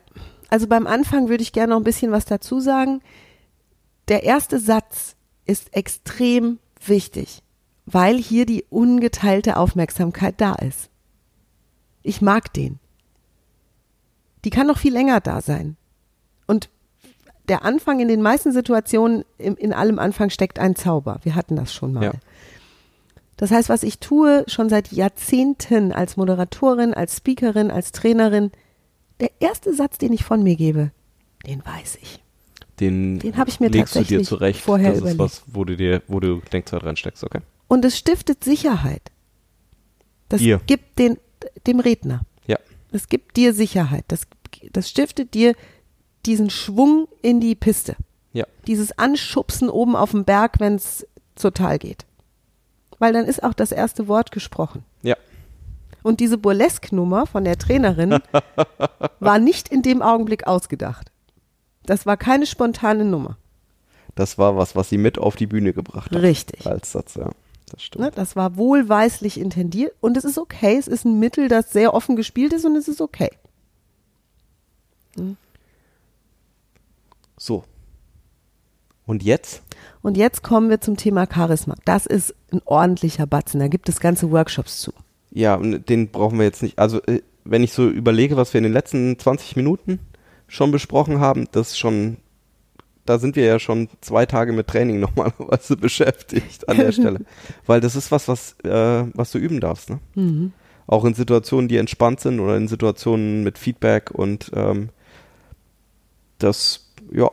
Also 0.49 0.67
beim 0.67 0.87
Anfang 0.87 1.29
würde 1.29 1.43
ich 1.43 1.53
gerne 1.53 1.73
noch 1.73 1.79
ein 1.79 1.85
bisschen 1.85 2.11
was 2.11 2.25
dazu 2.25 2.59
sagen. 2.59 3.01
Der 4.07 4.23
erste 4.23 4.59
Satz 4.59 5.15
ist 5.45 5.75
extrem 5.75 6.59
wichtig, 6.85 7.41
weil 7.85 8.17
hier 8.17 8.45
die 8.45 8.65
ungeteilte 8.69 9.57
Aufmerksamkeit 9.57 10.35
da 10.39 10.55
ist. 10.55 10.89
Ich 12.03 12.21
mag 12.21 12.53
den. 12.53 12.79
Die 14.43 14.51
kann 14.51 14.67
noch 14.67 14.77
viel 14.77 14.93
länger 14.93 15.21
da 15.21 15.41
sein. 15.41 15.75
Und 16.45 16.69
der 17.47 17.63
Anfang 17.63 17.99
in 17.99 18.07
den 18.07 18.21
meisten 18.21 18.51
Situationen, 18.51 19.25
in, 19.37 19.55
in 19.55 19.73
allem 19.73 19.99
Anfang 19.99 20.29
steckt 20.29 20.59
ein 20.59 20.75
Zauber. 20.75 21.19
Wir 21.23 21.35
hatten 21.35 21.55
das 21.55 21.73
schon 21.73 21.93
mal. 21.93 22.03
Ja. 22.03 22.11
Das 23.37 23.51
heißt, 23.51 23.69
was 23.69 23.83
ich 23.83 23.99
tue, 23.99 24.45
schon 24.47 24.69
seit 24.69 24.91
Jahrzehnten 24.91 25.91
als 25.91 26.15
Moderatorin, 26.15 26.93
als 26.93 27.17
Speakerin, 27.17 27.69
als 27.69 27.91
Trainerin, 27.91 28.51
der 29.19 29.31
erste 29.39 29.73
Satz, 29.73 29.97
den 29.97 30.13
ich 30.13 30.23
von 30.23 30.43
mir 30.43 30.55
gebe, 30.55 30.91
den 31.45 31.65
weiß 31.65 31.97
ich. 32.01 32.21
Den, 32.79 33.19
Den 33.19 33.37
habe 33.37 33.49
ich 33.49 33.59
mir 33.61 33.69
legst 33.69 33.95
du 33.95 33.99
dir 33.99 34.03
tatsächlich 34.03 34.27
zurecht. 34.27 34.59
vorher 34.61 34.89
das 34.91 34.99
überlegt. 34.99 35.15
ist 35.21 35.25
was, 35.25 35.43
wo 35.47 35.63
du 35.63 35.77
dir, 35.77 36.01
wo 36.07 36.19
du 36.19 36.41
Denkzeit 36.51 36.83
reinsteckst, 36.83 37.23
okay? 37.23 37.39
Und 37.67 37.85
es 37.85 37.97
stiftet 37.97 38.43
Sicherheit. 38.43 39.11
Das 40.27 40.41
Dir. 40.41 40.59
gibt 40.65 40.99
den, 40.99 41.17
dem 41.67 41.79
Redner. 41.79 42.21
Ja. 42.47 42.57
Das 42.91 43.07
gibt 43.07 43.37
dir 43.37 43.53
Sicherheit. 43.53 44.03
Das, 44.09 44.23
das 44.71 44.89
stiftet 44.89 45.33
dir 45.33 45.55
diesen 46.25 46.49
Schwung 46.49 47.07
in 47.21 47.39
die 47.39 47.55
Piste. 47.55 47.95
Ja. 48.33 48.45
Dieses 48.67 48.97
Anschubsen 48.97 49.69
oben 49.69 49.95
auf 49.95 50.11
dem 50.11 50.25
Berg, 50.25 50.59
wenn 50.59 50.75
es 50.75 51.07
zur 51.35 51.53
Tal 51.53 51.79
geht. 51.79 52.05
Weil 52.99 53.13
dann 53.13 53.25
ist 53.25 53.43
auch 53.43 53.53
das 53.53 53.71
erste 53.71 54.07
Wort 54.07 54.31
gesprochen. 54.31 54.83
Ja. 55.03 55.15
Und 56.05 56.19
diese 56.19 56.37
Burlesque-Nummer 56.37 57.25
von 57.25 57.45
der 57.45 57.57
Trainerin 57.57 58.19
war 59.19 59.39
nicht 59.39 59.69
in 59.69 59.81
dem 59.81 60.03
Augenblick 60.03 60.45
ausgedacht. 60.45 61.11
Das 61.87 62.05
war 62.05 62.15
keine 62.15 62.45
spontane 62.45 63.03
Nummer. 63.03 63.37
Das 64.13 64.37
war 64.37 64.55
was, 64.55 64.75
was 64.75 64.87
sie 64.87 64.99
mit 64.99 65.17
auf 65.17 65.35
die 65.35 65.47
Bühne 65.47 65.73
gebracht 65.73 66.11
hat. 66.11 66.21
Richtig. 66.21 66.67
Als 66.67 66.91
Satz, 66.91 67.15
ja. 67.15 67.31
Das 67.71 67.81
stimmt. 67.81 68.05
Ne, 68.05 68.11
das 68.11 68.35
war 68.35 68.55
wohlweislich 68.55 69.39
intendiert 69.39 69.95
und 69.99 70.15
es 70.15 70.25
ist 70.25 70.37
okay. 70.37 70.77
Es 70.77 70.87
ist 70.87 71.05
ein 71.05 71.17
Mittel, 71.17 71.47
das 71.47 71.71
sehr 71.71 71.95
offen 71.95 72.15
gespielt 72.15 72.53
ist 72.53 72.65
und 72.65 72.75
es 72.75 72.87
ist 72.87 73.01
okay. 73.01 73.31
So. 77.35 77.63
Und 79.07 79.23
jetzt? 79.23 79.63
Und 80.03 80.17
jetzt 80.17 80.43
kommen 80.43 80.69
wir 80.69 80.81
zum 80.81 80.97
Thema 80.97 81.25
Charisma. 81.25 81.73
Das 81.83 82.05
ist 82.05 82.35
ein 82.51 82.61
ordentlicher 82.65 83.25
Batzen. 83.25 83.59
Da 83.59 83.69
gibt 83.69 83.89
es 83.89 83.99
ganze 83.99 84.29
Workshops 84.29 84.81
zu. 84.81 84.93
Ja, 85.35 85.55
und 85.55 85.89
den 85.89 86.07
brauchen 86.07 86.37
wir 86.39 86.45
jetzt 86.45 86.63
nicht. 86.63 86.79
Also, 86.79 87.01
äh, 87.03 87.21
wenn 87.43 87.61
ich 87.61 87.73
so 87.73 87.89
überlege, 87.89 88.37
was 88.37 88.53
wir 88.53 88.59
in 88.59 88.63
den 88.63 88.71
letzten 88.73 89.19
20 89.19 89.57
Minuten 89.57 89.99
schon 90.47 90.71
besprochen 90.71 91.19
haben, 91.19 91.49
das 91.51 91.77
schon, 91.77 92.17
da 93.05 93.19
sind 93.19 93.35
wir 93.35 93.43
ja 93.43 93.59
schon 93.59 93.89
zwei 93.99 94.25
Tage 94.25 94.53
mit 94.53 94.67
Training 94.67 94.99
normalerweise 95.01 95.75
beschäftigt 95.75 96.69
an 96.69 96.77
der 96.77 96.93
Stelle. 96.93 97.19
Weil 97.65 97.81
das 97.81 97.97
ist 97.97 98.11
was, 98.11 98.29
was, 98.29 98.55
äh, 98.63 99.07
was 99.13 99.31
du 99.31 99.37
üben 99.37 99.59
darfst, 99.59 99.89
ne? 99.89 99.99
Mhm. 100.15 100.53
Auch 100.87 101.03
in 101.03 101.15
Situationen, 101.15 101.67
die 101.67 101.77
entspannt 101.77 102.21
sind 102.21 102.39
oder 102.39 102.55
in 102.55 102.69
Situationen 102.69 103.43
mit 103.43 103.57
Feedback 103.57 104.11
und 104.11 104.51
ähm, 104.53 104.89
das, 106.37 106.91
ja, 107.11 107.29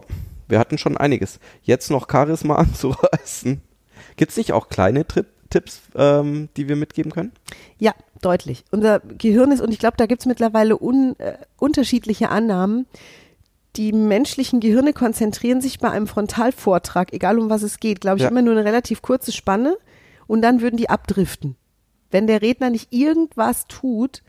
wir 0.48 0.58
hatten 0.58 0.76
schon 0.76 0.96
einiges. 0.96 1.38
Jetzt 1.62 1.90
noch 1.90 2.08
Charisma 2.10 2.54
anzureißen. 2.56 3.60
Gibt 4.16 4.32
es 4.32 4.36
nicht 4.36 4.52
auch 4.52 4.68
kleine 4.70 5.06
Trip 5.06 5.26
Tipps, 5.52 5.80
ähm, 5.94 6.48
die 6.56 6.68
wir 6.68 6.76
mitgeben 6.76 7.12
können? 7.12 7.32
Ja, 7.78 7.92
deutlich. 8.20 8.64
Unser 8.70 9.00
Gehirn 9.00 9.52
ist, 9.52 9.60
und 9.60 9.70
ich 9.70 9.78
glaube, 9.78 9.96
da 9.96 10.06
gibt 10.06 10.22
es 10.22 10.26
mittlerweile 10.26 10.76
un, 10.80 11.14
äh, 11.18 11.36
unterschiedliche 11.58 12.30
Annahmen. 12.30 12.86
Die 13.76 13.92
menschlichen 13.92 14.60
Gehirne 14.60 14.92
konzentrieren 14.92 15.60
sich 15.60 15.78
bei 15.78 15.90
einem 15.90 16.06
Frontalvortrag, 16.06 17.12
egal 17.12 17.38
um 17.38 17.48
was 17.50 17.62
es 17.62 17.80
geht, 17.80 18.00
glaube 18.00 18.18
ich, 18.18 18.22
Ja. 18.24 18.28
immer 18.28 18.42
nur 18.42 18.54
eine 18.54 18.64
relativ 18.64 19.02
kurze 19.02 19.32
Spanne 19.32 19.76
und 20.26 20.42
dann 20.42 20.60
würden 20.60 20.76
die 20.76 20.90
abdriften. 20.90 21.56
Wenn 22.10 22.26
der 22.26 22.42
Redner 22.42 22.70
nicht 22.70 22.92
irgendwas 22.92 23.66
tut, 23.68 24.22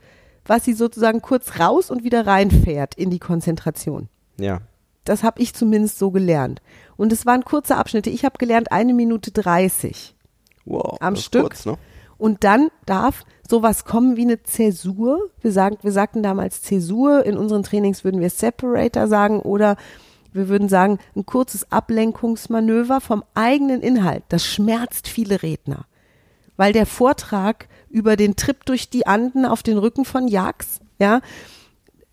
was 0.46 0.64
sie 0.66 0.74
sozusagen 0.74 1.22
kurz 1.22 1.60
raus 1.60 1.90
und 1.90 2.04
wieder 2.04 2.26
reinfährt 2.28 2.96
in 2.96 3.10
die 3.10 3.20
Konzentration. 3.20 4.10
Ja. 4.40 4.62
Das 5.06 5.24
habe 5.24 5.42
ich 5.42 5.54
zumindest 5.54 6.00
so 6.00 6.12
gelernt. 6.12 6.62
Und 6.96 7.12
es 7.12 7.26
waren 7.26 7.44
kurze 7.44 7.76
Abschnitte. 7.76 8.10
Ich 8.10 8.24
habe 8.24 8.38
gelernt 8.38 8.72
eine 8.72 8.94
Minute 8.94 9.32
dreißig. 9.32 10.16
Wow. 10.66 10.98
Am 11.00 11.16
Stück. 11.16 11.44
Kurz, 11.44 11.66
ne? 11.66 11.78
Und 12.18 12.44
dann 12.44 12.70
darf 12.86 13.26
sowas 13.50 13.86
kommen 13.86 14.16
wie 14.16 14.22
eine 14.22 14.44
Zäsur. 14.44 15.30
Wir, 15.42 15.52
sagen, 15.52 15.78
wir 15.82 15.92
sagten 15.92 16.24
damals 16.24 16.62
Zäsur. 16.62 17.26
In 17.26 17.38
unseren 17.38 17.64
Trainings 17.64 18.04
würden 18.04 18.22
wir 18.22 18.30
Separator 18.30 19.08
sagen 19.08 19.40
oder 19.40 19.76
wir 20.32 20.50
würden 20.50 20.70
sagen, 20.70 21.00
ein 21.16 21.26
kurzes 21.26 21.72
Ablenkungsmanöver 21.72 23.02
vom 23.02 23.24
eigenen 23.36 23.82
Inhalt. 23.82 24.24
Das 24.30 24.46
schmerzt 24.46 25.08
viele 25.08 25.44
Redner. 25.44 25.86
Weil 26.56 26.74
der 26.74 26.86
Vortrag 26.86 27.68
über 27.90 28.16
den 28.16 28.36
Trip 28.36 28.64
durch 28.66 28.90
die 28.90 29.06
Anden 29.06 29.46
auf 29.46 29.64
den 29.64 29.78
Rücken 29.78 30.06
von 30.06 30.28
Jax, 30.28 30.80
ja, 31.00 31.22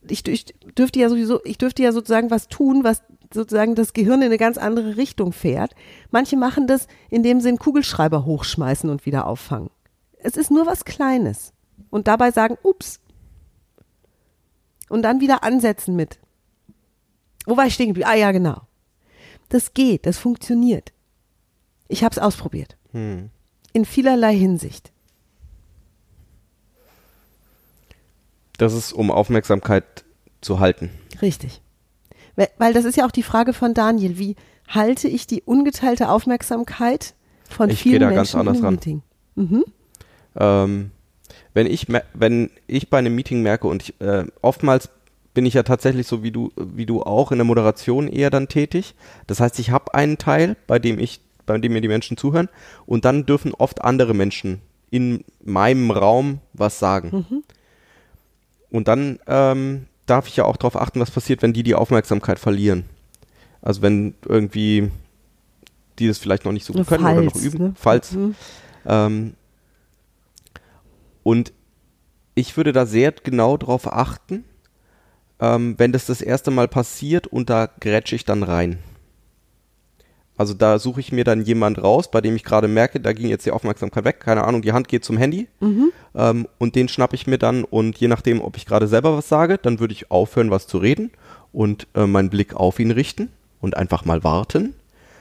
ich, 0.09 0.27
ich 0.27 0.47
dürfte 0.77 0.99
ja 0.99 1.09
sowieso, 1.09 1.41
ich 1.45 1.59
dürfte 1.59 1.83
ja 1.83 1.93
sozusagen 1.93 2.31
was 2.31 2.49
tun, 2.49 2.85
was 2.85 3.03
sozusagen 3.33 3.75
das 3.75 3.93
Gehirn 3.93 4.23
in 4.23 4.27
eine 4.27 4.39
ganz 4.39 4.59
andere 4.59 4.97
Richtung 4.97 5.33
fährt. 5.33 5.75
Manche 6.11 6.37
machen 6.37 6.67
das, 6.67 6.87
indem 7.11 7.41
sie 7.41 7.49
einen 7.49 7.59
Kugelschreiber 7.59 8.25
hochschmeißen 8.25 8.91
und 8.91 9.07
wieder 9.07 9.27
auffangen. 9.27 9.71
Es 10.19 10.37
ist 10.37 10.51
nur 10.51 10.67
was 10.67 10.85
Kleines. 10.85 11.53
Und 11.91 12.09
dabei 12.09 12.31
sagen, 12.31 12.57
ups. 12.63 13.01
Und 14.89 15.03
dann 15.03 15.21
wieder 15.21 15.45
ansetzen 15.45 15.97
mit. 15.97 16.19
Wo 17.47 17.57
war 17.57 17.67
ich 17.67 17.75
stehen 17.75 17.89
geblieben? 17.89 18.09
Ah 18.11 18.17
ja, 18.17 18.33
genau. 18.33 18.63
Das 19.49 19.75
geht, 19.75 20.07
das 20.07 20.19
funktioniert. 20.19 20.93
Ich 21.89 22.05
habe 22.05 22.13
es 22.13 22.19
ausprobiert. 22.19 22.77
Hm. 22.93 23.31
In 23.73 23.85
vielerlei 23.85 24.37
Hinsicht. 24.37 24.93
Das 28.61 28.75
ist, 28.75 28.93
um 28.93 29.11
Aufmerksamkeit 29.11 30.05
zu 30.43 30.61
halten. 30.61 30.91
Richtig. 31.23 31.63
Weil, 32.59 32.75
das 32.75 32.85
ist 32.85 32.97
ja 32.97 33.07
auch 33.07 33.11
die 33.11 33.23
Frage 33.23 33.55
von 33.55 33.73
Daniel. 33.73 34.19
Wie 34.19 34.37
halte 34.69 35.09
ich 35.09 35.27
die 35.27 35.43
ungeteilte 35.43 36.11
Aufmerksamkeit 36.11 37.15
von 37.49 37.71
Ich 37.71 37.81
vielen 37.81 37.93
gehe 37.93 38.01
da 38.01 38.11
ganz 38.11 38.35
Menschen 38.35 38.35
in 38.35 38.41
anders 38.41 38.57
einem 38.57 38.65
ran. 38.65 38.75
Meeting? 38.75 39.03
Mhm. 39.35 39.65
Ähm, 40.37 40.91
wenn 41.55 41.67
ich 41.67 41.87
wenn 42.13 42.51
ich 42.67 42.91
bei 42.91 42.99
einem 42.99 43.15
Meeting 43.15 43.43
merke 43.43 43.67
und 43.67 43.83
ich, 43.83 44.01
äh, 44.01 44.27
oftmals 44.43 44.91
bin 45.33 45.47
ich 45.47 45.55
ja 45.55 45.63
tatsächlich 45.63 46.07
so 46.07 46.23
wie 46.23 46.31
du 46.31 46.53
wie 46.57 46.87
du 46.87 47.03
auch 47.03 47.33
in 47.33 47.39
der 47.39 47.47
Moderation 47.47 48.09
eher 48.09 48.29
dann 48.29 48.49
tätig. 48.49 48.95
Das 49.27 49.41
heißt, 49.41 49.59
ich 49.59 49.71
habe 49.71 49.95
einen 49.95 50.19
Teil, 50.19 50.57
bei 50.67 50.79
dem 50.79 50.99
ich 50.99 51.23
bei 51.47 51.57
dem 51.57 51.73
mir 51.73 51.81
die 51.81 51.89
Menschen 51.89 52.19
zuhören 52.19 52.51
und 52.85 53.07
dann 53.07 53.25
dürfen 53.25 53.55
oft 53.55 53.83
andere 53.83 54.13
Menschen 54.13 54.61
in 54.91 55.25
meinem 55.43 55.91
Raum 55.91 56.41
was 56.53 56.79
sagen. 56.79 57.43
Und 58.71 58.89
dann 58.89 59.19
ähm, 59.27 59.87
darf 60.07 60.29
ich 60.29 60.37
ja 60.37 60.45
auch 60.45 60.57
darauf 60.57 60.77
achten, 60.77 61.01
was 61.01 61.11
passiert, 61.11 61.43
wenn 61.43 61.53
die 61.53 61.63
die 61.63 61.75
Aufmerksamkeit 61.75 62.39
verlieren. 62.39 62.85
Also 63.63 63.83
wenn 63.83 64.15
irgendwie 64.27 64.91
die 65.99 66.09
das 66.09 66.19
vielleicht 66.19 66.45
noch 66.45 66.53
nicht 66.53 66.65
so 66.65 66.73
gut 66.73 66.87
können 66.87 67.05
oder 67.05 67.23
noch 67.23 67.33
Falls, 67.33 67.45
üben, 67.45 67.59
ne? 67.59 67.73
falls. 67.77 68.13
Mhm. 68.13 68.35
Ähm, 68.87 69.35
und 71.23 71.53
ich 72.35 72.57
würde 72.57 72.73
da 72.73 72.87
sehr 72.87 73.13
genau 73.13 73.57
drauf 73.57 73.93
achten, 73.93 74.45
ähm, 75.41 75.75
wenn 75.79 75.93
das 75.93 76.07
das 76.07 76.23
erste 76.23 76.51
Mal 76.51 76.69
passiert 76.69 77.27
und 77.27 77.51
da 77.51 77.69
grätsche 77.81 78.17
ich 78.17 78.25
dann 78.25 78.43
rein. 78.43 78.79
Also 80.41 80.55
da 80.55 80.79
suche 80.79 81.01
ich 81.01 81.13
mir 81.13 81.25
dann 81.25 81.43
jemand 81.43 81.83
raus, 81.83 82.11
bei 82.11 82.23
dem 82.23 82.35
ich 82.35 82.45
gerade 82.45 82.67
merke, 82.67 82.99
da 82.99 83.13
ging 83.13 83.29
jetzt 83.29 83.45
die 83.45 83.51
Aufmerksamkeit 83.51 84.07
weg, 84.07 84.21
keine 84.21 84.45
Ahnung, 84.45 84.63
die 84.63 84.73
Hand 84.73 84.89
geht 84.89 85.05
zum 85.05 85.19
Handy 85.19 85.49
ähm, 86.15 86.49
und 86.57 86.77
den 86.77 86.89
schnappe 86.89 87.15
ich 87.15 87.27
mir 87.27 87.37
dann 87.37 87.63
und 87.63 87.99
je 87.99 88.09
nachdem, 88.09 88.41
ob 88.41 88.57
ich 88.57 88.65
gerade 88.65 88.89
selber 88.89 89.15
was 89.15 89.29
sage, 89.29 89.59
dann 89.59 89.81
würde 89.81 89.93
ich 89.93 90.11
aufhören, 90.11 90.51
was 90.51 90.67
zu 90.67 90.79
reden 90.79 91.11
und 91.53 91.89
äh, 91.95 92.07
meinen 92.07 92.31
Blick 92.31 92.55
auf 92.55 92.81
ihn 92.81 92.91
richten 92.91 93.29
und 93.61 93.77
einfach 93.77 94.07
mal 94.07 94.25
warten, 94.25 94.73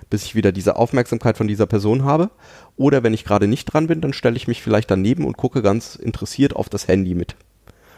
bis 0.10 0.24
ich 0.24 0.36
wieder 0.36 0.54
diese 0.54 0.78
Aufmerksamkeit 0.78 1.36
von 1.36 1.50
dieser 1.50 1.66
Person 1.66 2.06
habe. 2.06 2.30
Oder 2.78 3.04
wenn 3.04 3.14
ich 3.14 3.26
gerade 3.26 3.50
nicht 3.50 3.66
dran 3.66 3.88
bin, 3.88 4.00
dann 4.00 4.14
stelle 4.14 4.38
ich 4.38 4.48
mich 4.48 4.62
vielleicht 4.62 4.90
daneben 4.90 5.26
und 5.26 5.36
gucke 5.36 5.62
ganz 5.62 5.98
interessiert 5.98 6.56
auf 6.56 6.70
das 6.70 6.88
Handy 6.88 7.14
mit, 7.14 7.36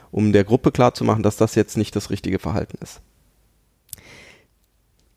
um 0.09 0.33
der 0.33 0.43
Gruppe 0.43 0.71
klarzumachen, 0.71 1.21
dass 1.21 1.37
das 1.37 1.53
jetzt 1.53 1.77
nicht 1.77 1.95
das 1.95 2.09
richtige 2.09 2.39
Verhalten 2.39 2.79
ist. 2.81 2.99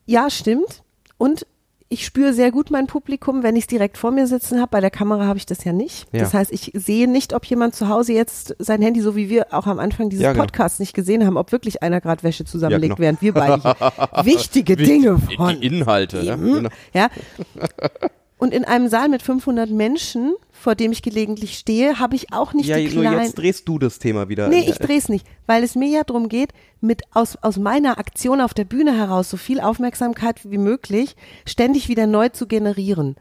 Ja, 0.05 0.29
stimmt. 0.29 0.83
Und 1.17 1.47
ich 1.95 2.05
spüre 2.05 2.33
sehr 2.33 2.51
gut 2.51 2.73
mein 2.73 2.89
Publikum, 2.89 3.45
wenn 3.45 3.55
ich 3.55 3.63
es 3.63 3.67
direkt 3.69 3.99
vor 3.99 4.11
mir 4.11 4.27
sitzen 4.27 4.59
habe. 4.59 4.69
Bei 4.73 4.81
der 4.81 4.91
Kamera 4.91 5.27
habe 5.27 5.39
ich 5.39 5.47
das 5.47 5.63
ja 5.63 5.73
nicht. 5.73 6.09
Ja. 6.11 6.21
Das 6.21 6.35
heißt, 6.35 6.53
ich 6.53 6.73
sehe 6.75 7.09
nicht, 7.09 7.33
ob 7.33 7.45
jemand 7.45 7.77
zu 7.77 7.89
Hause 7.89 8.13
jetzt 8.13 8.57
sein 8.59 8.83
Handy, 8.83 9.01
so 9.01 9.15
wie 9.15 9.31
wir 9.31 9.47
auch 9.53 9.69
am 9.69 9.79
Anfang 9.79 10.11
dieses 10.11 10.25
Ja, 10.25 10.33
genau. 10.33 10.43
Podcasts 10.43 10.81
nicht 10.81 10.93
gesehen 10.93 11.25
haben, 11.25 11.37
ob 11.37 11.53
wirklich 11.53 11.85
einer 11.85 12.01
gerade 12.01 12.25
Wäsche 12.25 12.45
zusammenlegt, 12.45 12.97
genau. 12.97 12.99
während 12.99 13.23
wir 13.23 13.33
beide 13.33 13.63
wichtige 14.25 14.75
Dinge 14.75 15.19
von 15.37 15.61
Die 15.61 15.67
Inhalte, 15.67 16.25
ne? 16.25 16.37
Genau. 16.37 16.69
Ja. 16.93 17.09
Und 18.37 18.53
in 18.53 18.65
einem 18.65 18.89
Saal 18.89 19.09
mit 19.09 19.23
500 19.23 19.71
Menschen, 19.71 20.35
vor 20.51 20.75
dem 20.75 20.93
ich 20.93 21.03
gelegentlich 21.03 21.57
stehe, 21.57 21.99
habe 22.01 22.17
ich 22.17 22.33
auch 22.33 22.53
nicht 22.53 22.67
Ja, 22.67 22.77
die 22.77 22.89
kleinen. 22.89 23.23
jetzt 23.23 23.39
drehst 23.39 23.69
du 23.69 23.79
das 23.79 23.99
Thema 23.99 24.29
wieder. 24.29 24.49
Nee, 24.49 24.69
ich 24.69 24.79
dreh's 24.79 25.09
nicht, 25.09 25.25
weil 25.47 25.63
es 25.63 25.77
mir 25.77 25.89
ja 25.89 26.03
darum 26.03 26.29
geht, 26.29 26.51
mit 26.81 27.03
aus, 27.15 27.37
aus 27.43 27.59
meiner 27.59 27.99
Aktion 27.99 28.41
auf 28.41 28.53
der 28.53 28.65
Bühne 28.65 28.97
heraus 28.97 29.31
so 29.31 29.37
viel 29.37 29.61
Aufmerksamkeit 29.61 30.41
wie 30.51 30.59
möglich 30.59 31.17
ständig 31.47 31.89
wieder 31.89 32.07
neu 32.07 32.29
zu 32.29 32.47
generieren. 32.47 33.17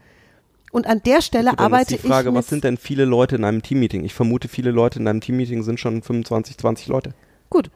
Und 0.72 0.88
an 0.88 1.00
der 1.06 1.22
Stelle 1.22 1.50
Gut, 1.50 1.60
arbeite 1.60 1.94
ist 1.94 2.02
die 2.02 2.08
Frage, 2.08 2.30
ich. 2.30 2.34
Was 2.34 2.48
sind 2.48 2.64
denn 2.64 2.76
viele 2.76 3.04
Leute 3.04 3.36
in 3.36 3.44
einem 3.44 3.62
Teammeeting? 3.62 4.04
Ich 4.04 4.12
vermute, 4.12 4.48
viele 4.48 4.72
Leute 4.72 4.98
in 4.98 5.06
einem 5.06 5.20
Teammeeting 5.20 5.62
sind 5.62 5.78
schon 5.78 6.02
25, 6.02 6.58
20 6.58 6.88
Leute. 6.88 7.14
Gut. 7.48 7.70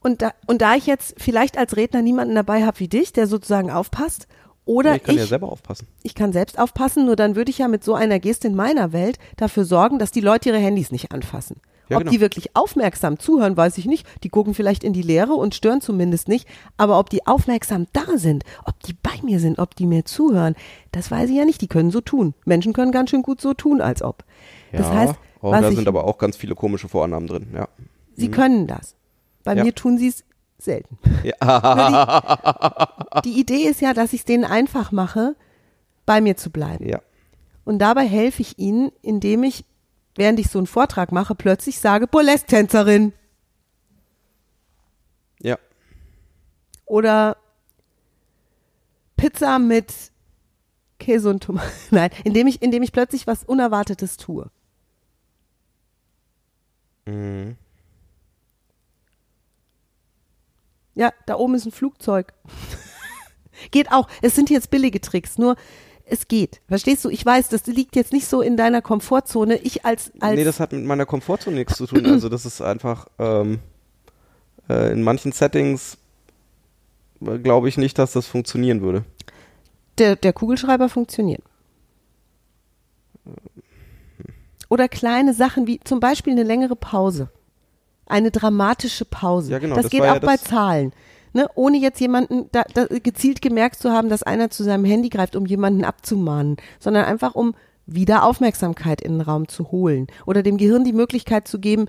Und 0.00 0.22
da, 0.22 0.32
und 0.46 0.62
da 0.62 0.74
ich 0.74 0.86
jetzt 0.86 1.16
vielleicht 1.18 1.58
als 1.58 1.76
Redner 1.76 2.00
niemanden 2.00 2.34
dabei 2.34 2.64
habe 2.64 2.80
wie 2.80 2.88
dich, 2.88 3.12
der 3.12 3.26
sozusagen 3.26 3.70
aufpasst, 3.70 4.28
oder 4.68 4.96
ich 4.96 5.02
kann 5.02 5.14
ich, 5.14 5.20
ja 5.22 5.26
selber 5.26 5.50
aufpassen. 5.50 5.88
ich 6.02 6.14
kann 6.14 6.32
selbst 6.32 6.58
aufpassen, 6.58 7.06
nur 7.06 7.16
dann 7.16 7.36
würde 7.36 7.50
ich 7.50 7.58
ja 7.58 7.68
mit 7.68 7.82
so 7.82 7.94
einer 7.94 8.18
Geste 8.20 8.48
in 8.48 8.54
meiner 8.54 8.92
Welt 8.92 9.18
dafür 9.36 9.64
sorgen, 9.64 9.98
dass 9.98 10.10
die 10.12 10.20
Leute 10.20 10.50
ihre 10.50 10.58
Handys 10.58 10.92
nicht 10.92 11.10
anfassen. 11.10 11.56
Ja, 11.88 11.96
ob 11.96 12.02
genau. 12.02 12.12
die 12.12 12.20
wirklich 12.20 12.54
aufmerksam 12.54 13.18
zuhören, 13.18 13.56
weiß 13.56 13.78
ich 13.78 13.86
nicht. 13.86 14.06
Die 14.22 14.28
gucken 14.28 14.52
vielleicht 14.52 14.84
in 14.84 14.92
die 14.92 15.00
Leere 15.00 15.32
und 15.32 15.54
stören 15.54 15.80
zumindest 15.80 16.28
nicht. 16.28 16.46
Aber 16.76 16.98
ob 16.98 17.08
die 17.08 17.26
aufmerksam 17.26 17.86
da 17.94 18.18
sind, 18.18 18.44
ob 18.66 18.78
die 18.82 18.92
bei 18.92 19.22
mir 19.22 19.40
sind, 19.40 19.58
ob 19.58 19.74
die 19.74 19.86
mir 19.86 20.04
zuhören, 20.04 20.54
das 20.92 21.10
weiß 21.10 21.30
ich 21.30 21.36
ja 21.36 21.46
nicht. 21.46 21.62
Die 21.62 21.66
können 21.66 21.90
so 21.90 22.02
tun. 22.02 22.34
Menschen 22.44 22.74
können 22.74 22.92
ganz 22.92 23.08
schön 23.08 23.22
gut 23.22 23.40
so 23.40 23.54
tun, 23.54 23.80
als 23.80 24.02
ob. 24.02 24.22
Das 24.72 24.88
ja, 24.88 24.94
heißt, 24.94 25.14
oh, 25.40 25.50
da 25.50 25.66
ich, 25.66 25.76
sind 25.76 25.88
aber 25.88 26.04
auch 26.04 26.18
ganz 26.18 26.36
viele 26.36 26.54
komische 26.54 26.90
Vorannahmen 26.90 27.26
drin. 27.26 27.46
Ja. 27.54 27.68
sie 28.16 28.30
können 28.30 28.66
das. 28.66 28.94
Bei 29.44 29.54
Ja. 29.56 29.64
mir 29.64 29.74
tun 29.74 29.96
sie 29.96 30.08
es 30.08 30.24
selten. 30.58 30.98
Ja. 31.22 32.92
Die 33.24 33.38
Idee 33.38 33.62
ist 33.68 33.80
ja, 33.80 33.94
dass 33.94 34.12
ich 34.12 34.20
es 34.20 34.24
denen 34.26 34.44
einfach 34.44 34.92
mache, 34.92 35.34
bei 36.06 36.20
mir 36.20 36.36
zu 36.36 36.50
bleiben. 36.50 36.88
ja. 36.88 37.00
Und 37.64 37.80
dabei 37.80 38.06
helfe 38.08 38.40
ich 38.40 38.58
ihnen, 38.58 38.90
indem 39.02 39.42
ich, 39.44 39.64
während 40.16 40.40
ich 40.40 40.48
so 40.48 40.58
einen 40.58 40.66
Vortrag 40.66 41.12
mache, 41.12 41.34
plötzlich 41.34 41.78
sage, 41.80 42.06
Burlesque-Tänzerin 42.06 43.12
Ja. 45.42 45.58
oder 46.86 47.36
Pizza 49.18 49.58
mit 49.58 49.92
Käse 50.98 51.28
und 51.28 51.42
Tomaten. 51.42 51.68
Nein, 51.90 52.08
indem 52.24 52.46
ich, 52.46 52.62
indem 52.62 52.82
ich 52.82 52.92
plötzlich 52.92 53.26
was 53.26 53.44
Unerwartetes 53.44 54.16
tue. 54.16 54.50
Mhm. 57.06 57.56
Ja, 60.98 61.12
da 61.26 61.36
oben 61.36 61.54
ist 61.54 61.64
ein 61.64 61.70
Flugzeug. 61.70 62.34
geht 63.70 63.92
auch. 63.92 64.08
Es 64.20 64.34
sind 64.34 64.50
jetzt 64.50 64.68
billige 64.70 65.00
Tricks, 65.00 65.38
nur 65.38 65.54
es 66.04 66.26
geht. 66.26 66.60
Verstehst 66.66 67.04
du? 67.04 67.08
Ich 67.08 67.24
weiß, 67.24 67.48
das 67.50 67.66
liegt 67.66 67.94
jetzt 67.94 68.12
nicht 68.12 68.26
so 68.26 68.42
in 68.42 68.56
deiner 68.56 68.82
Komfortzone. 68.82 69.58
Ich 69.58 69.84
als, 69.84 70.10
als 70.18 70.34
Nee, 70.34 70.42
das 70.42 70.58
hat 70.58 70.72
mit 70.72 70.84
meiner 70.84 71.06
Komfortzone 71.06 71.54
nichts 71.54 71.76
zu 71.76 71.86
tun. 71.86 72.04
Also 72.04 72.28
das 72.28 72.44
ist 72.44 72.60
einfach 72.60 73.06
ähm, 73.20 73.60
äh, 74.68 74.90
in 74.92 75.04
manchen 75.04 75.30
Settings 75.30 75.98
äh, 77.20 77.38
glaube 77.38 77.68
ich 77.68 77.78
nicht, 77.78 77.96
dass 77.96 78.12
das 78.12 78.26
funktionieren 78.26 78.80
würde. 78.80 79.04
der, 79.98 80.16
der 80.16 80.32
Kugelschreiber 80.32 80.88
funktioniert. 80.88 81.42
Oder 84.68 84.88
kleine 84.88 85.32
Sachen 85.32 85.68
wie 85.68 85.78
zum 85.78 86.00
Beispiel 86.00 86.32
eine 86.32 86.42
längere 86.42 86.74
Pause. 86.74 87.30
Eine 88.08 88.30
dramatische 88.30 89.04
Pause. 89.04 89.52
Ja, 89.52 89.58
genau, 89.58 89.74
das, 89.76 89.84
das 89.84 89.90
geht 89.92 90.02
auch 90.02 90.06
ja 90.14 90.18
bei 90.18 90.36
Zahlen. 90.36 90.92
Ne? 91.34 91.46
Ohne 91.54 91.76
jetzt 91.78 92.00
jemanden 92.00 92.46
da, 92.52 92.64
da 92.74 92.86
gezielt 92.86 93.42
gemerkt 93.42 93.76
zu 93.76 93.92
haben, 93.92 94.08
dass 94.08 94.22
einer 94.22 94.50
zu 94.50 94.64
seinem 94.64 94.84
Handy 94.84 95.08
greift, 95.08 95.36
um 95.36 95.46
jemanden 95.46 95.84
abzumahnen, 95.84 96.56
sondern 96.80 97.04
einfach 97.04 97.34
um 97.34 97.54
wieder 97.86 98.24
Aufmerksamkeit 98.24 99.00
in 99.00 99.12
den 99.12 99.20
Raum 99.20 99.48
zu 99.48 99.70
holen 99.70 100.06
oder 100.26 100.42
dem 100.42 100.56
Gehirn 100.56 100.84
die 100.84 100.92
Möglichkeit 100.92 101.46
zu 101.48 101.58
geben, 101.58 101.86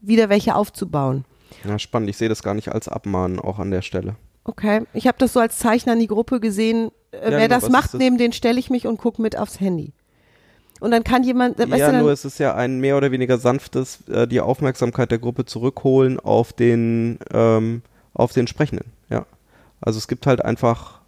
wieder 0.00 0.28
welche 0.28 0.54
aufzubauen. 0.54 1.24
Ja, 1.64 1.78
spannend. 1.78 2.10
Ich 2.10 2.16
sehe 2.16 2.28
das 2.28 2.42
gar 2.42 2.54
nicht 2.54 2.70
als 2.70 2.88
Abmahnen 2.88 3.38
auch 3.38 3.58
an 3.58 3.70
der 3.70 3.82
Stelle. 3.82 4.16
Okay, 4.44 4.82
ich 4.92 5.06
habe 5.06 5.18
das 5.18 5.32
so 5.32 5.40
als 5.40 5.58
Zeichen 5.58 5.90
an 5.90 6.00
die 6.00 6.06
Gruppe 6.08 6.40
gesehen. 6.40 6.90
Äh, 7.12 7.16
Ja, 7.16 7.30
wer 7.38 7.48
genau, 7.48 7.60
das 7.60 7.70
macht, 7.70 7.94
das? 7.94 7.98
neben 8.00 8.18
den 8.18 8.32
stelle 8.32 8.58
ich 8.58 8.70
mich 8.70 8.86
und 8.86 8.96
gucke 8.96 9.22
mit 9.22 9.38
aufs 9.38 9.60
Handy. 9.60 9.92
Und 10.82 10.90
dann 10.90 11.04
kann 11.04 11.22
jemand, 11.22 11.58
weißt 11.58 11.78
ja, 11.78 11.92
du, 11.92 11.98
nur 11.98 12.10
es 12.10 12.24
ist 12.24 12.38
ja 12.38 12.56
ein 12.56 12.80
mehr 12.80 12.96
oder 12.96 13.12
weniger 13.12 13.38
sanftes, 13.38 14.00
äh, 14.08 14.26
die 14.26 14.40
Aufmerksamkeit 14.40 15.12
der 15.12 15.20
Gruppe 15.20 15.44
zurückholen 15.44 16.18
auf 16.18 16.52
den, 16.52 17.20
ähm, 17.32 17.82
auf 18.14 18.32
den 18.32 18.48
Sprechenden. 18.48 18.90
Ja. 19.08 19.24
Also 19.80 19.98
es 19.98 20.08
gibt 20.08 20.26
halt 20.26 20.44
einfach, 20.44 21.00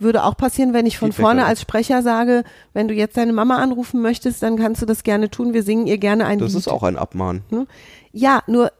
würde 0.00 0.24
auch 0.24 0.36
passieren, 0.36 0.72
wenn 0.72 0.84
ich 0.84 0.98
von 0.98 1.12
Feedback 1.12 1.24
vorne 1.24 1.44
als 1.44 1.60
Sprecher 1.60 2.02
sage, 2.02 2.42
wenn 2.72 2.88
du 2.88 2.94
jetzt 2.94 3.16
deine 3.16 3.32
Mama 3.32 3.58
anrufen 3.58 4.02
möchtest, 4.02 4.42
dann 4.42 4.56
kannst 4.56 4.82
du 4.82 4.86
das 4.86 5.04
gerne 5.04 5.30
tun. 5.30 5.54
Wir 5.54 5.62
singen 5.62 5.86
ihr 5.86 5.98
gerne 5.98 6.26
ein 6.26 6.40
das 6.40 6.48
Lied. 6.48 6.58
ist 6.58 6.68
auch 6.68 6.82
ein 6.82 6.96
Abmahnen. 6.96 7.42
Ja, 8.10 8.42
nur 8.48 8.72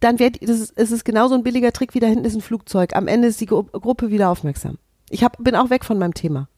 dann 0.00 0.18
wird 0.18 0.40
das 0.40 0.60
ist, 0.60 0.72
es 0.76 0.92
ist 0.92 1.04
genauso 1.04 1.34
ein 1.34 1.42
billiger 1.42 1.72
Trick 1.72 1.94
wie 1.94 2.00
da 2.00 2.06
hinten 2.06 2.24
ist 2.24 2.34
ein 2.34 2.40
Flugzeug. 2.40 2.96
Am 2.96 3.06
Ende 3.06 3.28
ist 3.28 3.38
die 3.42 3.46
Gru 3.46 3.64
Gruppe 3.64 4.10
wieder 4.10 4.30
aufmerksam. 4.30 4.78
Ich 5.10 5.24
hab, 5.24 5.36
bin 5.44 5.54
auch 5.54 5.68
weg 5.68 5.84
von 5.84 5.98
meinem 5.98 6.14
Thema. 6.14 6.48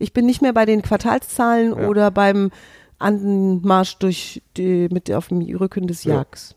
Ich 0.00 0.12
bin 0.12 0.26
nicht 0.26 0.42
mehr 0.42 0.52
bei 0.52 0.64
den 0.66 0.82
Quartalszahlen 0.82 1.78
Ja. 1.78 1.88
oder 1.88 2.10
beim 2.10 2.50
Andenmarsch 2.98 3.96
durch 3.98 4.42
die, 4.56 4.88
mit 4.90 5.10
auf 5.12 5.28
dem 5.28 5.40
Rücken 5.56 5.86
des 5.86 6.04
Ja. 6.04 6.14
Jagds. 6.16 6.56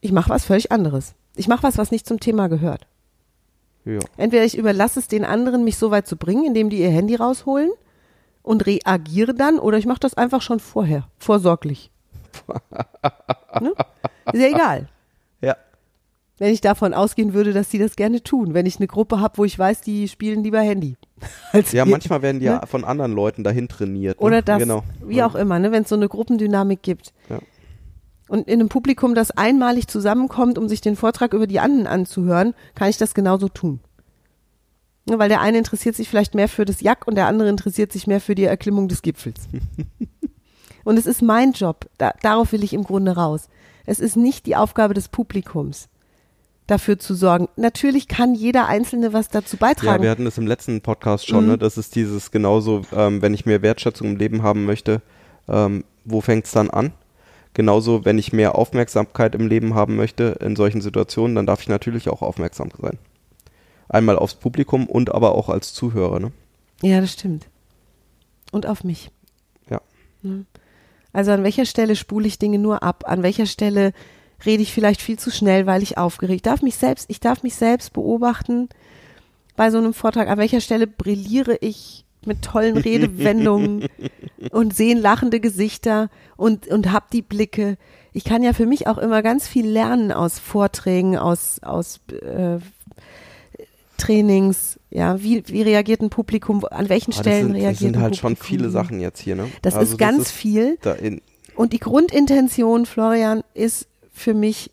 ich 0.00 0.12
mache 0.12 0.30
was 0.30 0.44
völlig 0.46 0.72
anderes. 0.72 1.14
Ich 1.36 1.46
mache 1.46 1.62
was, 1.62 1.76
was 1.76 1.90
nicht 1.90 2.06
zum 2.06 2.20
Thema 2.20 2.48
gehört. 2.48 2.86
Ja. 3.84 3.98
Entweder 4.16 4.44
ich 4.44 4.56
überlasse 4.56 4.98
es 4.98 5.08
den 5.08 5.24
anderen, 5.24 5.62
mich 5.64 5.76
so 5.76 5.90
weit 5.90 6.06
zu 6.06 6.16
bringen, 6.16 6.44
indem 6.46 6.70
die 6.70 6.78
ihr 6.80 6.88
Handy 6.90 7.16
rausholen 7.16 7.70
und 8.42 8.66
reagiere 8.66 9.34
dann, 9.34 9.58
oder 9.58 9.76
ich 9.78 9.86
mache 9.86 10.00
das 10.00 10.14
einfach 10.14 10.40
schon 10.42 10.58
vorher, 10.60 11.06
vorsorglich. 11.18 11.90
ne? 13.60 13.72
Ist 14.32 14.40
ja 14.40 14.48
egal. 14.48 14.88
Ja. 15.42 15.56
Wenn 16.40 16.54
ich 16.54 16.62
davon 16.62 16.94
ausgehen 16.94 17.34
würde, 17.34 17.52
dass 17.52 17.70
sie 17.70 17.78
das 17.78 17.96
gerne 17.96 18.22
tun. 18.22 18.54
Wenn 18.54 18.64
ich 18.64 18.78
eine 18.78 18.86
Gruppe 18.86 19.20
habe, 19.20 19.36
wo 19.36 19.44
ich 19.44 19.58
weiß, 19.58 19.82
die 19.82 20.08
spielen 20.08 20.42
lieber 20.42 20.60
Handy. 20.60 20.96
Ja, 21.52 21.84
wir- 21.84 21.92
manchmal 21.92 22.22
werden 22.22 22.40
die 22.40 22.46
ne? 22.46 22.52
ja 22.52 22.66
von 22.66 22.82
anderen 22.82 23.12
Leuten 23.12 23.44
dahin 23.44 23.68
trainiert. 23.68 24.18
Ne? 24.18 24.26
Oder 24.26 24.40
das, 24.40 24.58
Genau. 24.58 24.82
wie 25.04 25.22
auch 25.22 25.34
immer, 25.34 25.58
ne? 25.58 25.70
wenn 25.70 25.82
es 25.82 25.90
so 25.90 25.94
eine 25.96 26.08
Gruppendynamik 26.08 26.82
gibt. 26.82 27.12
Ja. 27.28 27.40
Und 28.28 28.48
in 28.48 28.58
einem 28.60 28.68
Publikum, 28.70 29.14
das 29.14 29.30
einmalig 29.32 29.86
zusammenkommt, 29.88 30.56
um 30.56 30.66
sich 30.68 30.80
den 30.80 30.96
Vortrag 30.96 31.34
über 31.34 31.46
die 31.46 31.60
anderen 31.60 31.86
anzuhören, 31.86 32.54
kann 32.74 32.88
ich 32.88 32.96
das 32.96 33.12
genauso 33.12 33.48
tun. 33.48 33.80
Ne, 35.04 35.18
weil 35.18 35.28
der 35.28 35.40
eine 35.42 35.58
interessiert 35.58 35.96
sich 35.96 36.08
vielleicht 36.08 36.34
mehr 36.34 36.48
für 36.48 36.64
das 36.64 36.80
Jack 36.80 37.06
und 37.06 37.16
der 37.16 37.26
andere 37.26 37.48
interessiert 37.50 37.92
sich 37.92 38.06
mehr 38.06 38.20
für 38.20 38.34
die 38.34 38.44
Erklimmung 38.44 38.88
des 38.88 39.02
Gipfels. 39.02 39.40
und 40.84 40.96
es 40.98 41.04
ist 41.06 41.20
mein 41.20 41.52
Job, 41.52 41.86
da, 41.98 42.12
darauf 42.22 42.52
will 42.52 42.64
ich 42.64 42.72
im 42.72 42.84
Grunde 42.84 43.12
raus. 43.16 43.48
Es 43.84 44.00
ist 44.00 44.16
nicht 44.16 44.46
die 44.46 44.56
Aufgabe 44.56 44.94
des 44.94 45.08
Publikums, 45.08 45.88
dafür 46.70 46.98
zu 46.98 47.14
sorgen. 47.14 47.48
Natürlich 47.56 48.08
kann 48.08 48.34
jeder 48.34 48.66
Einzelne 48.66 49.12
was 49.12 49.28
dazu 49.28 49.56
Ja, 49.56 49.60
beitragen. 49.60 50.02
wir 50.02 50.10
hatten 50.10 50.24
das 50.24 50.38
im 50.38 50.46
letzten 50.46 50.80
Podcast 50.80 51.26
schon, 51.28 51.44
Mhm. 51.44 51.50
ne? 51.52 51.58
Das 51.58 51.76
ist 51.78 51.94
dieses 51.96 52.30
genauso, 52.30 52.82
ähm, 52.94 53.22
wenn 53.22 53.34
ich 53.34 53.46
mehr 53.46 53.62
Wertschätzung 53.62 54.08
im 54.08 54.16
Leben 54.16 54.42
haben 54.42 54.64
möchte, 54.64 55.02
ähm, 55.48 55.84
wo 56.04 56.20
fängt 56.20 56.46
es 56.46 56.52
dann 56.52 56.70
an? 56.70 56.92
Genauso, 57.54 58.04
wenn 58.04 58.16
ich 58.18 58.32
mehr 58.32 58.54
Aufmerksamkeit 58.56 59.34
im 59.34 59.48
Leben 59.48 59.74
haben 59.74 59.96
möchte 59.96 60.38
in 60.40 60.54
solchen 60.54 60.80
Situationen, 60.80 61.34
dann 61.34 61.46
darf 61.46 61.60
ich 61.62 61.68
natürlich 61.68 62.08
auch 62.08 62.22
aufmerksam 62.22 62.68
sein. 62.80 62.98
Einmal 63.88 64.16
aufs 64.16 64.34
Publikum 64.34 64.86
und 64.86 65.12
aber 65.12 65.34
auch 65.34 65.48
als 65.48 65.74
Zuhörer, 65.74 66.20
ne? 66.20 66.30
Ja, 66.82 67.00
das 67.00 67.12
stimmt. 67.12 67.48
Und 68.52 68.66
auf 68.66 68.84
mich. 68.84 69.10
Ja. 69.68 69.80
Ne? 70.22 70.44
Also 71.12 71.32
an 71.32 71.42
welcher 71.42 71.66
Stelle 71.66 71.96
spule 71.96 72.28
ich 72.28 72.38
Dinge 72.38 72.58
nur 72.60 72.84
ab? 72.84 73.02
An 73.06 73.24
welcher 73.24 73.46
Stelle 73.46 73.92
rede 74.44 74.62
ich 74.62 74.72
vielleicht 74.72 75.02
viel 75.02 75.18
zu 75.18 75.30
schnell, 75.30 75.66
weil 75.66 75.82
ich 75.82 75.98
aufgeregt? 75.98 76.36
Ich 76.36 76.42
darf 76.42 76.62
mich 76.62 76.76
selbst, 76.76 77.06
ich 77.08 77.20
darf 77.20 77.42
mich 77.42 77.54
selbst 77.54 77.92
beobachten 77.92 78.68
bei 79.56 79.70
so 79.70 79.78
einem 79.78 79.94
Vortrag. 79.94 80.28
An 80.28 80.38
welcher 80.38 80.60
Stelle 80.60 80.86
brilliere 80.86 81.56
ich 81.60 82.04
mit 82.24 82.42
tollen 82.42 82.76
Redewendungen 82.76 83.86
und 84.50 84.74
sehen 84.74 84.98
lachende 84.98 85.40
Gesichter 85.40 86.10
und, 86.36 86.68
und 86.68 86.92
hab 86.92 87.10
die 87.10 87.22
Blicke. 87.22 87.76
Ich 88.12 88.24
kann 88.24 88.42
ja 88.42 88.52
für 88.52 88.66
mich 88.66 88.86
auch 88.86 88.98
immer 88.98 89.22
ganz 89.22 89.46
viel 89.48 89.66
lernen 89.66 90.12
aus 90.12 90.38
Vorträgen, 90.38 91.16
aus, 91.16 91.60
aus 91.62 92.00
äh, 92.10 92.58
Trainings, 93.96 94.80
ja, 94.90 95.22
wie, 95.22 95.44
wie 95.46 95.62
reagiert 95.62 96.00
ein 96.00 96.10
Publikum, 96.10 96.64
an 96.70 96.88
welchen 96.88 97.12
Aber 97.12 97.22
das 97.22 97.32
Stellen 97.32 97.46
sind, 97.48 97.56
reagiert 97.56 97.72
das 97.72 97.78
sind 97.80 97.96
ein 97.96 98.02
halt 98.02 98.16
schon 98.16 98.34
Publikum 98.34 98.58
viele? 98.58 98.70
Sachen 98.70 99.00
jetzt 99.00 99.20
hier, 99.20 99.36
ne? 99.36 99.48
Das 99.62 99.76
Also 99.76 99.92
ist 99.92 99.98
ganz 99.98 100.30
viel. 100.30 100.78
Da 100.82 100.96
Und 101.54 101.72
die 101.72 101.78
Grundintention, 101.78 102.86
Florian, 102.86 103.42
ist 103.54 103.89
für 104.20 104.34
mich, 104.34 104.70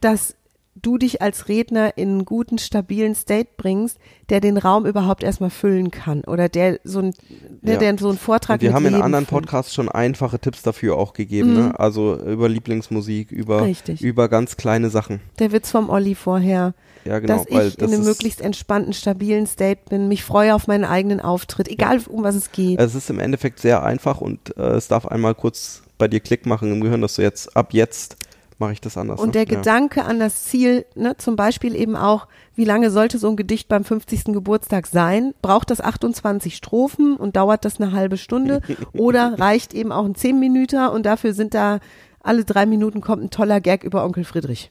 dass 0.00 0.34
du 0.80 0.96
dich 0.96 1.20
als 1.20 1.48
Redner 1.48 1.98
in 1.98 2.08
einen 2.10 2.24
guten, 2.24 2.56
stabilen 2.56 3.14
State 3.14 3.50
bringst, 3.58 3.98
der 4.30 4.40
den 4.40 4.56
Raum 4.56 4.86
überhaupt 4.86 5.22
erstmal 5.22 5.50
füllen 5.50 5.90
kann 5.90 6.22
oder 6.24 6.48
der 6.48 6.80
so 6.84 7.00
ein, 7.00 7.14
der, 7.60 7.74
Ja. 7.74 7.80
der 7.80 7.98
so 7.98 8.08
einen 8.08 8.16
Vortrag 8.16 8.54
und 8.54 8.62
wir 8.62 8.72
haben 8.72 8.86
in 8.86 8.94
anderen 8.94 9.26
füllt. 9.26 9.42
Podcasts 9.42 9.74
schon 9.74 9.90
einfache 9.90 10.38
Tipps 10.38 10.62
dafür 10.62 10.96
auch 10.96 11.12
gegeben, 11.12 11.50
Mhm. 11.50 11.56
ne? 11.58 11.78
Also 11.80 12.16
über 12.16 12.48
Lieblingsmusik, 12.48 13.30
über, 13.30 13.62
Richtig. 13.62 14.00
über 14.00 14.28
ganz 14.30 14.56
kleine 14.56 14.88
Sachen. 14.88 15.20
Der 15.38 15.52
Witz 15.52 15.70
vom 15.70 15.90
Olli 15.90 16.14
vorher, 16.14 16.72
Ja, 17.04 17.18
genau. 17.18 17.38
dass 17.44 17.46
ich 17.48 17.76
das 17.76 17.90
in 17.90 17.94
einem 17.96 18.04
möglichst 18.04 18.40
entspannten, 18.40 18.94
stabilen 18.94 19.46
State 19.46 19.80
bin, 19.90 20.08
mich 20.08 20.24
freue 20.24 20.54
auf 20.54 20.66
meinen 20.66 20.84
eigenen 20.84 21.20
Auftritt, 21.20 21.68
egal 21.68 22.00
um 22.08 22.22
was 22.22 22.36
es 22.36 22.52
geht. 22.52 22.80
Es 22.80 22.94
ist 22.94 23.10
im 23.10 23.18
Endeffekt 23.18 23.58
sehr 23.58 23.82
einfach 23.82 24.22
und 24.22 24.56
äh, 24.56 24.62
es 24.76 24.88
darf 24.88 25.04
einmal 25.04 25.34
kurz 25.34 25.82
bei 25.98 26.08
dir 26.08 26.20
Klick 26.20 26.46
machen 26.46 26.72
im 26.72 26.80
Gehirn, 26.80 27.02
dass 27.02 27.16
du 27.16 27.22
jetzt 27.22 27.54
ab 27.54 27.74
jetzt 27.74 28.16
mache 28.60 28.72
ich 28.72 28.80
das 28.80 28.96
anders. 28.96 29.18
Und 29.18 29.28
ne? 29.28 29.32
der 29.32 29.44
ja. 29.44 29.58
Gedanke 29.58 30.04
an 30.04 30.20
das 30.20 30.44
Ziel, 30.44 30.84
ne, 30.94 31.16
zum 31.16 31.34
Beispiel 31.34 31.74
eben 31.74 31.96
auch, 31.96 32.28
wie 32.54 32.64
lange 32.64 32.90
sollte 32.90 33.18
so 33.18 33.28
ein 33.28 33.36
Gedicht 33.36 33.68
beim 33.68 33.84
50. 33.84 34.26
Geburtstag 34.26 34.86
sein? 34.86 35.34
Braucht 35.42 35.70
das 35.70 35.80
28 35.80 36.54
Strophen 36.54 37.16
und 37.16 37.36
dauert 37.36 37.64
das 37.64 37.80
eine 37.80 37.92
halbe 37.92 38.16
Stunde? 38.18 38.60
Oder 38.92 39.38
reicht 39.38 39.74
eben 39.74 39.92
auch 39.92 40.04
ein 40.04 40.14
10 40.14 40.38
Minüter 40.38 40.92
und 40.92 41.06
dafür 41.06 41.32
sind 41.32 41.54
da 41.54 41.80
alle 42.22 42.44
drei 42.44 42.66
Minuten 42.66 43.00
kommt 43.00 43.22
ein 43.22 43.30
toller 43.30 43.60
Gag 43.60 43.82
über 43.82 44.04
Onkel 44.04 44.24
Friedrich? 44.24 44.70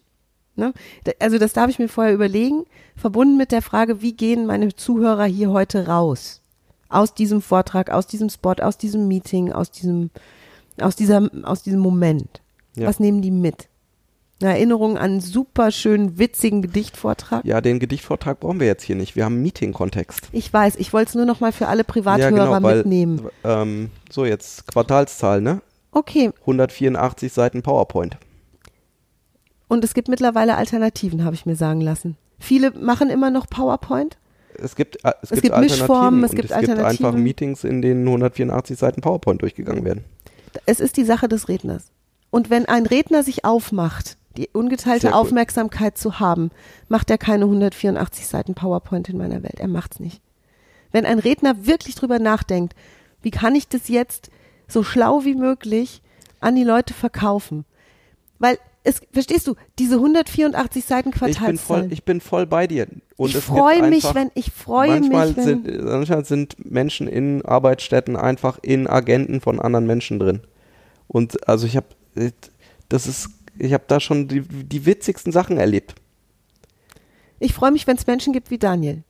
Ne? 0.55 0.73
Also 1.19 1.39
das 1.39 1.53
darf 1.53 1.69
ich 1.69 1.79
mir 1.79 1.89
vorher 1.89 2.13
überlegen, 2.13 2.65
verbunden 2.95 3.37
mit 3.37 3.51
der 3.51 3.61
Frage, 3.61 4.01
wie 4.01 4.13
gehen 4.13 4.45
meine 4.45 4.75
Zuhörer 4.75 5.25
hier 5.25 5.49
heute 5.49 5.87
raus? 5.87 6.41
Aus 6.89 7.13
diesem 7.13 7.41
Vortrag, 7.41 7.89
aus 7.89 8.07
diesem 8.07 8.29
Spot, 8.29 8.55
aus 8.61 8.77
diesem 8.77 9.07
Meeting, 9.07 9.51
aus 9.51 9.71
diesem, 9.71 10.11
aus 10.79 10.95
dieser, 10.95 11.29
aus 11.43 11.63
diesem 11.63 11.79
Moment. 11.79 12.41
Ja. 12.75 12.87
Was 12.87 12.99
nehmen 12.99 13.21
die 13.21 13.31
mit? 13.31 13.68
Eine 14.41 14.51
Erinnerung 14.51 14.97
an 14.97 15.03
einen 15.11 15.19
super 15.21 15.69
schönen, 15.71 16.17
witzigen 16.17 16.61
Gedichtvortrag. 16.61 17.43
Ja, 17.43 17.59
den 17.59 17.79
Gedichtvortrag 17.79 18.39
brauchen 18.39 18.59
wir 18.61 18.67
jetzt 18.67 18.83
hier 18.83 18.95
nicht. 18.95 19.17
Wir 19.17 19.25
haben 19.25 19.33
einen 19.33 19.41
Meeting-Kontext. 19.43 20.29
Ich 20.31 20.51
weiß, 20.53 20.77
ich 20.77 20.93
wollte 20.93 21.09
es 21.09 21.15
nur 21.15 21.25
noch 21.25 21.41
mal 21.41 21.51
für 21.51 21.67
alle 21.67 21.79
Ja, 21.81 21.83
Privathörer 21.83 22.29
genau, 22.31 22.63
weil, 22.63 22.77
mitnehmen. 22.77 23.27
ähm, 23.43 23.89
so 24.09 24.23
jetzt 24.25 24.65
Quartalszahl, 24.67 25.41
ne? 25.41 25.61
Okay, 25.91 26.31
184 26.41 27.33
Seiten 27.33 27.61
PowerPoint. 27.63 28.17
und 29.67 29.83
es 29.83 29.93
gibt 29.93 30.07
mittlerweile 30.07 30.55
Alternativen, 30.55 31.25
habe 31.25 31.35
ich 31.35 31.45
mir 31.45 31.55
sagen 31.55 31.81
lassen. 31.81 32.15
Viele 32.39 32.71
machen 32.71 33.09
immer 33.09 33.31
noch 33.31 33.47
PowerPoint. 33.47 34.17
Es 34.57 34.75
gibt, 34.75 35.03
äh, 35.03 35.11
es 35.21 35.31
Es 35.31 35.41
gibt, 35.41 35.53
gibt 35.53 35.57
Mischformen, 35.59 36.23
Alternativen 36.23 36.23
es 36.23 36.31
gibt 36.31 36.51
es 36.51 36.57
gibt 36.59 36.69
einfach 36.69 36.85
Alternativen. 36.85 37.23
Meetings, 37.23 37.63
in 37.65 37.81
denen 37.81 38.07
184 38.07 38.77
Seiten 38.77 39.01
PowerPoint 39.01 39.41
durchgegangen 39.41 39.83
werden. 39.83 40.05
Es 40.65 40.79
ist 40.79 40.95
die 40.97 41.03
Sache 41.03 41.27
des 41.27 41.49
Redners. 41.49 41.91
Und 42.29 42.49
wenn 42.49 42.65
ein 42.67 42.85
Redner 42.85 43.23
sich 43.23 43.43
aufmacht, 43.45 44.17
die 44.37 44.49
ungeteilte. 44.53 45.13
Aufmerksamkeit 45.15 45.97
zu 45.97 46.19
haben, 46.19 46.51
macht 46.87 47.09
er 47.09 47.17
keine 47.17 47.45
184 47.45 48.27
Seiten 48.27 48.53
PowerPoint 48.55 49.09
in 49.09 49.17
meiner 49.17 49.43
Welt. 49.43 49.59
Er 49.59 49.67
macht's 49.67 49.99
nicht. 49.99 50.21
Wenn 50.91 51.05
ein 51.05 51.19
Redner 51.19 51.65
wirklich 51.65 51.95
drüber 51.95 52.19
nachdenkt, 52.19 52.75
wie 53.21 53.31
kann 53.31 53.55
ich 53.55 53.67
das 53.67 53.87
jetzt 53.89 54.29
so 54.67 54.83
schlau 54.83 55.23
wie 55.25 55.35
möglich 55.35 56.01
an 56.39 56.55
die 56.55 56.63
Leute 56.63 56.93
verkaufen? 56.93 57.65
Weil 58.39 58.57
es, 58.83 59.01
verstehst 59.11 59.45
du, 59.45 59.55
diese 59.77 59.95
184 59.95 60.85
Seiten 60.85 61.09
Ich 61.09 61.13
bin, 61.15 61.19
voll, 61.19 61.31
Quartalszahlen. 61.33 61.91
ich 61.91 62.03
bin 62.05 62.21
voll 62.21 62.45
bei 62.47 62.65
dir. 62.65 62.87
Und 63.17 63.35
ich 63.35 63.43
freue 63.43 63.81
mich, 63.89 64.05
einfach- 64.05 64.15
wenn 64.15 64.31
ich 64.35 64.51
freue 64.51 65.01
manchmal 65.01 65.27
mich, 65.27 65.37
wenn 65.37 65.43
sind, 65.43 65.83
manchmal 65.83 66.25
sind 66.25 66.71
Menschen 66.71 67.07
in 67.07 67.43
Arbeitsstätten 67.43 68.15
einfach 68.15 68.57
in 68.61 68.87
Agenten 68.87 69.41
von 69.41 69.59
anderen 69.59 69.85
Menschen 69.85 70.17
drin. 70.17 70.41
Und 71.09 71.47
also 71.49 71.67
ich 71.67 71.75
habe, 71.75 71.87
das 72.87 73.05
ist, 73.07 73.29
ich 73.59 73.73
habe 73.73 73.83
da 73.87 73.99
schon 73.99 74.27
die, 74.27 74.41
die 74.41 74.85
witzigsten 74.85 75.31
Sachen 75.31 75.57
erlebt. 75.57 75.95
Ich 77.39 77.53
freue 77.53 77.71
mich, 77.71 77.87
wenn 77.87 77.97
es 77.97 78.07
Menschen 78.07 78.33
gibt 78.33 78.51
wie 78.51 78.57
Daniel. 78.57 79.03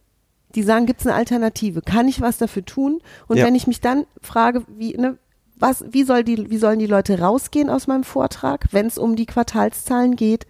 Die 0.56 0.64
sagen, 0.64 0.86
gibt 0.86 1.02
es 1.02 1.08
eine 1.08 1.16
Alternative? 1.16 1.82
Kann 1.82 2.08
ich 2.08 2.22
was 2.22 2.38
dafür 2.38 2.66
tun? 2.66 3.02
Und 3.28 3.38
Ja. 3.38 3.46
wenn 3.46 3.56
ich 3.56 3.68
mich 3.68 3.82
dann 3.82 4.06
frage, 4.22 4.64
wie, 4.68 4.96
ne, 4.98 5.18
was, 5.58 5.84
wie, 5.90 6.04
soll 6.04 6.24
die, 6.24 6.50
wie 6.50 6.58
sollen 6.58 6.80
die 6.80 6.88
Leute 6.88 7.20
rausgehen 7.20 7.70
aus 7.70 7.88
meinem 7.88 8.04
Vortrag, 8.04 8.66
wenn 8.72 8.88
es 8.88 8.98
um 8.98 9.16
die 9.16 9.26
Quartalszahlen 9.26 10.16
geht? 10.16 10.48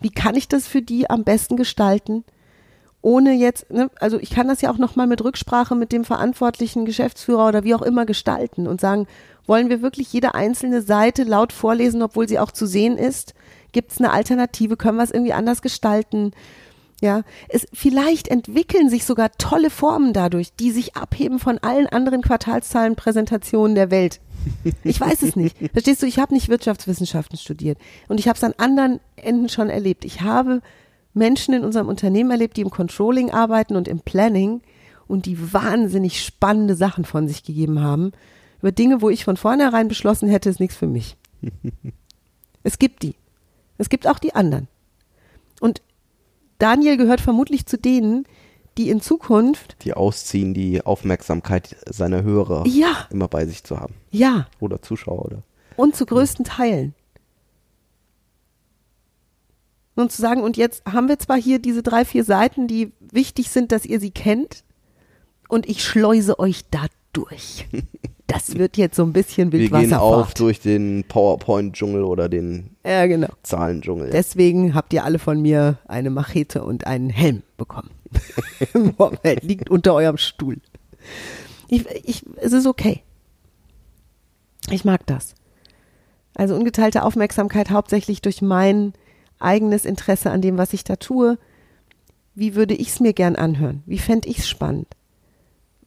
Wie 0.00 0.10
kann 0.10 0.34
ich 0.34 0.48
das 0.48 0.66
für 0.66 0.82
die 0.82 1.08
am 1.08 1.22
besten 1.22 1.56
gestalten? 1.56 2.24
Ohne 3.00 3.32
jetzt, 3.32 3.70
ne, 3.70 3.90
also 4.00 4.18
ich 4.18 4.30
kann 4.30 4.48
das 4.48 4.60
ja 4.60 4.70
auch 4.72 4.78
nochmal 4.78 5.06
mit 5.06 5.22
Rücksprache 5.22 5.74
mit 5.74 5.92
dem 5.92 6.04
verantwortlichen 6.04 6.84
Geschäftsführer 6.84 7.48
oder 7.48 7.64
wie 7.64 7.74
auch 7.74 7.82
immer 7.82 8.06
gestalten 8.06 8.66
und 8.66 8.80
sagen, 8.80 9.06
wollen 9.46 9.68
wir 9.68 9.82
wirklich 9.82 10.12
jede 10.12 10.34
einzelne 10.34 10.82
Seite 10.82 11.24
laut 11.24 11.52
vorlesen, 11.52 12.02
obwohl 12.02 12.28
sie 12.28 12.38
auch 12.38 12.50
zu 12.50 12.66
sehen 12.66 12.96
ist? 12.96 13.34
Gibt 13.72 13.92
es 13.92 13.98
eine 13.98 14.12
Alternative? 14.12 14.76
Können 14.76 14.98
wir 14.98 15.04
es 15.04 15.10
irgendwie 15.10 15.32
anders 15.32 15.62
gestalten? 15.62 16.32
Ja, 17.00 17.22
es, 17.48 17.66
vielleicht 17.72 18.28
entwickeln 18.28 18.88
sich 18.88 19.04
sogar 19.04 19.32
tolle 19.32 19.70
Formen 19.70 20.12
dadurch, 20.12 20.54
die 20.54 20.70
sich 20.70 20.94
abheben 20.94 21.40
von 21.40 21.58
allen 21.58 21.88
anderen 21.88 22.22
Quartalszahlenpräsentationen 22.22 23.74
der 23.74 23.90
Welt. 23.90 24.20
Ich 24.84 25.00
weiß 25.00 25.22
es 25.22 25.34
nicht. 25.34 25.56
Verstehst 25.72 26.02
du, 26.02 26.06
ich 26.06 26.20
habe 26.20 26.32
nicht 26.32 26.48
Wirtschaftswissenschaften 26.48 27.38
studiert 27.38 27.78
und 28.08 28.20
ich 28.20 28.28
habe 28.28 28.36
es 28.36 28.44
an 28.44 28.54
anderen 28.56 29.00
Enden 29.16 29.48
schon 29.48 29.68
erlebt. 29.68 30.04
Ich 30.04 30.20
habe 30.20 30.62
Menschen 31.12 31.54
in 31.54 31.64
unserem 31.64 31.88
Unternehmen 31.88 32.30
erlebt, 32.30 32.56
die 32.56 32.62
im 32.62 32.70
Controlling 32.70 33.32
arbeiten 33.32 33.74
und 33.74 33.88
im 33.88 33.98
Planning 33.98 34.62
und 35.08 35.26
die 35.26 35.52
wahnsinnig 35.52 36.22
spannende 36.22 36.76
Sachen 36.76 37.04
von 37.04 37.26
sich 37.26 37.42
gegeben 37.42 37.80
haben 37.80 38.12
über 38.62 38.72
Dinge, 38.72 39.02
wo 39.02 39.10
ich 39.10 39.24
von 39.24 39.36
vornherein 39.36 39.88
beschlossen 39.88 40.28
hätte, 40.28 40.48
ist 40.48 40.60
nichts 40.60 40.76
für 40.76 40.86
mich. 40.86 41.16
es 42.62 42.78
gibt 42.78 43.02
die. 43.02 43.16
Es 43.76 43.88
gibt 43.88 44.06
auch 44.06 44.18
die 44.20 44.34
anderen. 44.34 44.68
Und 45.60 45.82
Daniel 46.58 46.96
gehört 46.96 47.20
vermutlich 47.20 47.66
zu 47.66 47.76
denen, 47.76 48.24
die 48.78 48.88
in 48.88 49.00
Zukunft, 49.00 49.76
Die 49.84 49.92
ausziehen, 49.94 50.54
die 50.54 50.80
Aufmerksamkeit 50.86 51.76
seiner 51.86 52.22
Hörer 52.22 52.64
ja, 52.66 53.06
immer 53.10 53.28
bei 53.28 53.44
sich 53.46 53.64
zu 53.64 53.78
haben. 53.78 53.94
ja, 54.10 54.46
Oder 54.60 54.80
Zuschauer 54.80 55.26
oder. 55.26 55.42
und 55.76 55.94
zu 55.96 56.06
größten 56.06 56.44
Teilen. 56.44 56.94
und 59.94 60.10
zu 60.10 60.22
sagen, 60.22 60.42
und 60.42 60.56
jetzt 60.56 60.84
haben 60.86 61.08
wir 61.08 61.18
zwar 61.18 61.36
hier 61.36 61.58
diese 61.58 61.82
drei, 61.82 62.04
vier 62.06 62.24
Seiten, 62.24 62.66
die 62.66 62.92
wichtig 63.00 63.50
sind, 63.50 63.72
dass 63.72 63.84
ihr 63.84 64.00
sie 64.00 64.10
kennt, 64.10 64.64
und 65.48 65.68
ich 65.68 65.84
schleuse 65.84 66.38
euch 66.38 66.64
da 66.70 66.86
durch. 67.12 67.66
Das 68.26 68.56
wird 68.56 68.76
jetzt 68.78 68.96
so 68.96 69.02
ein 69.02 69.12
bisschen 69.12 69.52
Wir 69.52 69.60
Wildwasser. 69.60 69.82
gehen 69.84 69.94
auf 69.94 70.32
durch 70.34 70.60
den 70.60 71.04
PowerPoint-Dschungel 71.06 72.02
oder 72.04 72.28
den 72.28 72.76
Ja, 72.86 73.06
genau. 73.06 73.28
Zahlen-Dschungel. 73.42 74.10
Deswegen 74.10 74.74
habt 74.74 74.92
ihr 74.94 75.04
alle 75.04 75.18
von 75.18 75.42
mir 75.42 75.78
eine 75.86 76.08
Machete 76.10 76.64
und 76.64 76.86
einen 76.86 77.10
Helm 77.10 77.42
bekommen. 77.58 77.90
Moment, 78.98 79.42
liegt 79.42 79.68
unter 79.70 79.94
eurem 79.94 80.16
Stuhl. 80.16 80.56
Ich, 81.68 81.84
ich, 82.04 82.24
es 82.36 82.52
ist 82.52 82.66
okay. 82.66 83.02
Ich 84.70 84.84
mag 84.84 85.04
das. 85.06 85.34
Also 86.34 86.54
ungeteilte 86.54 87.02
Aufmerksamkeit 87.02 87.70
hauptsächlich 87.70 88.22
durch 88.22 88.40
mein 88.40 88.94
eigenes 89.38 89.84
Interesse 89.84 90.30
an 90.30 90.40
dem, 90.40 90.56
was 90.56 90.72
ich 90.72 90.84
da 90.84 90.96
tue. 90.96 91.38
Wie 92.34 92.54
würde 92.54 92.74
ich 92.74 92.88
es 92.88 93.00
mir 93.00 93.12
gern 93.12 93.36
anhören? 93.36 93.82
Wie 93.84 93.98
fände 93.98 94.28
ich 94.28 94.38
es 94.38 94.48
spannend? 94.48 94.86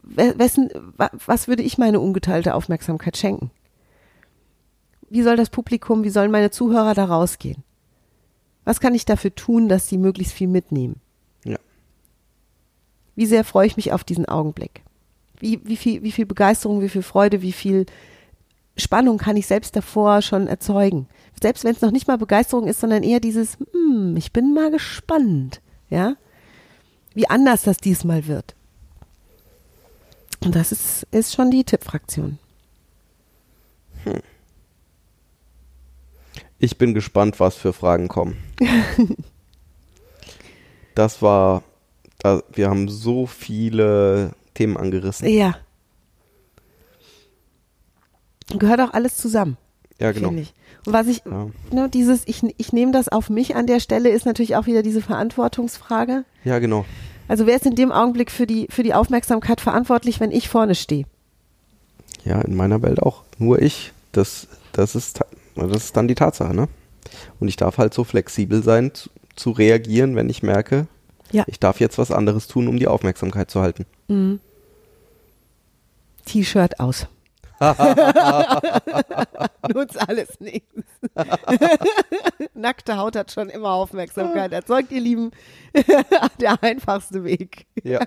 We- 0.07 0.37
Wessen, 0.37 0.69
wa- 0.97 1.11
was 1.25 1.47
würde 1.47 1.63
ich 1.63 1.77
meine 1.77 1.99
ungeteilte 1.99 2.53
Aufmerksamkeit 2.55 3.17
schenken? 3.17 3.51
Wie 5.09 5.21
soll 5.23 5.35
das 5.35 5.49
Publikum, 5.49 6.03
wie 6.03 6.09
sollen 6.09 6.31
meine 6.31 6.51
Zuhörer 6.51 6.93
da 6.93 7.05
rausgehen? 7.05 7.63
Was 8.65 8.79
kann 8.79 8.95
ich 8.95 9.05
dafür 9.05 9.33
tun, 9.33 9.69
dass 9.69 9.87
sie 9.89 9.97
möglichst 9.97 10.33
viel 10.33 10.47
mitnehmen? 10.47 10.99
Ja. 11.43 11.57
Wie 13.15 13.25
sehr 13.25 13.43
freue 13.43 13.67
ich 13.67 13.77
mich 13.77 13.93
auf 13.93 14.03
diesen 14.03 14.25
Augenblick? 14.25 14.81
Wie, 15.39 15.59
wie, 15.63 15.77
viel, 15.77 16.01
wie 16.03 16.11
viel 16.11 16.25
Begeisterung, 16.25 16.81
wie 16.81 16.89
viel 16.89 17.03
Freude, 17.03 17.41
wie 17.41 17.51
viel 17.51 17.85
Spannung 18.77 19.17
kann 19.17 19.37
ich 19.37 19.47
selbst 19.47 19.75
davor 19.75 20.21
schon 20.21 20.47
erzeugen? 20.47 21.07
Selbst 21.41 21.63
wenn 21.63 21.75
es 21.75 21.81
noch 21.81 21.91
nicht 21.91 22.07
mal 22.07 22.17
Begeisterung 22.17 22.67
ist, 22.67 22.79
sondern 22.79 23.03
eher 23.03 23.19
dieses, 23.19 23.57
hm, 23.71 24.15
ich 24.17 24.31
bin 24.33 24.53
mal 24.53 24.71
gespannt, 24.71 25.61
ja? 25.89 26.15
Wie 27.13 27.29
anders 27.29 27.63
das 27.63 27.77
diesmal 27.77 28.27
wird. 28.27 28.55
Und 30.45 30.55
das 30.55 30.71
ist, 30.71 31.07
ist 31.11 31.33
schon 31.33 31.49
die 31.51 31.63
Tippfraktion. 31.63 32.37
Ich 36.59 36.77
bin 36.77 36.93
gespannt, 36.93 37.39
was 37.39 37.55
für 37.55 37.73
Fragen 37.73 38.07
kommen. 38.07 38.37
das 40.95 41.21
war, 41.21 41.63
da, 42.19 42.43
wir 42.53 42.69
haben 42.69 42.87
so 42.87 43.25
viele 43.25 44.33
Themen 44.53 44.77
angerissen. 44.77 45.27
Ja. 45.27 45.55
Gehört 48.49 48.79
auch 48.79 48.93
alles 48.93 49.17
zusammen. 49.17 49.57
Ja, 49.99 50.11
genau. 50.11 50.29
Und 50.29 50.47
was 50.85 51.07
ich, 51.07 51.23
Ja. 51.25 51.47
ne, 51.71 51.89
dieses, 51.89 52.27
ich, 52.27 52.43
ich 52.57 52.71
nehme 52.73 52.91
das 52.91 53.09
auf 53.09 53.29
mich 53.29 53.55
an 53.55 53.65
der 53.65 53.79
Stelle, 53.79 54.09
ist 54.09 54.25
natürlich 54.25 54.55
auch 54.55 54.67
wieder 54.67 54.83
diese 54.83 55.01
Verantwortungsfrage. 55.01 56.25
ja, 56.43 56.59
genau. 56.59 56.85
Also 57.28 57.45
wer 57.47 57.55
ist 57.55 57.65
in 57.65 57.76
dem 57.76 57.91
Augenblick 57.91 58.32
für 58.32 58.45
die, 58.47 58.67
für 58.69 58.84
die 58.84 58.93
Aufmerksamkeit 58.93 59.61
verantwortlich, 59.61 60.19
wenn 60.19 60.32
ich 60.32 60.49
vorne 60.49 60.76
stehe? 60.76 61.05
Ja, 62.23 62.41
in 62.41 62.55
meiner 62.55 62.82
Welt 62.82 63.01
auch. 63.01 63.23
Nur 63.38 63.61
ich. 63.61 63.91
Das, 64.11 64.47
das, 64.73 64.95
ist, 64.95 65.19
das 65.55 65.71
ist 65.71 65.95
dann 65.97 66.07
die 66.07 66.15
Tatsache, 66.15 66.55
ne? 66.55 66.67
Und 67.39 67.47
ich 67.47 67.55
darf 67.55 67.78
halt 67.78 67.93
so 67.93 68.03
flexibel 68.03 68.63
sein, 68.63 68.93
zu, 68.93 69.09
zu 69.36 69.51
reagieren, 69.51 70.15
wenn 70.15 70.30
ich 70.30 70.41
merke, 70.43 70.88
Ja. 71.32 71.43
ich 71.47 71.59
darf 71.59 71.80
jetzt 71.80 71.97
was 71.97 72.11
anderes 72.11 72.47
tun, 72.47 72.67
um 72.67 72.78
die 72.78 72.88
Aufmerksamkeit 72.88 73.49
zu 73.51 73.61
halten. 73.61 73.86
T-Shirt 76.26 76.80
aus. 76.80 77.07
Nutzt 79.73 80.09
alles 80.09 80.39
nichts. 80.39 80.67
Nackte 82.55 82.97
Haut 82.97 83.15
hat 83.15 83.31
schon 83.31 83.49
immer 83.49 83.71
Aufmerksamkeit 83.71 84.51
erzeugt, 84.53 84.91
ihr 84.91 85.01
Lieben. 85.01 85.31
der 86.39 86.61
einfachste 86.63 87.23
Weg. 87.23 87.65
Ja. 87.83 88.01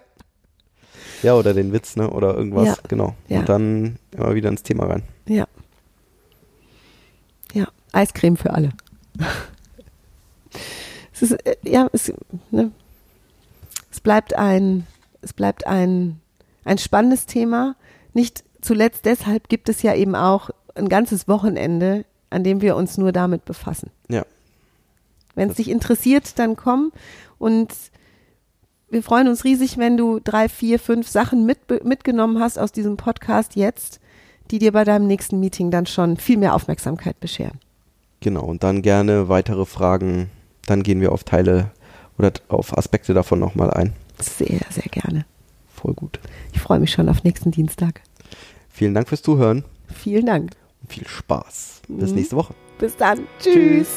Ja, 1.23 1.35
oder 1.35 1.53
den 1.55 1.73
Witz, 1.73 1.97
ne? 1.97 2.09
Oder 2.11 2.35
irgendwas, 2.35 2.67
Ja. 2.67 2.77
genau. 2.89 3.15
Ja. 3.29 3.41
Und 3.41 3.49
dann 3.49 3.99
immer 4.13 4.35
wieder 4.35 4.49
ins 4.49 4.63
Thema 4.63 4.87
rein. 4.87 5.03
Ja. 5.27 5.47
Ja, 7.53 7.67
Eiscreme 7.93 8.37
für 8.37 8.53
alle. 8.53 8.71
es 11.13 11.23
ist, 11.23 11.33
äh, 11.47 11.57
ja, 11.63 11.89
es, 11.93 12.13
ne, 12.51 12.71
es 13.91 14.01
bleibt 14.01 14.35
ein, 14.35 14.87
es 15.23 15.33
bleibt 15.33 15.67
ein, 15.67 16.21
ein 16.65 16.79
spannendes 16.79 17.27
Thema. 17.27 17.75
Nicht 18.15 18.45
zuletzt 18.61 19.05
deshalb 19.05 19.49
gibt 19.49 19.69
es 19.69 19.83
ja 19.83 19.95
eben 19.95 20.15
auch 20.15 20.51
ein 20.75 20.89
ganzes 20.89 21.27
Wochenende, 21.27 22.05
an 22.31 22.45
dem 22.45 22.61
wir 22.61 22.77
uns 22.77 22.99
nur 22.99 23.13
damit 23.13 23.45
befassen. 23.45 23.91
Ja. 24.09 24.25
Wenn 25.39 25.49
es 25.51 25.57
dich 25.57 25.71
interessiert, 25.71 26.39
dann 26.39 26.57
komm 26.57 26.93
und 27.39 27.73
wir 28.91 29.03
freuen 29.03 29.29
uns 29.29 29.45
riesig, 29.45 29.77
wenn 29.79 29.97
du 29.97 30.19
drei, 30.19 30.49
vier, 30.49 30.79
fünf 30.79 31.09
Sachen 31.09 31.45
mit, 31.47 31.85
mitgenommen 31.85 32.41
hast 32.41 32.59
aus 32.59 32.73
diesem 32.73 32.97
Podcast 32.97 33.55
jetzt, 33.55 34.01
die 34.51 34.59
dir 34.59 34.73
bei 34.73 34.85
deinem 34.85 35.07
nächsten 35.07 35.41
Meeting 35.41 35.71
dann 35.71 35.85
schon 35.87 36.17
viel 36.17 36.39
mehr 36.39 36.55
Aufmerksamkeit 36.55 37.21
bescheren. 37.21 37.59
Genau. 38.21 38.45
Und 38.45 38.63
dann 38.65 38.81
gerne 38.83 39.29
weitere 39.29 39.67
Fragen. 39.67 40.31
Dann 40.67 40.83
gehen 40.83 41.01
wir 41.01 41.13
auf 41.13 41.23
Teile 41.25 41.71
oder 42.19 42.33
auf 42.49 42.77
Aspekte 42.77 43.13
davon 43.15 43.39
nochmal 43.39 43.71
ein. 43.71 43.93
Sehr, 44.21 44.61
sehr 44.71 44.89
gerne. 44.91 45.25
Voll 45.73 45.95
gut. 45.95 46.19
Ich 46.53 46.61
freue 46.61 46.81
mich 46.81 46.91
schon 46.91 47.09
auf 47.09 47.23
nächsten 47.25 47.51
Dienstag. 47.51 48.01
Vielen 48.71 48.95
Dank 48.95 49.09
fürs 49.09 49.23
Zuhören 49.23 49.65
Vielen 49.95 50.27
Dank. 50.27 50.53
und 50.83 50.93
viel 50.93 51.07
Spaß. 51.07 51.83
Bis 51.89 52.11
Mhm. 52.11 52.17
nächste 52.17 52.37
Woche. 52.37 52.55
Bis 52.79 52.97
dann. 52.97 53.21
Tschüss. 53.39 53.55
Tschüss. 53.55 53.89